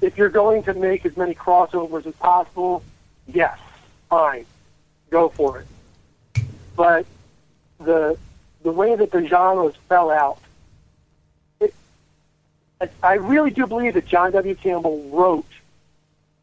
if 0.00 0.16
you're 0.16 0.28
going 0.28 0.62
to 0.64 0.74
make 0.74 1.04
as 1.04 1.16
many 1.16 1.34
crossovers 1.34 2.06
as 2.06 2.14
possible, 2.14 2.82
yes, 3.26 3.58
fine, 4.08 4.46
go 5.10 5.28
for 5.28 5.60
it. 5.60 5.66
But 6.76 7.04
the 7.78 8.16
the 8.62 8.72
way 8.72 8.96
that 8.96 9.10
the 9.12 9.26
genres 9.26 9.74
fell 9.88 10.10
out, 10.10 10.38
it, 10.38 10.47
I, 12.80 12.88
I 13.02 13.14
really 13.14 13.50
do 13.50 13.66
believe 13.66 13.94
that 13.94 14.06
John 14.06 14.32
W. 14.32 14.54
Campbell 14.54 15.02
wrote 15.10 15.46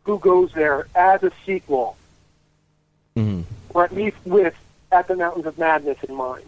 "Who 0.04 0.20
Goes 0.20 0.52
There" 0.54 0.88
as 0.96 1.24
a 1.24 1.32
sequel, 1.46 1.98
hmm 3.16 3.42
or 3.74 3.84
at 3.84 3.94
least 3.94 4.18
with 4.26 4.54
"At 4.92 5.08
the 5.08 5.16
Mountains 5.16 5.46
of 5.46 5.58
Madness" 5.58 5.98
in 6.08 6.16
mind. 6.16 6.46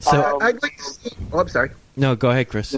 So 0.00 0.22
Um, 0.36 0.42
I'd 0.42 0.62
like 0.62 0.76
to 0.78 0.84
see. 0.84 1.10
Oh, 1.32 1.38
I'm 1.40 1.48
sorry. 1.48 1.70
no, 1.96 2.16
go 2.16 2.30
ahead, 2.30 2.48
Chris. 2.48 2.76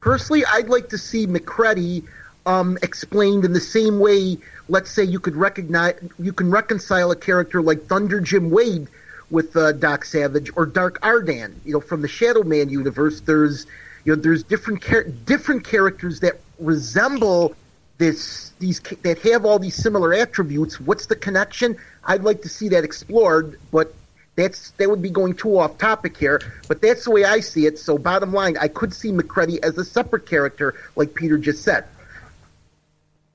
Personally, 0.00 0.44
I'd 0.52 0.68
like 0.68 0.88
to 0.90 0.98
see 0.98 1.26
MacReady 1.26 2.02
um, 2.44 2.76
explained 2.82 3.44
in 3.44 3.52
the 3.52 3.60
same 3.60 4.00
way. 4.00 4.36
Let's 4.68 4.90
say 4.90 5.04
you 5.04 5.20
could 5.20 5.36
recognize, 5.36 5.94
you 6.18 6.32
can 6.32 6.50
reconcile 6.50 7.10
a 7.10 7.16
character 7.16 7.62
like 7.62 7.86
Thunder 7.86 8.20
Jim 8.20 8.50
Wade 8.50 8.88
with 9.34 9.56
uh, 9.56 9.72
Doc 9.72 10.04
Savage 10.04 10.50
or 10.56 10.64
Doc 10.64 10.98
Ardan. 11.02 11.60
You 11.64 11.74
know, 11.74 11.80
from 11.80 12.00
the 12.00 12.08
Shadow 12.08 12.44
Man 12.44 12.70
universe, 12.70 13.20
there's 13.20 13.66
you 14.04 14.14
know 14.14 14.22
there's 14.22 14.42
different 14.44 14.82
char- 14.82 15.04
different 15.04 15.64
characters 15.64 16.20
that 16.20 16.40
resemble 16.58 17.54
this 17.98 18.52
these 18.60 18.80
that 19.02 19.18
have 19.18 19.44
all 19.44 19.58
these 19.58 19.74
similar 19.74 20.14
attributes. 20.14 20.80
What's 20.80 21.06
the 21.06 21.16
connection? 21.16 21.76
I'd 22.04 22.22
like 22.22 22.42
to 22.42 22.48
see 22.48 22.68
that 22.70 22.84
explored, 22.84 23.58
but 23.70 23.94
that's 24.36 24.70
that 24.72 24.88
would 24.88 25.02
be 25.02 25.10
going 25.10 25.34
too 25.34 25.58
off 25.58 25.78
topic 25.78 26.16
here, 26.16 26.40
but 26.68 26.80
that's 26.80 27.04
the 27.04 27.10
way 27.10 27.24
I 27.24 27.40
see 27.40 27.66
it. 27.66 27.78
So 27.78 27.98
bottom 27.98 28.32
line, 28.32 28.56
I 28.58 28.68
could 28.68 28.94
see 28.94 29.12
MacReady 29.12 29.62
as 29.62 29.76
a 29.78 29.84
separate 29.84 30.26
character, 30.26 30.74
like 30.96 31.14
Peter 31.14 31.36
just 31.38 31.62
said. 31.62 31.84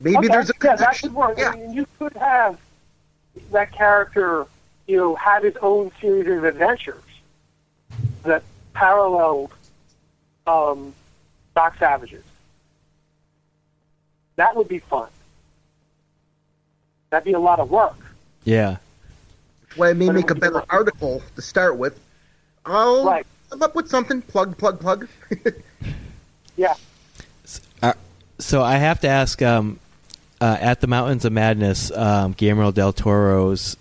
Maybe 0.02 0.18
Okay, 0.18 0.28
there's 0.30 0.50
a 0.50 0.54
yeah, 0.64 0.76
that 0.78 1.00
could 1.00 1.14
work. 1.14 1.38
Yeah. 1.38 1.50
I 1.50 1.56
mean, 1.58 1.74
you 1.74 1.86
could 2.00 2.14
have 2.14 2.58
that 3.52 3.72
character, 3.74 4.46
you 4.90 4.98
know, 4.98 5.14
have 5.16 5.44
his 5.44 5.56
own 5.62 5.92
series 6.02 6.28
of 6.28 6.44
adventures 6.44 7.04
that 8.24 8.42
paralleled 8.74 9.52
um, 10.48 10.94
Doc 11.56 11.76
Savage's. 11.78 12.24
That 14.38 14.56
would 14.56 14.68
be 14.68 14.80
fun. 14.80 15.10
That'd 17.12 17.26
be 17.26 17.34
a 17.34 17.40
lot 17.40 17.60
of 17.60 17.70
work. 17.70 17.98
Yeah. 18.46 18.78
Well, 19.78 19.90
I 19.92 19.94
may 19.94 20.08
But 20.08 20.16
make 20.16 20.30
a 20.32 20.34
be 20.34 20.40
better 20.42 20.54
fun. 20.62 20.66
article 20.72 21.22
to 21.36 21.42
start 21.42 21.78
with. 21.78 22.00
I'll 22.66 23.06
Right. 23.06 23.28
come 23.52 23.62
up 23.62 23.76
with 23.76 23.90
something. 23.90 24.22
Plug, 24.24 24.58
plug, 24.58 24.80
plug. 24.80 25.08
Yeah. 26.58 26.74
So 28.40 28.62
I 28.62 28.76
have 28.78 29.00
to 29.02 29.08
ask. 29.08 29.42
Um, 29.42 29.80
uh, 30.42 30.58
at 30.60 30.80
the 30.82 30.88
Mountains 30.88 31.24
of 31.26 31.32
Madness, 31.34 31.92
um, 31.92 32.32
Guillermo 32.34 32.72
del 32.72 32.92
Toro's 32.94 33.76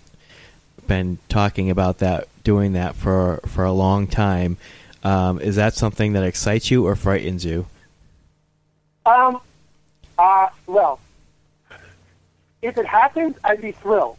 been 0.89 1.19
talking 1.29 1.69
about 1.69 1.99
that, 1.99 2.27
doing 2.43 2.73
that 2.73 2.95
for 2.95 3.39
for 3.45 3.63
a 3.63 3.71
long 3.71 4.07
time. 4.07 4.57
Um, 5.05 5.39
is 5.39 5.55
that 5.55 5.73
something 5.75 6.11
that 6.13 6.23
excites 6.23 6.69
you 6.69 6.85
or 6.85 6.97
frightens 6.97 7.45
you? 7.45 7.67
Um. 9.05 9.39
Uh. 10.17 10.49
Well, 10.67 10.99
if 12.61 12.77
it 12.77 12.85
happens, 12.85 13.37
I'd 13.45 13.61
be 13.61 13.71
thrilled 13.71 14.17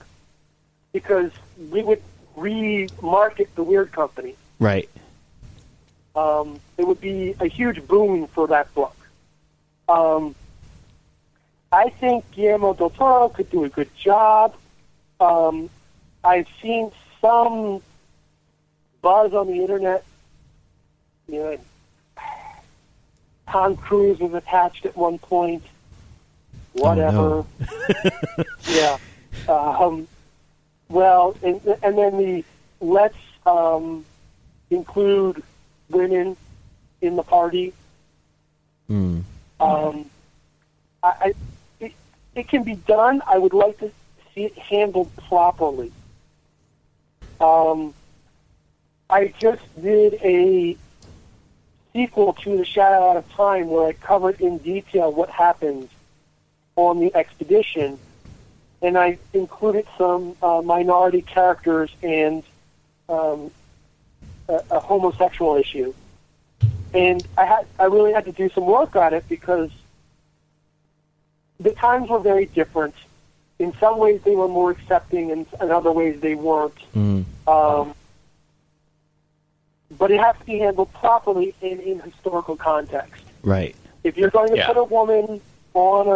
because 0.92 1.30
we 1.70 1.82
would 1.82 2.02
remarket 2.38 3.48
the 3.54 3.62
Weird 3.62 3.92
Company. 3.92 4.34
Right. 4.58 4.88
um, 6.16 6.58
it 6.78 6.86
would 6.86 7.00
be 7.00 7.34
a 7.40 7.46
huge 7.46 7.86
boon 7.86 8.26
for 8.28 8.46
that 8.48 8.72
book. 8.74 8.96
Um, 9.88 10.34
I 11.72 11.90
think 11.90 12.30
Guillermo 12.32 12.74
del 12.74 12.90
Toro 12.90 13.28
could 13.28 13.50
do 13.50 13.64
a 13.64 13.68
good 13.68 13.94
job. 13.96 14.54
Um, 15.20 15.68
I've 16.22 16.48
seen 16.60 16.90
some 17.20 17.82
buzz 19.02 19.32
on 19.32 19.46
the 19.46 19.54
internet. 19.54 20.04
You 21.28 21.38
know, 21.38 21.58
Tom 23.48 23.76
Cruise 23.76 24.18
was 24.18 24.34
attached 24.34 24.86
at 24.86 24.96
one 24.96 25.18
point. 25.18 25.62
Whatever. 26.72 27.18
Oh, 27.18 27.46
yeah. 28.68 28.98
Um, 29.48 30.06
well, 30.88 31.36
and, 31.42 31.60
and 31.82 31.98
then 31.98 32.18
the 32.18 32.44
let's 32.80 33.16
um, 33.46 34.04
include 34.70 35.42
women 35.88 36.36
in 37.00 37.16
the 37.16 37.22
party. 37.22 37.72
Mm. 38.88 39.22
Um, 39.58 40.10
I, 41.02 41.08
I 41.08 41.34
it, 41.80 41.92
it 42.34 42.48
can 42.48 42.62
be 42.62 42.74
done. 42.74 43.22
I 43.26 43.38
would 43.38 43.54
like 43.54 43.78
to 43.78 43.90
see 44.34 44.44
it 44.44 44.56
handled 44.58 45.10
properly. 45.28 45.92
Um, 47.40 47.94
I 49.08 49.32
just 49.38 49.62
did 49.80 50.14
a 50.22 50.76
sequel 51.92 52.34
to 52.34 52.58
The 52.58 52.64
Shadow 52.64 53.10
Out 53.10 53.16
of 53.16 53.30
Time 53.32 53.68
where 53.68 53.86
I 53.88 53.92
covered 53.92 54.40
in 54.40 54.58
detail 54.58 55.12
what 55.12 55.30
happened 55.30 55.88
on 56.76 57.00
the 57.00 57.14
expedition, 57.14 57.98
and 58.82 58.96
I 58.96 59.18
included 59.32 59.86
some 59.98 60.36
uh, 60.42 60.62
minority 60.62 61.22
characters 61.22 61.90
and 62.02 62.42
um, 63.08 63.50
a, 64.48 64.62
a 64.70 64.80
homosexual 64.80 65.56
issue. 65.56 65.92
And 66.92 67.26
I 67.38 67.44
had 67.44 67.66
I 67.78 67.84
really 67.84 68.12
had 68.12 68.24
to 68.24 68.32
do 68.32 68.48
some 68.50 68.66
work 68.66 68.96
on 68.96 69.14
it 69.14 69.24
because 69.28 69.70
the 71.58 71.70
times 71.72 72.08
were 72.08 72.18
very 72.18 72.46
different. 72.46 72.94
In 73.60 73.74
some 73.74 73.98
ways, 73.98 74.22
they 74.24 74.34
were 74.34 74.48
more 74.48 74.70
accepting, 74.70 75.30
and 75.30 75.46
in 75.60 75.70
other 75.70 75.92
ways, 75.92 76.18
they 76.20 76.34
weren't. 76.34 76.74
Mm. 76.94 77.26
Um, 77.46 77.94
but 79.98 80.10
it 80.10 80.18
has 80.18 80.34
to 80.38 80.44
be 80.46 80.58
handled 80.58 80.90
properly 80.94 81.54
in, 81.60 81.78
in 81.80 82.00
historical 82.00 82.56
context. 82.56 83.22
Right. 83.42 83.76
If 84.02 84.16
you're 84.16 84.30
going 84.30 84.48
to 84.52 84.56
Yeah. 84.56 84.66
put 84.66 84.78
a 84.78 84.84
woman 84.84 85.42
on 85.74 86.08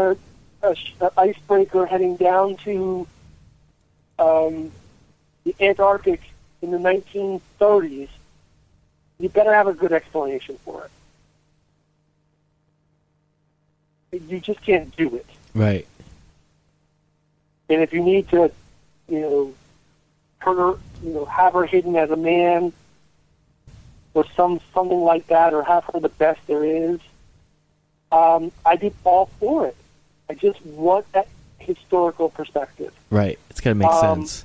a, 0.62 0.66
a, 0.66 0.74
a 1.02 1.12
icebreaker 1.18 1.84
heading 1.84 2.16
down 2.16 2.56
to 2.64 3.06
um, 4.18 4.72
the 5.44 5.54
Antarctic 5.60 6.22
in 6.62 6.70
the 6.70 6.78
1930s, 6.78 8.08
you 9.18 9.28
better 9.28 9.52
have 9.52 9.66
a 9.66 9.74
good 9.74 9.92
explanation 9.92 10.56
for 10.64 10.88
it. 14.12 14.22
You 14.30 14.40
just 14.40 14.62
can't 14.62 14.96
do 14.96 15.14
it. 15.16 15.26
Right. 15.54 15.86
And 17.68 17.80
if 17.82 17.92
you 17.92 18.02
need 18.02 18.28
to, 18.30 18.50
you 19.08 19.20
know, 19.20 19.54
turn 20.42 20.56
her, 20.56 20.78
you 21.02 21.14
know, 21.14 21.24
have 21.24 21.54
her 21.54 21.64
hidden 21.64 21.96
as 21.96 22.10
a 22.10 22.16
man, 22.16 22.72
or 24.12 24.24
some 24.36 24.60
something 24.72 25.00
like 25.00 25.26
that, 25.28 25.54
or 25.54 25.62
have 25.62 25.84
her 25.92 26.00
the 26.00 26.08
best 26.08 26.40
there 26.46 26.64
is, 26.64 27.00
um, 28.12 28.52
I'd 28.64 28.80
be 28.80 28.92
all 29.04 29.26
for 29.40 29.66
it. 29.66 29.76
I 30.28 30.34
just 30.34 30.64
want 30.64 31.10
that 31.12 31.28
historical 31.58 32.28
perspective. 32.28 32.92
Right. 33.10 33.38
It's 33.50 33.60
got 33.60 33.70
to 33.70 33.74
make 33.74 33.88
Um, 33.88 34.20
sense. 34.20 34.44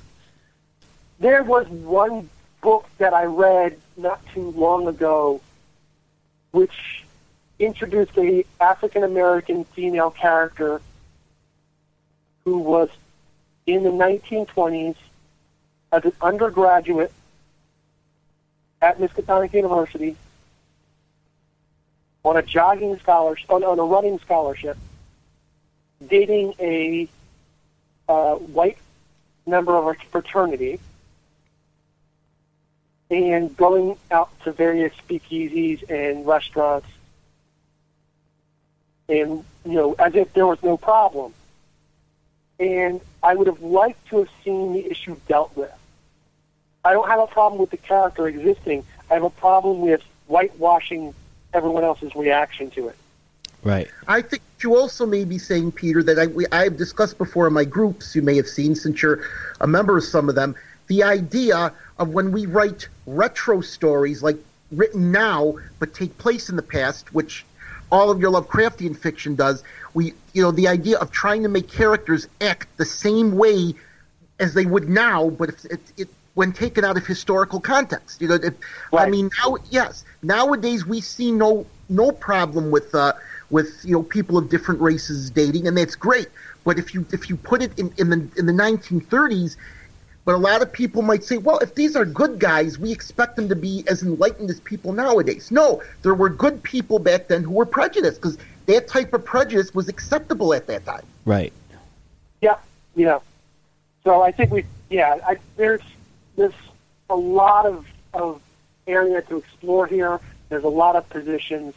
There 1.18 1.42
was 1.42 1.68
one 1.68 2.30
book 2.62 2.86
that 2.98 3.12
I 3.12 3.24
read 3.24 3.78
not 3.96 4.20
too 4.34 4.50
long 4.52 4.88
ago, 4.88 5.40
which 6.52 7.04
introduced 7.58 8.16
a 8.16 8.44
African 8.60 9.04
American 9.04 9.64
female 9.64 10.10
character 10.10 10.80
who 12.44 12.58
was 12.58 12.88
in 13.74 13.82
the 13.82 13.90
1920s 13.90 14.96
as 15.92 16.04
an 16.04 16.12
undergraduate 16.20 17.12
at 18.82 18.98
Miskatonic 18.98 19.52
University 19.52 20.16
on 22.24 22.36
a 22.36 22.42
jogging 22.42 22.98
scholarship, 22.98 23.50
on, 23.50 23.64
on 23.64 23.78
a 23.78 23.82
running 23.84 24.18
scholarship, 24.18 24.76
dating 26.06 26.54
a 26.60 27.08
uh, 28.08 28.34
white 28.36 28.78
member 29.46 29.76
of 29.76 29.86
a 29.86 29.94
fraternity 30.10 30.80
and 33.10 33.56
going 33.56 33.96
out 34.10 34.30
to 34.44 34.52
various 34.52 34.92
speakeasies 34.94 35.88
and 35.90 36.26
restaurants 36.26 36.86
and 39.08 39.44
you 39.64 39.72
know 39.72 39.94
as 39.98 40.14
if 40.14 40.32
there 40.32 40.46
was 40.46 40.62
no 40.62 40.76
problem 40.76 41.34
and 42.60 43.00
i 43.22 43.34
would 43.34 43.46
have 43.48 43.62
liked 43.62 44.06
to 44.08 44.18
have 44.18 44.28
seen 44.44 44.72
the 44.72 44.88
issue 44.90 45.16
dealt 45.26 45.56
with. 45.56 45.72
I 46.84 46.92
don't 46.92 47.08
have 47.08 47.20
a 47.20 47.26
problem 47.26 47.60
with 47.60 47.70
the 47.70 47.76
character 47.76 48.26
existing. 48.28 48.84
I 49.10 49.14
have 49.14 49.22
a 49.22 49.30
problem 49.30 49.80
with 49.80 50.02
whitewashing 50.28 51.14
everyone 51.52 51.84
else's 51.84 52.14
reaction 52.14 52.70
to 52.70 52.88
it. 52.88 52.96
Right. 53.62 53.88
I 54.08 54.22
think 54.22 54.42
you 54.60 54.76
also 54.76 55.04
may 55.04 55.24
be 55.24 55.36
saying, 55.36 55.72
Peter, 55.72 56.02
that 56.02 56.18
I, 56.18 56.26
we, 56.26 56.46
I've 56.50 56.78
discussed 56.78 57.18
before 57.18 57.46
in 57.46 57.52
my 57.52 57.64
groups, 57.64 58.14
you 58.14 58.22
may 58.22 58.36
have 58.36 58.48
seen 58.48 58.74
since 58.74 59.02
you're 59.02 59.20
a 59.60 59.66
member 59.66 59.98
of 59.98 60.04
some 60.04 60.30
of 60.30 60.34
them, 60.34 60.54
the 60.86 61.02
idea 61.02 61.72
of 61.98 62.08
when 62.08 62.32
we 62.32 62.46
write 62.46 62.88
retro 63.06 63.60
stories, 63.60 64.22
like 64.22 64.38
written 64.72 65.12
now 65.12 65.56
but 65.78 65.92
take 65.92 66.16
place 66.16 66.48
in 66.48 66.56
the 66.56 66.62
past, 66.62 67.12
which 67.12 67.44
all 67.90 68.10
of 68.10 68.20
your 68.20 68.30
Lovecraftian 68.30 68.96
fiction 68.96 69.34
does, 69.34 69.62
we, 69.94 70.14
you 70.32 70.42
know, 70.42 70.50
the 70.50 70.68
idea 70.68 70.98
of 70.98 71.10
trying 71.10 71.42
to 71.42 71.48
make 71.48 71.68
characters 71.68 72.28
act 72.40 72.68
the 72.76 72.84
same 72.84 73.36
way 73.36 73.74
as 74.38 74.54
they 74.54 74.64
would 74.64 74.88
now, 74.88 75.30
but 75.30 75.50
if 75.50 75.64
it, 75.66 75.80
it 75.96 76.08
when 76.34 76.52
taken 76.52 76.84
out 76.84 76.96
of 76.96 77.06
historical 77.06 77.60
context, 77.60 78.20
you 78.20 78.28
know, 78.28 78.34
if, 78.34 78.54
I 78.96 79.10
mean, 79.10 79.30
now, 79.44 79.56
yes, 79.70 80.04
nowadays 80.22 80.86
we 80.86 81.00
see 81.00 81.32
no 81.32 81.66
no 81.88 82.12
problem 82.12 82.70
with 82.70 82.94
uh, 82.94 83.12
with 83.50 83.84
you 83.84 83.96
know 83.96 84.02
people 84.02 84.38
of 84.38 84.48
different 84.48 84.80
races 84.80 85.30
dating, 85.30 85.66
and 85.66 85.76
that's 85.76 85.96
great. 85.96 86.28
But 86.64 86.78
if 86.78 86.94
you 86.94 87.04
if 87.12 87.28
you 87.28 87.36
put 87.36 87.62
it 87.62 87.78
in, 87.78 87.92
in 87.98 88.10
the 88.10 88.28
in 88.36 88.46
the 88.46 88.52
1930s, 88.52 89.56
but 90.24 90.34
a 90.34 90.38
lot 90.38 90.62
of 90.62 90.72
people 90.72 91.02
might 91.02 91.24
say, 91.24 91.38
well, 91.38 91.58
if 91.58 91.74
these 91.74 91.96
are 91.96 92.04
good 92.04 92.38
guys, 92.38 92.78
we 92.78 92.92
expect 92.92 93.36
them 93.36 93.48
to 93.48 93.56
be 93.56 93.84
as 93.88 94.02
enlightened 94.02 94.50
as 94.50 94.60
people 94.60 94.92
nowadays. 94.92 95.50
No, 95.50 95.82
there 96.02 96.14
were 96.14 96.28
good 96.28 96.62
people 96.62 96.98
back 96.98 97.28
then 97.28 97.42
who 97.42 97.52
were 97.52 97.66
prejudiced 97.66 98.20
because 98.20 98.38
that 98.66 98.86
type 98.86 99.12
of 99.14 99.24
prejudice 99.24 99.74
was 99.74 99.88
acceptable 99.88 100.52
at 100.52 100.66
that 100.66 100.84
time. 100.84 101.04
Right. 101.24 101.52
Yeah, 102.40 102.56
yeah. 102.94 103.20
So 104.04 104.22
I 104.22 104.32
think 104.32 104.52
we, 104.52 104.64
yeah, 104.88 105.18
I, 105.26 105.36
there's 105.56 105.82
there's 106.36 106.54
a 107.08 107.16
lot 107.16 107.66
of 107.66 107.86
of 108.14 108.40
area 108.86 109.22
to 109.22 109.38
explore 109.38 109.86
here. 109.86 110.20
There's 110.48 110.64
a 110.64 110.68
lot 110.68 110.96
of 110.96 111.08
positions, 111.08 111.74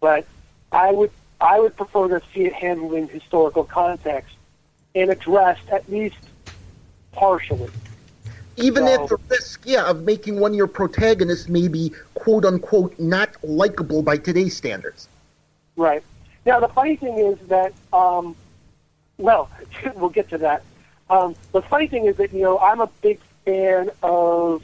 but 0.00 0.26
I 0.70 0.90
would 0.92 1.10
I 1.40 1.60
would 1.60 1.76
prefer 1.76 2.08
to 2.08 2.22
see 2.32 2.44
it 2.44 2.52
handled 2.52 2.94
in 2.94 3.08
historical 3.08 3.64
context 3.64 4.36
and 4.94 5.10
addressed 5.10 5.68
at 5.70 5.90
least 5.90 6.16
partially. 7.12 7.70
Even 8.56 8.86
So- 8.86 8.94
at 8.94 9.08
the 9.08 9.16
risk, 9.28 9.62
yeah, 9.64 9.88
of 9.88 10.02
making 10.02 10.38
one 10.38 10.52
of 10.52 10.56
your 10.56 10.66
protagonists 10.66 11.48
maybe 11.48 11.92
quote 12.14 12.44
unquote 12.44 12.98
not 12.98 13.30
likable 13.42 14.02
by 14.02 14.16
today's 14.16 14.56
standards. 14.56 15.08
Right. 15.76 16.02
Now, 16.44 16.60
the 16.60 16.68
funny 16.68 16.96
thing 16.96 17.18
is 17.18 17.38
that, 17.48 17.72
um, 17.92 18.36
well, 19.18 19.48
we'll 19.94 20.10
get 20.10 20.28
to 20.30 20.38
that. 20.38 20.62
Um, 21.08 21.34
the 21.52 21.62
funny 21.62 21.86
thing 21.86 22.06
is 22.06 22.16
that, 22.16 22.32
you 22.32 22.42
know, 22.42 22.58
I'm 22.58 22.80
a 22.80 22.88
big 23.00 23.20
fan 23.44 23.90
of, 24.02 24.62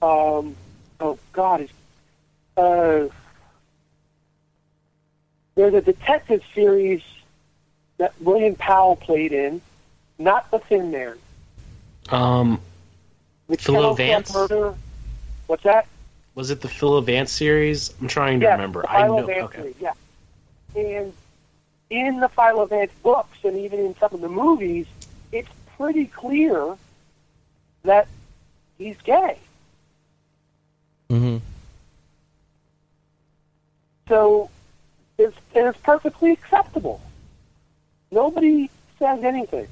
um, 0.00 0.56
oh, 1.00 1.18
God, 1.32 1.62
is, 1.62 1.70
uh, 2.56 3.08
there's 5.54 5.74
a 5.74 5.80
detective 5.80 6.42
series 6.54 7.02
that 7.98 8.12
William 8.20 8.54
Powell 8.54 8.96
played 8.96 9.32
in, 9.32 9.60
not 10.18 10.50
The 10.50 10.60
Thin 10.60 10.90
Man. 10.90 11.16
Um, 12.10 12.60
The 13.48 13.56
Philo 13.56 13.94
Vance? 13.94 14.32
Murder. 14.32 14.74
What's 15.46 15.62
that? 15.64 15.86
was 16.34 16.50
it 16.52 16.60
the 16.60 16.68
Philo 16.68 17.00
Vance 17.00 17.32
series? 17.32 17.92
I'm 18.00 18.06
trying 18.06 18.38
to 18.40 18.46
Yes, 18.46 18.52
remember. 18.52 18.82
the 18.82 18.90
I 18.90 19.02
Philo 19.02 19.16
know. 19.16 19.26
Vance 19.26 19.42
Okay. 19.46 19.58
series, 19.62 19.74
yeah. 19.80 19.92
And 20.76 21.12
in 21.90 22.20
the 22.20 22.28
Philo 22.28 22.64
Vance 22.66 22.92
books 23.02 23.38
and 23.42 23.56
even 23.56 23.80
in 23.80 23.96
some 23.96 24.10
of 24.12 24.20
the 24.20 24.28
movies, 24.28 24.86
it's 25.32 25.48
pretty 25.76 26.06
clear 26.06 26.76
that 27.82 28.06
he's 28.78 28.96
gay. 29.02 29.36
Mm-hmm. 31.10 31.38
So 34.08 34.48
it's, 35.18 35.36
it's 35.54 35.78
perfectly 35.80 36.30
acceptable. 36.32 37.00
Nobody 38.12 38.70
says 38.98 39.24
anything. 39.24 39.66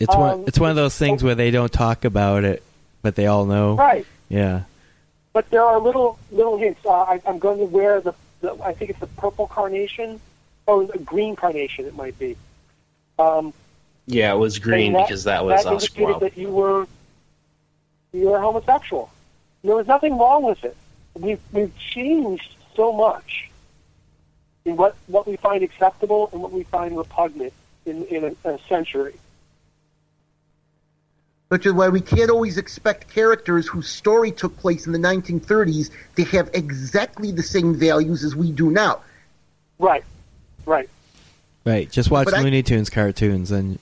It's 0.00 0.08
it's 0.08 0.16
one 0.16 0.30
Um, 0.40 0.44
it's 0.46 0.58
one 0.58 0.70
of 0.70 0.76
those 0.76 0.96
things 0.96 1.22
where 1.24 1.34
they 1.34 1.50
don't 1.50 1.72
talk 1.72 2.04
about 2.04 2.44
it, 2.44 2.62
but 3.02 3.14
they 3.16 3.26
all 3.26 3.44
know. 3.46 3.74
Right. 3.74 4.06
Yeah. 4.28 4.62
But 5.32 5.50
there 5.50 5.62
are 5.64 5.78
little 5.80 6.18
little 6.30 6.56
hints. 6.58 6.84
Uh, 6.84 6.90
I, 6.92 7.20
I'm 7.26 7.38
going 7.38 7.58
to 7.58 7.64
wear 7.64 8.00
the, 8.00 8.14
the 8.40 8.56
I 8.62 8.72
think 8.74 8.90
it's 8.90 9.00
the 9.00 9.06
purple 9.06 9.46
carnation, 9.46 10.20
or 10.66 10.84
the 10.84 10.98
green 10.98 11.36
carnation. 11.36 11.84
It 11.86 11.94
might 11.96 12.18
be. 12.18 12.36
Um, 13.18 13.52
Yeah, 14.06 14.32
it 14.32 14.38
was 14.38 14.58
green 14.58 14.92
that- 14.92 15.06
because 15.08 15.24
that 15.24 15.44
was 15.44 15.64
that 15.64 15.72
Oscar 15.72 16.00
indicated 16.00 16.06
Wilde. 16.08 16.22
that 16.22 16.36
you 16.38 16.50
were 16.50 16.86
you 18.12 18.28
were 18.30 18.40
homosexual. 18.40 19.10
There 19.64 19.74
was 19.76 19.86
nothing 19.86 20.16
wrong 20.16 20.44
with 20.44 20.64
it. 20.64 20.76
We've 21.14 21.40
we've 21.52 21.76
changed 21.78 22.54
so 22.76 22.92
much 22.92 23.50
in 24.64 24.76
what 24.76 24.94
what 25.08 25.26
we 25.26 25.36
find 25.36 25.62
acceptable 25.64 26.30
and 26.32 26.40
what 26.40 26.52
we 26.52 26.62
find 26.62 26.96
repugnant 26.96 27.52
in 27.84 28.04
in 28.06 28.36
a, 28.44 28.48
a 28.50 28.58
century. 28.68 29.14
Which 31.48 31.66
is 31.66 31.72
why 31.72 31.88
we 31.88 32.00
can't 32.00 32.30
always 32.30 32.58
expect 32.58 33.12
characters 33.12 33.66
whose 33.66 33.88
story 33.88 34.30
took 34.30 34.56
place 34.58 34.86
in 34.86 34.92
the 34.92 34.98
1930s 34.98 35.90
to 36.16 36.24
have 36.24 36.50
exactly 36.52 37.32
the 37.32 37.42
same 37.42 37.74
values 37.74 38.24
as 38.24 38.36
we 38.36 38.50
do 38.52 38.70
now. 38.70 39.00
Right, 39.78 40.04
right. 40.66 40.88
Right. 41.64 41.90
Just 41.90 42.10
watch 42.10 42.26
But 42.26 42.34
I- 42.34 42.42
Looney 42.42 42.62
Tunes 42.62 42.90
cartoons 42.90 43.50
and 43.50 43.78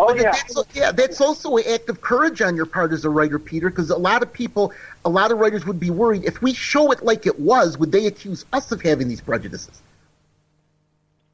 Oh 0.00 0.14
yeah, 0.14 0.30
that's, 0.30 0.54
yeah, 0.74 0.92
that's 0.92 1.20
also 1.20 1.56
an 1.56 1.64
act 1.68 1.88
of 1.88 2.00
courage 2.00 2.40
on 2.40 2.54
your 2.54 2.66
part 2.66 2.92
as 2.92 3.04
a 3.04 3.10
writer, 3.10 3.36
Peter, 3.38 3.68
because 3.68 3.90
a 3.90 3.96
lot 3.96 4.22
of 4.22 4.32
people, 4.32 4.72
a 5.04 5.08
lot 5.08 5.32
of 5.32 5.38
writers 5.38 5.66
would 5.66 5.80
be 5.80 5.90
worried 5.90 6.24
if 6.24 6.40
we 6.40 6.54
show 6.54 6.92
it 6.92 7.02
like 7.02 7.26
it 7.26 7.40
was, 7.40 7.78
would 7.78 7.90
they 7.90 8.06
accuse 8.06 8.44
us 8.52 8.70
of 8.70 8.80
having 8.80 9.08
these 9.08 9.20
prejudices? 9.20 9.82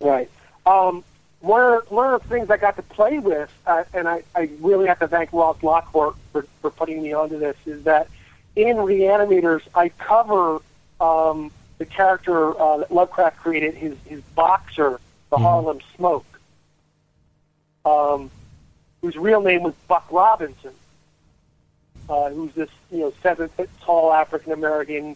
right. 0.00 0.30
Um, 0.64 1.04
one 1.44 1.60
of 1.74 1.90
one 1.90 2.14
of 2.14 2.22
the 2.22 2.28
things 2.28 2.50
I 2.50 2.56
got 2.56 2.76
to 2.76 2.82
play 2.82 3.18
with, 3.18 3.52
uh, 3.66 3.84
and 3.92 4.08
I, 4.08 4.22
I 4.34 4.48
really 4.60 4.86
have 4.86 4.98
to 5.00 5.08
thank 5.08 5.32
Ross 5.32 5.62
Lockhart 5.62 6.14
for, 6.32 6.46
for 6.62 6.70
putting 6.70 7.02
me 7.02 7.12
onto 7.12 7.38
this, 7.38 7.56
is 7.66 7.84
that 7.84 8.08
in 8.56 8.76
Reanimators 8.78 9.60
I 9.74 9.90
cover 9.90 10.60
um, 11.00 11.50
the 11.78 11.84
character 11.84 12.58
uh, 12.58 12.78
that 12.78 12.90
Lovecraft 12.90 13.36
created, 13.38 13.74
his 13.74 13.94
his 14.06 14.22
boxer, 14.34 15.00
the 15.30 15.36
Harlem 15.36 15.80
Smoke, 15.96 16.24
um, 17.84 18.30
whose 19.02 19.16
real 19.16 19.42
name 19.42 19.64
was 19.64 19.74
Buck 19.86 20.06
Robinson, 20.10 20.72
uh, 22.08 22.30
who's 22.30 22.54
this 22.54 22.70
you 22.90 23.00
know 23.00 23.12
seven 23.22 23.50
foot 23.50 23.68
tall 23.82 24.14
African 24.14 24.52
American, 24.52 25.14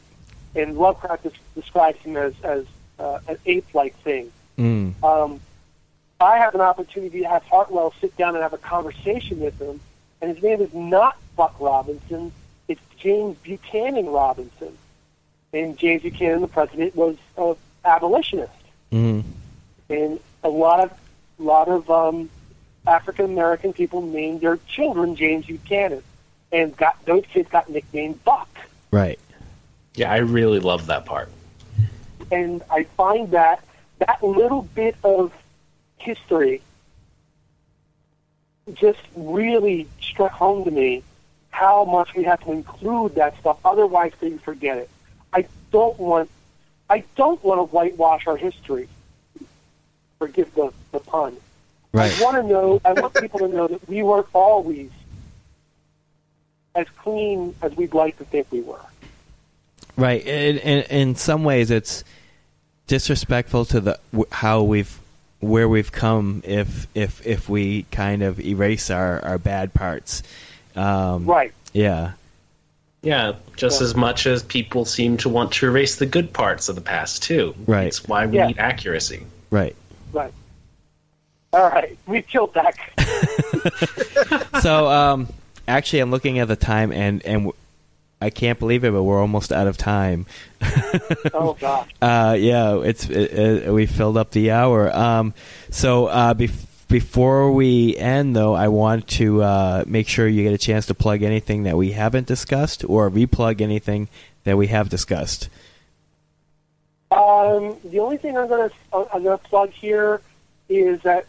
and 0.54 0.76
Lovecraft 0.76 1.22
des- 1.22 1.30
describes 1.60 1.98
him 2.00 2.18
as 2.18 2.34
as 2.42 2.66
uh, 2.98 3.18
an 3.28 3.38
ape 3.46 3.72
like 3.72 3.96
thing. 4.02 4.30
mm, 4.58 4.92
Um, 5.02 5.40
I 6.20 6.38
have 6.38 6.54
an 6.56 6.60
opportunity 6.60 7.20
to 7.20 7.28
have 7.28 7.44
Hartwell 7.44 7.94
sit 8.00 8.16
down 8.16 8.34
and 8.34 8.42
have 8.42 8.52
a 8.52 8.58
conversation 8.58 9.38
with 9.38 9.56
him, 9.60 9.78
and 10.20 10.34
his 10.34 10.42
name 10.42 10.60
is 10.60 10.74
not 10.74 11.16
Buck 11.36 11.54
Robinson; 11.60 12.32
it's 12.66 12.80
James 12.96 13.36
Buchanan 13.38 14.06
Robinson. 14.06 14.76
And 15.52 15.78
James 15.78 16.02
Buchanan, 16.02 16.40
the 16.40 16.48
president, 16.48 16.96
was 16.96 17.16
an 17.36 17.54
abolitionist, 17.84 18.52
mm, 18.90 19.22
and 19.88 20.20
a 20.42 20.48
lot 20.48 20.80
of 20.80 20.92
lot 21.38 21.68
of 21.68 21.88
um, 21.88 22.28
African 22.84 23.26
American 23.26 23.72
people 23.72 24.02
named 24.02 24.40
their 24.40 24.56
children 24.66 25.14
James 25.14 25.46
Buchanan, 25.46 26.02
and 26.50 26.76
got 26.76 27.02
those 27.04 27.24
kids 27.32 27.48
got 27.48 27.68
nicknamed 27.68 28.22
Buck. 28.24 28.48
right. 28.90 29.20
Yeah, 29.94 30.12
I 30.12 30.18
really 30.18 30.60
love 30.60 30.86
that 30.86 31.06
part. 31.06 31.28
and 32.32 32.62
I 32.70 32.84
find 32.84 33.30
that 33.30 33.62
that 34.00 34.22
little 34.22 34.62
bit 34.74 34.96
of 35.04 35.32
history 36.00 36.62
just 38.74 39.00
really 39.16 39.88
struck 40.00 40.32
home 40.32 40.64
to 40.64 40.70
me 40.70 41.02
how 41.50 41.84
much 41.84 42.14
we 42.14 42.24
have 42.24 42.40
to 42.44 42.52
include 42.52 43.14
that 43.16 43.38
stuff. 43.40 43.58
Otherwise, 43.64 44.12
they 44.20 44.36
forget 44.38 44.78
it. 44.78 44.90
I 45.32 45.46
don't 45.72 45.98
want, 45.98 46.30
I 46.88 47.04
don't 47.16 47.42
want 47.42 47.58
to 47.58 47.64
whitewash 47.74 48.26
our 48.26 48.36
history. 48.36 48.88
Forgive 50.18 50.54
the, 50.54 50.72
the 50.92 51.00
pun. 51.00 51.36
Right. 51.92 52.16
I 52.18 52.22
want 52.22 52.36
to 52.36 52.42
know. 52.42 52.80
I 52.84 52.92
want 52.92 53.14
people 53.14 53.40
to 53.40 53.48
know 53.48 53.66
that 53.66 53.88
we 53.88 54.02
weren't 54.02 54.26
always 54.32 54.90
as 56.74 56.86
clean 56.98 57.54
as 57.62 57.74
we'd 57.76 57.94
like 57.94 58.18
to 58.18 58.24
think 58.24 58.46
we 58.52 58.60
were. 58.60 58.80
Right. 59.96 60.24
In, 60.24 60.58
in, 60.58 60.82
in 60.84 61.14
some 61.16 61.44
ways, 61.44 61.70
it's 61.70 62.04
disrespectful 62.86 63.64
to 63.66 63.80
the 63.80 64.00
how 64.30 64.62
we've 64.62 64.98
where 65.40 65.68
we've 65.68 65.92
come 65.92 66.42
if 66.44 66.86
if 66.94 67.24
if 67.26 67.48
we 67.48 67.84
kind 67.92 68.22
of 68.22 68.40
erase 68.40 68.90
our, 68.90 69.24
our 69.24 69.38
bad 69.38 69.72
parts. 69.74 70.22
Um, 70.76 71.26
Right. 71.26 71.52
Yeah. 71.72 72.12
Yeah, 73.02 73.34
just 73.56 73.80
Yeah. 73.80 73.86
as 73.86 73.94
much 73.94 74.26
as 74.26 74.42
people 74.42 74.84
seem 74.84 75.16
to 75.18 75.28
want 75.28 75.52
to 75.52 75.66
erase 75.66 75.96
the 75.96 76.06
good 76.06 76.32
parts 76.32 76.68
of 76.68 76.74
the 76.74 76.80
past 76.80 77.22
too. 77.22 77.54
Right. 77.66 77.86
It's 77.86 78.06
why 78.08 78.26
we 78.26 78.36
Yeah. 78.36 78.48
need 78.48 78.58
accuracy. 78.58 79.22
Right. 79.50 79.76
Right. 80.12 80.32
All 81.52 81.68
right. 81.68 81.96
We've 82.06 82.26
killed 82.26 82.54
that. 82.54 82.74
so 84.62 84.88
um, 84.88 85.28
actually, 85.68 86.00
I'm 86.00 86.10
looking 86.10 86.38
at 86.40 86.48
the 86.48 86.56
time, 86.56 86.92
and 86.92 87.24
and 87.24 87.40
w- 87.44 87.54
I 88.20 88.30
can't 88.30 88.58
believe 88.58 88.84
it, 88.84 88.92
but 88.92 89.02
we're 89.02 89.20
almost 89.20 89.52
out 89.52 89.66
of 89.68 89.76
time. 89.76 90.26
oh 91.34 91.56
gosh. 91.60 91.88
Uh, 92.02 92.36
yeah, 92.38 92.80
it's 92.80 93.08
it, 93.08 93.32
it, 93.32 93.72
we 93.72 93.86
filled 93.86 94.16
up 94.16 94.32
the 94.32 94.50
hour. 94.50 94.94
Um, 94.94 95.34
so 95.70 96.06
uh, 96.06 96.34
bef- 96.34 96.66
before 96.88 97.52
we 97.52 97.96
end, 97.96 98.34
though, 98.34 98.54
I 98.54 98.68
want 98.68 99.06
to 99.08 99.42
uh, 99.42 99.84
make 99.86 100.08
sure 100.08 100.26
you 100.26 100.42
get 100.42 100.52
a 100.52 100.58
chance 100.58 100.86
to 100.86 100.94
plug 100.94 101.22
anything 101.22 101.62
that 101.62 101.76
we 101.76 101.92
haven't 101.92 102.26
discussed, 102.26 102.84
or 102.84 103.08
replug 103.08 103.60
anything 103.60 104.08
that 104.44 104.56
we 104.56 104.66
have 104.68 104.88
discussed. 104.88 105.48
Um, 107.10 107.76
the 107.84 108.00
only 108.00 108.16
thing 108.16 108.36
I'm 108.36 108.48
gonna 108.48 108.70
I'm 108.92 109.22
gonna 109.22 109.38
plug 109.38 109.70
here 109.70 110.20
is 110.68 111.00
that 111.02 111.26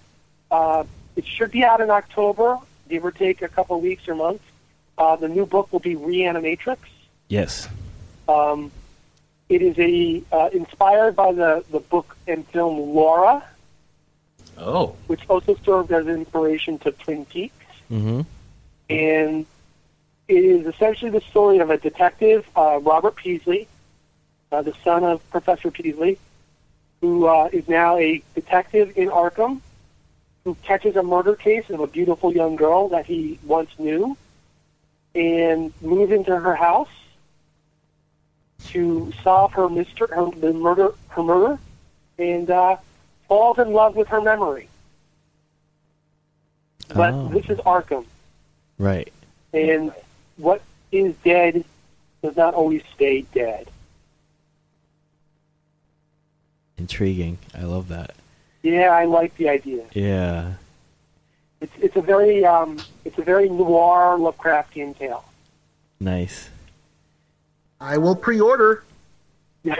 uh, 0.49 0.83
it 1.15 1.25
should 1.25 1.51
be 1.51 1.63
out 1.63 1.81
in 1.81 1.89
October, 1.89 2.57
give 2.89 3.05
or 3.05 3.11
take 3.11 3.41
a 3.41 3.47
couple 3.47 3.79
weeks 3.79 4.07
or 4.07 4.15
months. 4.15 4.43
Uh, 4.99 5.15
the 5.15 5.29
new 5.29 5.45
book 5.45 5.71
will 5.71 5.79
be 5.79 5.95
Reanimatrix. 5.95 6.77
Yes. 7.29 7.67
Um, 8.27 8.69
it 9.47 9.61
is 9.61 9.79
a 9.79 10.21
uh, 10.31 10.49
inspired 10.51 11.15
by 11.15 11.31
the, 11.31 11.63
the 11.71 11.79
book 11.79 12.15
and 12.27 12.45
film 12.49 12.93
Laura, 12.93 13.43
Oh, 14.57 14.95
which 15.07 15.21
also 15.29 15.55
served 15.63 15.91
as 15.93 16.05
inspiration 16.07 16.77
to 16.79 16.91
Twin 16.91 17.25
Peaks. 17.25 17.55
Mm-hmm. 17.89 18.21
and 18.91 19.45
it 20.27 20.45
is 20.45 20.67
essentially 20.67 21.09
the 21.09 21.21
story 21.21 21.57
of 21.57 21.71
a 21.71 21.77
detective, 21.77 22.47
uh, 22.55 22.79
Robert 22.83 23.15
Peaslee, 23.15 23.65
uh, 24.51 24.61
the 24.61 24.75
son 24.83 25.03
of 25.03 25.27
Professor 25.31 25.71
Peaslee, 25.71 26.19
who 27.01 27.25
uh, 27.25 27.49
is 27.51 27.67
now 27.67 27.97
a 27.97 28.21
detective 28.35 28.95
in 28.95 29.09
Arkham, 29.09 29.61
who 30.43 30.55
catches 30.61 30.95
a 30.97 31.01
murder 31.01 31.35
case 31.35 31.67
of 31.71 31.79
a 31.79 31.87
beautiful 31.87 32.31
young 32.31 32.55
girl 32.57 32.89
that 32.89 33.07
he 33.07 33.39
once 33.43 33.71
knew, 33.79 34.15
and 35.15 35.73
move 35.81 36.11
into 36.11 36.35
her 36.37 36.55
house 36.55 36.89
to 38.67 39.11
solve 39.23 39.51
her 39.53 39.69
mystery, 39.69 40.07
her 40.13 40.29
the 40.31 40.53
murder, 40.53 40.89
her 41.09 41.23
murder, 41.23 41.57
and 42.17 42.49
uh, 42.49 42.77
falls 43.27 43.57
in 43.57 43.71
love 43.73 43.95
with 43.95 44.07
her 44.09 44.21
memory. 44.21 44.67
But 46.93 47.13
Oh. 47.13 47.29
this 47.29 47.49
is 47.49 47.57
Arkham. 47.59 48.05
Right. 48.77 49.11
And 49.53 49.91
what 50.37 50.61
is 50.91 51.15
dead 51.23 51.63
does 52.21 52.35
not 52.35 52.53
always 52.53 52.83
stay 52.95 53.21
dead. 53.33 53.69
Intriguing. 56.77 57.37
I 57.53 57.63
love 57.63 57.87
that. 57.89 58.15
Yeah, 58.61 58.89
I 58.89 59.05
like 59.05 59.35
the 59.37 59.49
idea. 59.49 59.83
Yeah. 59.93 60.53
It's 61.61 61.73
it's 61.77 61.95
a 61.95 62.01
very 62.01 62.45
um 62.45 62.77
it's 63.05 63.17
a 63.17 63.23
very 63.23 63.49
noir 63.49 64.17
Lovecraftian 64.17 64.97
tale. 64.97 65.25
Nice. 65.99 66.49
I 67.81 67.97
will 67.97 68.15
pre-order. 68.15 68.83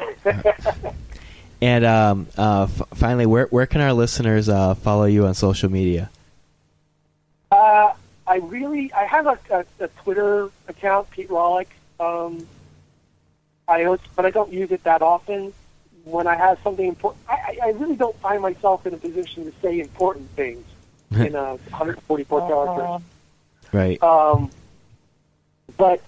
And 1.61 1.83
um, 1.85 2.27
uh, 2.37 2.63
f- 2.63 2.87
finally, 2.97 3.25
where 3.25 3.47
where 3.47 3.65
can 3.65 3.81
our 3.81 3.91
listeners 3.91 4.47
uh, 4.47 4.75
follow 4.75 5.05
you 5.05 5.25
on 5.25 5.33
social 5.33 5.69
media? 5.69 6.09
uh, 7.51 7.93
I 8.25 8.37
really 8.37 8.93
I 8.93 9.03
have 9.05 9.27
a, 9.27 9.37
a, 9.51 9.65
a 9.81 9.87
Twitter 10.03 10.49
account, 10.67 11.09
Pete 11.11 11.29
Rawlik. 11.29 11.67
Um, 11.99 12.47
I 13.67 13.83
host, 13.83 14.03
but 14.15 14.25
I 14.25 14.29
don't 14.29 14.53
use 14.53 14.71
it 14.71 14.83
that 14.85 15.01
often. 15.01 15.53
When 16.05 16.27
I 16.27 16.35
have 16.35 16.59
something 16.63 16.87
important, 16.87 17.25
I, 17.27 17.33
I 17.33 17.67
I 17.67 17.69
really 17.71 17.97
don't 17.97 18.17
find 18.21 18.41
myself 18.41 18.87
in 18.87 18.93
a 18.93 18.97
position 18.97 19.43
to 19.43 19.53
say 19.61 19.81
important 19.81 20.29
things 20.31 20.63
in 21.11 21.35
a 21.35 21.55
144 21.55 22.47
characters. 22.47 23.07
Right. 23.71 24.01
Um, 24.01 24.51
but 25.77 26.01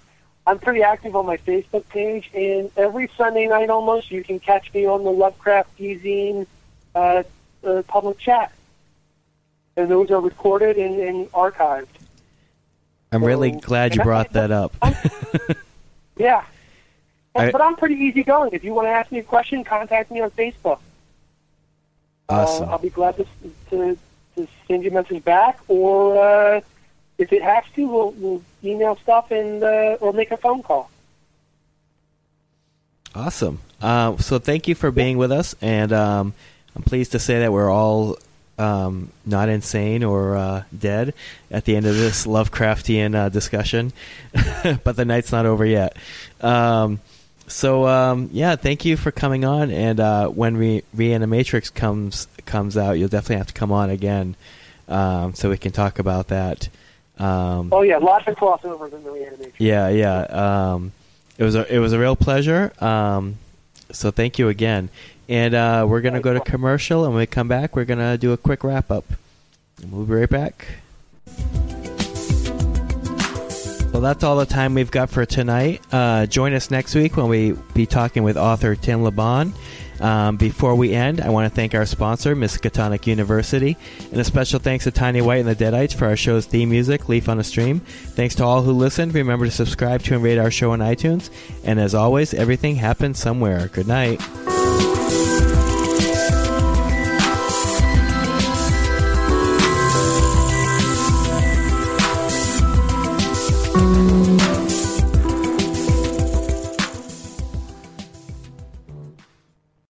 I'm 0.47 0.59
pretty 0.59 0.83
active 0.83 1.15
on 1.15 1.25
my 1.25 1.37
Facebook 1.37 1.87
page, 1.89 2.29
and 2.33 2.71
every 2.77 3.09
Sunday 3.17 3.47
night 3.47 3.69
almost, 3.69 4.11
you 4.11 4.23
can 4.23 4.39
catch 4.39 4.73
me 4.73 4.85
on 4.85 5.03
the 5.03 5.11
Lovecraft 5.11 5.77
Zine 5.77 6.47
uh, 6.95 7.23
uh, 7.63 7.81
public 7.87 8.17
chat. 8.17 8.51
And 9.77 9.89
those 9.89 10.11
are 10.11 10.19
recorded 10.19 10.77
and, 10.77 10.99
and 10.99 11.31
archived. 11.31 11.87
I'm 13.11 13.23
really 13.23 13.51
glad 13.51 13.95
you 13.95 14.01
and 14.01 14.01
I- 14.01 14.03
brought 14.03 14.33
that 14.33 14.51
up. 14.51 14.75
Yeah. 16.17 16.43
And- 17.33 17.47
I- 17.47 17.51
but 17.51 17.61
I'm 17.61 17.75
pretty 17.75 17.95
easygoing. 17.95 18.51
If 18.53 18.63
you 18.63 18.73
want 18.73 18.87
to 18.87 18.91
ask 18.91 19.11
me 19.11 19.19
a 19.19 19.23
question, 19.23 19.63
contact 19.63 20.11
me 20.11 20.21
on 20.21 20.29
Facebook. 20.31 20.79
Awesome. 22.29 22.69
Uh, 22.69 22.71
I'll 22.73 22.77
be 22.77 22.89
glad 22.89 23.17
to, 23.17 23.25
to, 23.71 23.97
to 24.35 24.47
send 24.67 24.83
you 24.83 24.91
a 24.91 24.93
message 24.93 25.23
back, 25.23 25.59
or 25.67 26.17
uh, 26.17 26.61
if 27.17 27.31
it 27.31 27.41
has 27.41 27.63
to, 27.75 27.87
we'll, 27.87 28.11
we'll 28.11 28.41
email 28.63 28.95
stuff 28.97 29.31
and 29.31 29.63
uh, 29.63 29.97
or 29.99 30.13
make 30.13 30.31
a 30.31 30.37
phone 30.37 30.63
call. 30.63 30.89
Awesome. 33.13 33.59
Uh, 33.81 34.17
so 34.17 34.39
thank 34.39 34.67
you 34.67 34.75
for 34.75 34.91
being 34.91 35.17
with 35.17 35.31
us, 35.31 35.55
and 35.61 35.91
um, 35.91 36.33
I'm 36.75 36.83
pleased 36.83 37.11
to 37.13 37.19
say 37.19 37.39
that 37.39 37.51
we're 37.51 37.69
all 37.69 38.17
um, 38.57 39.11
not 39.25 39.49
insane 39.49 40.03
or 40.03 40.37
uh, 40.37 40.63
dead 40.77 41.13
at 41.49 41.65
the 41.65 41.75
end 41.75 41.85
of 41.85 41.95
this 41.95 42.25
Lovecraftian 42.25 43.15
uh, 43.15 43.29
discussion, 43.29 43.91
but 44.83 44.95
the 44.95 45.05
night's 45.05 45.31
not 45.31 45.45
over 45.45 45.65
yet. 45.65 45.97
Um, 46.39 46.99
so 47.51 47.87
um, 47.87 48.29
yeah, 48.31 48.55
thank 48.55 48.85
you 48.85 48.97
for 48.97 49.11
coming 49.11 49.45
on. 49.45 49.71
And 49.71 49.99
uh, 49.99 50.27
when 50.29 50.57
Re- 50.57 50.83
Reanimatrix 50.95 51.73
comes 51.73 52.27
comes 52.45 52.77
out, 52.77 52.93
you'll 52.93 53.09
definitely 53.09 53.37
have 53.37 53.47
to 53.47 53.53
come 53.53 53.71
on 53.71 53.89
again, 53.89 54.35
um, 54.87 55.33
so 55.33 55.49
we 55.49 55.57
can 55.57 55.71
talk 55.71 55.99
about 55.99 56.29
that. 56.29 56.69
Um, 57.17 57.69
oh 57.71 57.81
yeah, 57.81 57.97
lots 57.97 58.27
of 58.27 58.35
crossovers 58.35 58.93
in 58.93 59.03
the 59.03 59.09
Reanimatrix. 59.09 59.53
Yeah, 59.57 59.89
yeah. 59.89 60.21
Um, 60.21 60.91
it 61.37 61.43
was 61.43 61.55
a 61.55 61.73
it 61.73 61.79
was 61.79 61.93
a 61.93 61.99
real 61.99 62.15
pleasure. 62.15 62.71
Um, 62.83 63.37
so 63.91 64.11
thank 64.11 64.39
you 64.39 64.49
again. 64.49 64.89
And 65.29 65.53
uh, 65.53 65.85
we're 65.87 66.01
gonna 66.01 66.21
go 66.21 66.33
to 66.33 66.39
commercial, 66.39 67.03
and 67.03 67.13
when 67.13 67.19
we 67.19 67.25
come 67.25 67.47
back, 67.47 67.75
we're 67.75 67.85
gonna 67.85 68.17
do 68.17 68.33
a 68.33 68.37
quick 68.37 68.63
wrap 68.63 68.91
up. 68.91 69.05
We'll 69.89 70.05
be 70.05 70.13
right 70.13 70.29
back. 70.29 70.67
Well, 73.91 74.01
that's 74.01 74.23
all 74.23 74.37
the 74.37 74.45
time 74.45 74.73
we've 74.73 74.89
got 74.89 75.09
for 75.09 75.25
tonight. 75.25 75.81
Uh, 75.91 76.25
join 76.25 76.53
us 76.53 76.71
next 76.71 76.95
week 76.95 77.17
when 77.17 77.27
we 77.27 77.51
be 77.73 77.85
talking 77.85 78.23
with 78.23 78.37
author 78.37 78.75
Tim 78.75 79.01
LeBon. 79.01 79.53
Um, 79.99 80.37
before 80.37 80.73
we 80.75 80.93
end, 80.93 81.21
I 81.21 81.29
want 81.29 81.47
to 81.47 81.55
thank 81.55 81.75
our 81.75 81.85
sponsor, 81.85 82.35
Miskatonic 82.35 83.05
University, 83.05 83.77
and 84.11 84.19
a 84.19 84.23
special 84.23 84.59
thanks 84.59 84.85
to 84.85 84.91
Tiny 84.91 85.21
White 85.21 85.45
and 85.45 85.47
the 85.47 85.55
Deadites 85.55 85.93
for 85.93 86.07
our 86.07 86.15
show's 86.15 86.47
theme 86.47 86.69
music, 86.71 87.07
Leaf 87.07 87.29
on 87.29 87.39
a 87.39 87.43
Stream. 87.43 87.81
Thanks 87.81 88.33
to 88.35 88.45
all 88.45 88.63
who 88.63 88.71
listened. 88.71 89.13
Remember 89.13 89.45
to 89.45 89.51
subscribe 89.51 90.01
to 90.03 90.15
and 90.15 90.23
rate 90.23 90.39
our 90.39 90.49
show 90.49 90.71
on 90.71 90.79
iTunes. 90.79 91.29
And 91.63 91.79
as 91.79 91.93
always, 91.93 92.33
everything 92.33 92.77
happens 92.77 93.19
somewhere. 93.19 93.67
Good 93.67 93.87
night. 93.87 94.19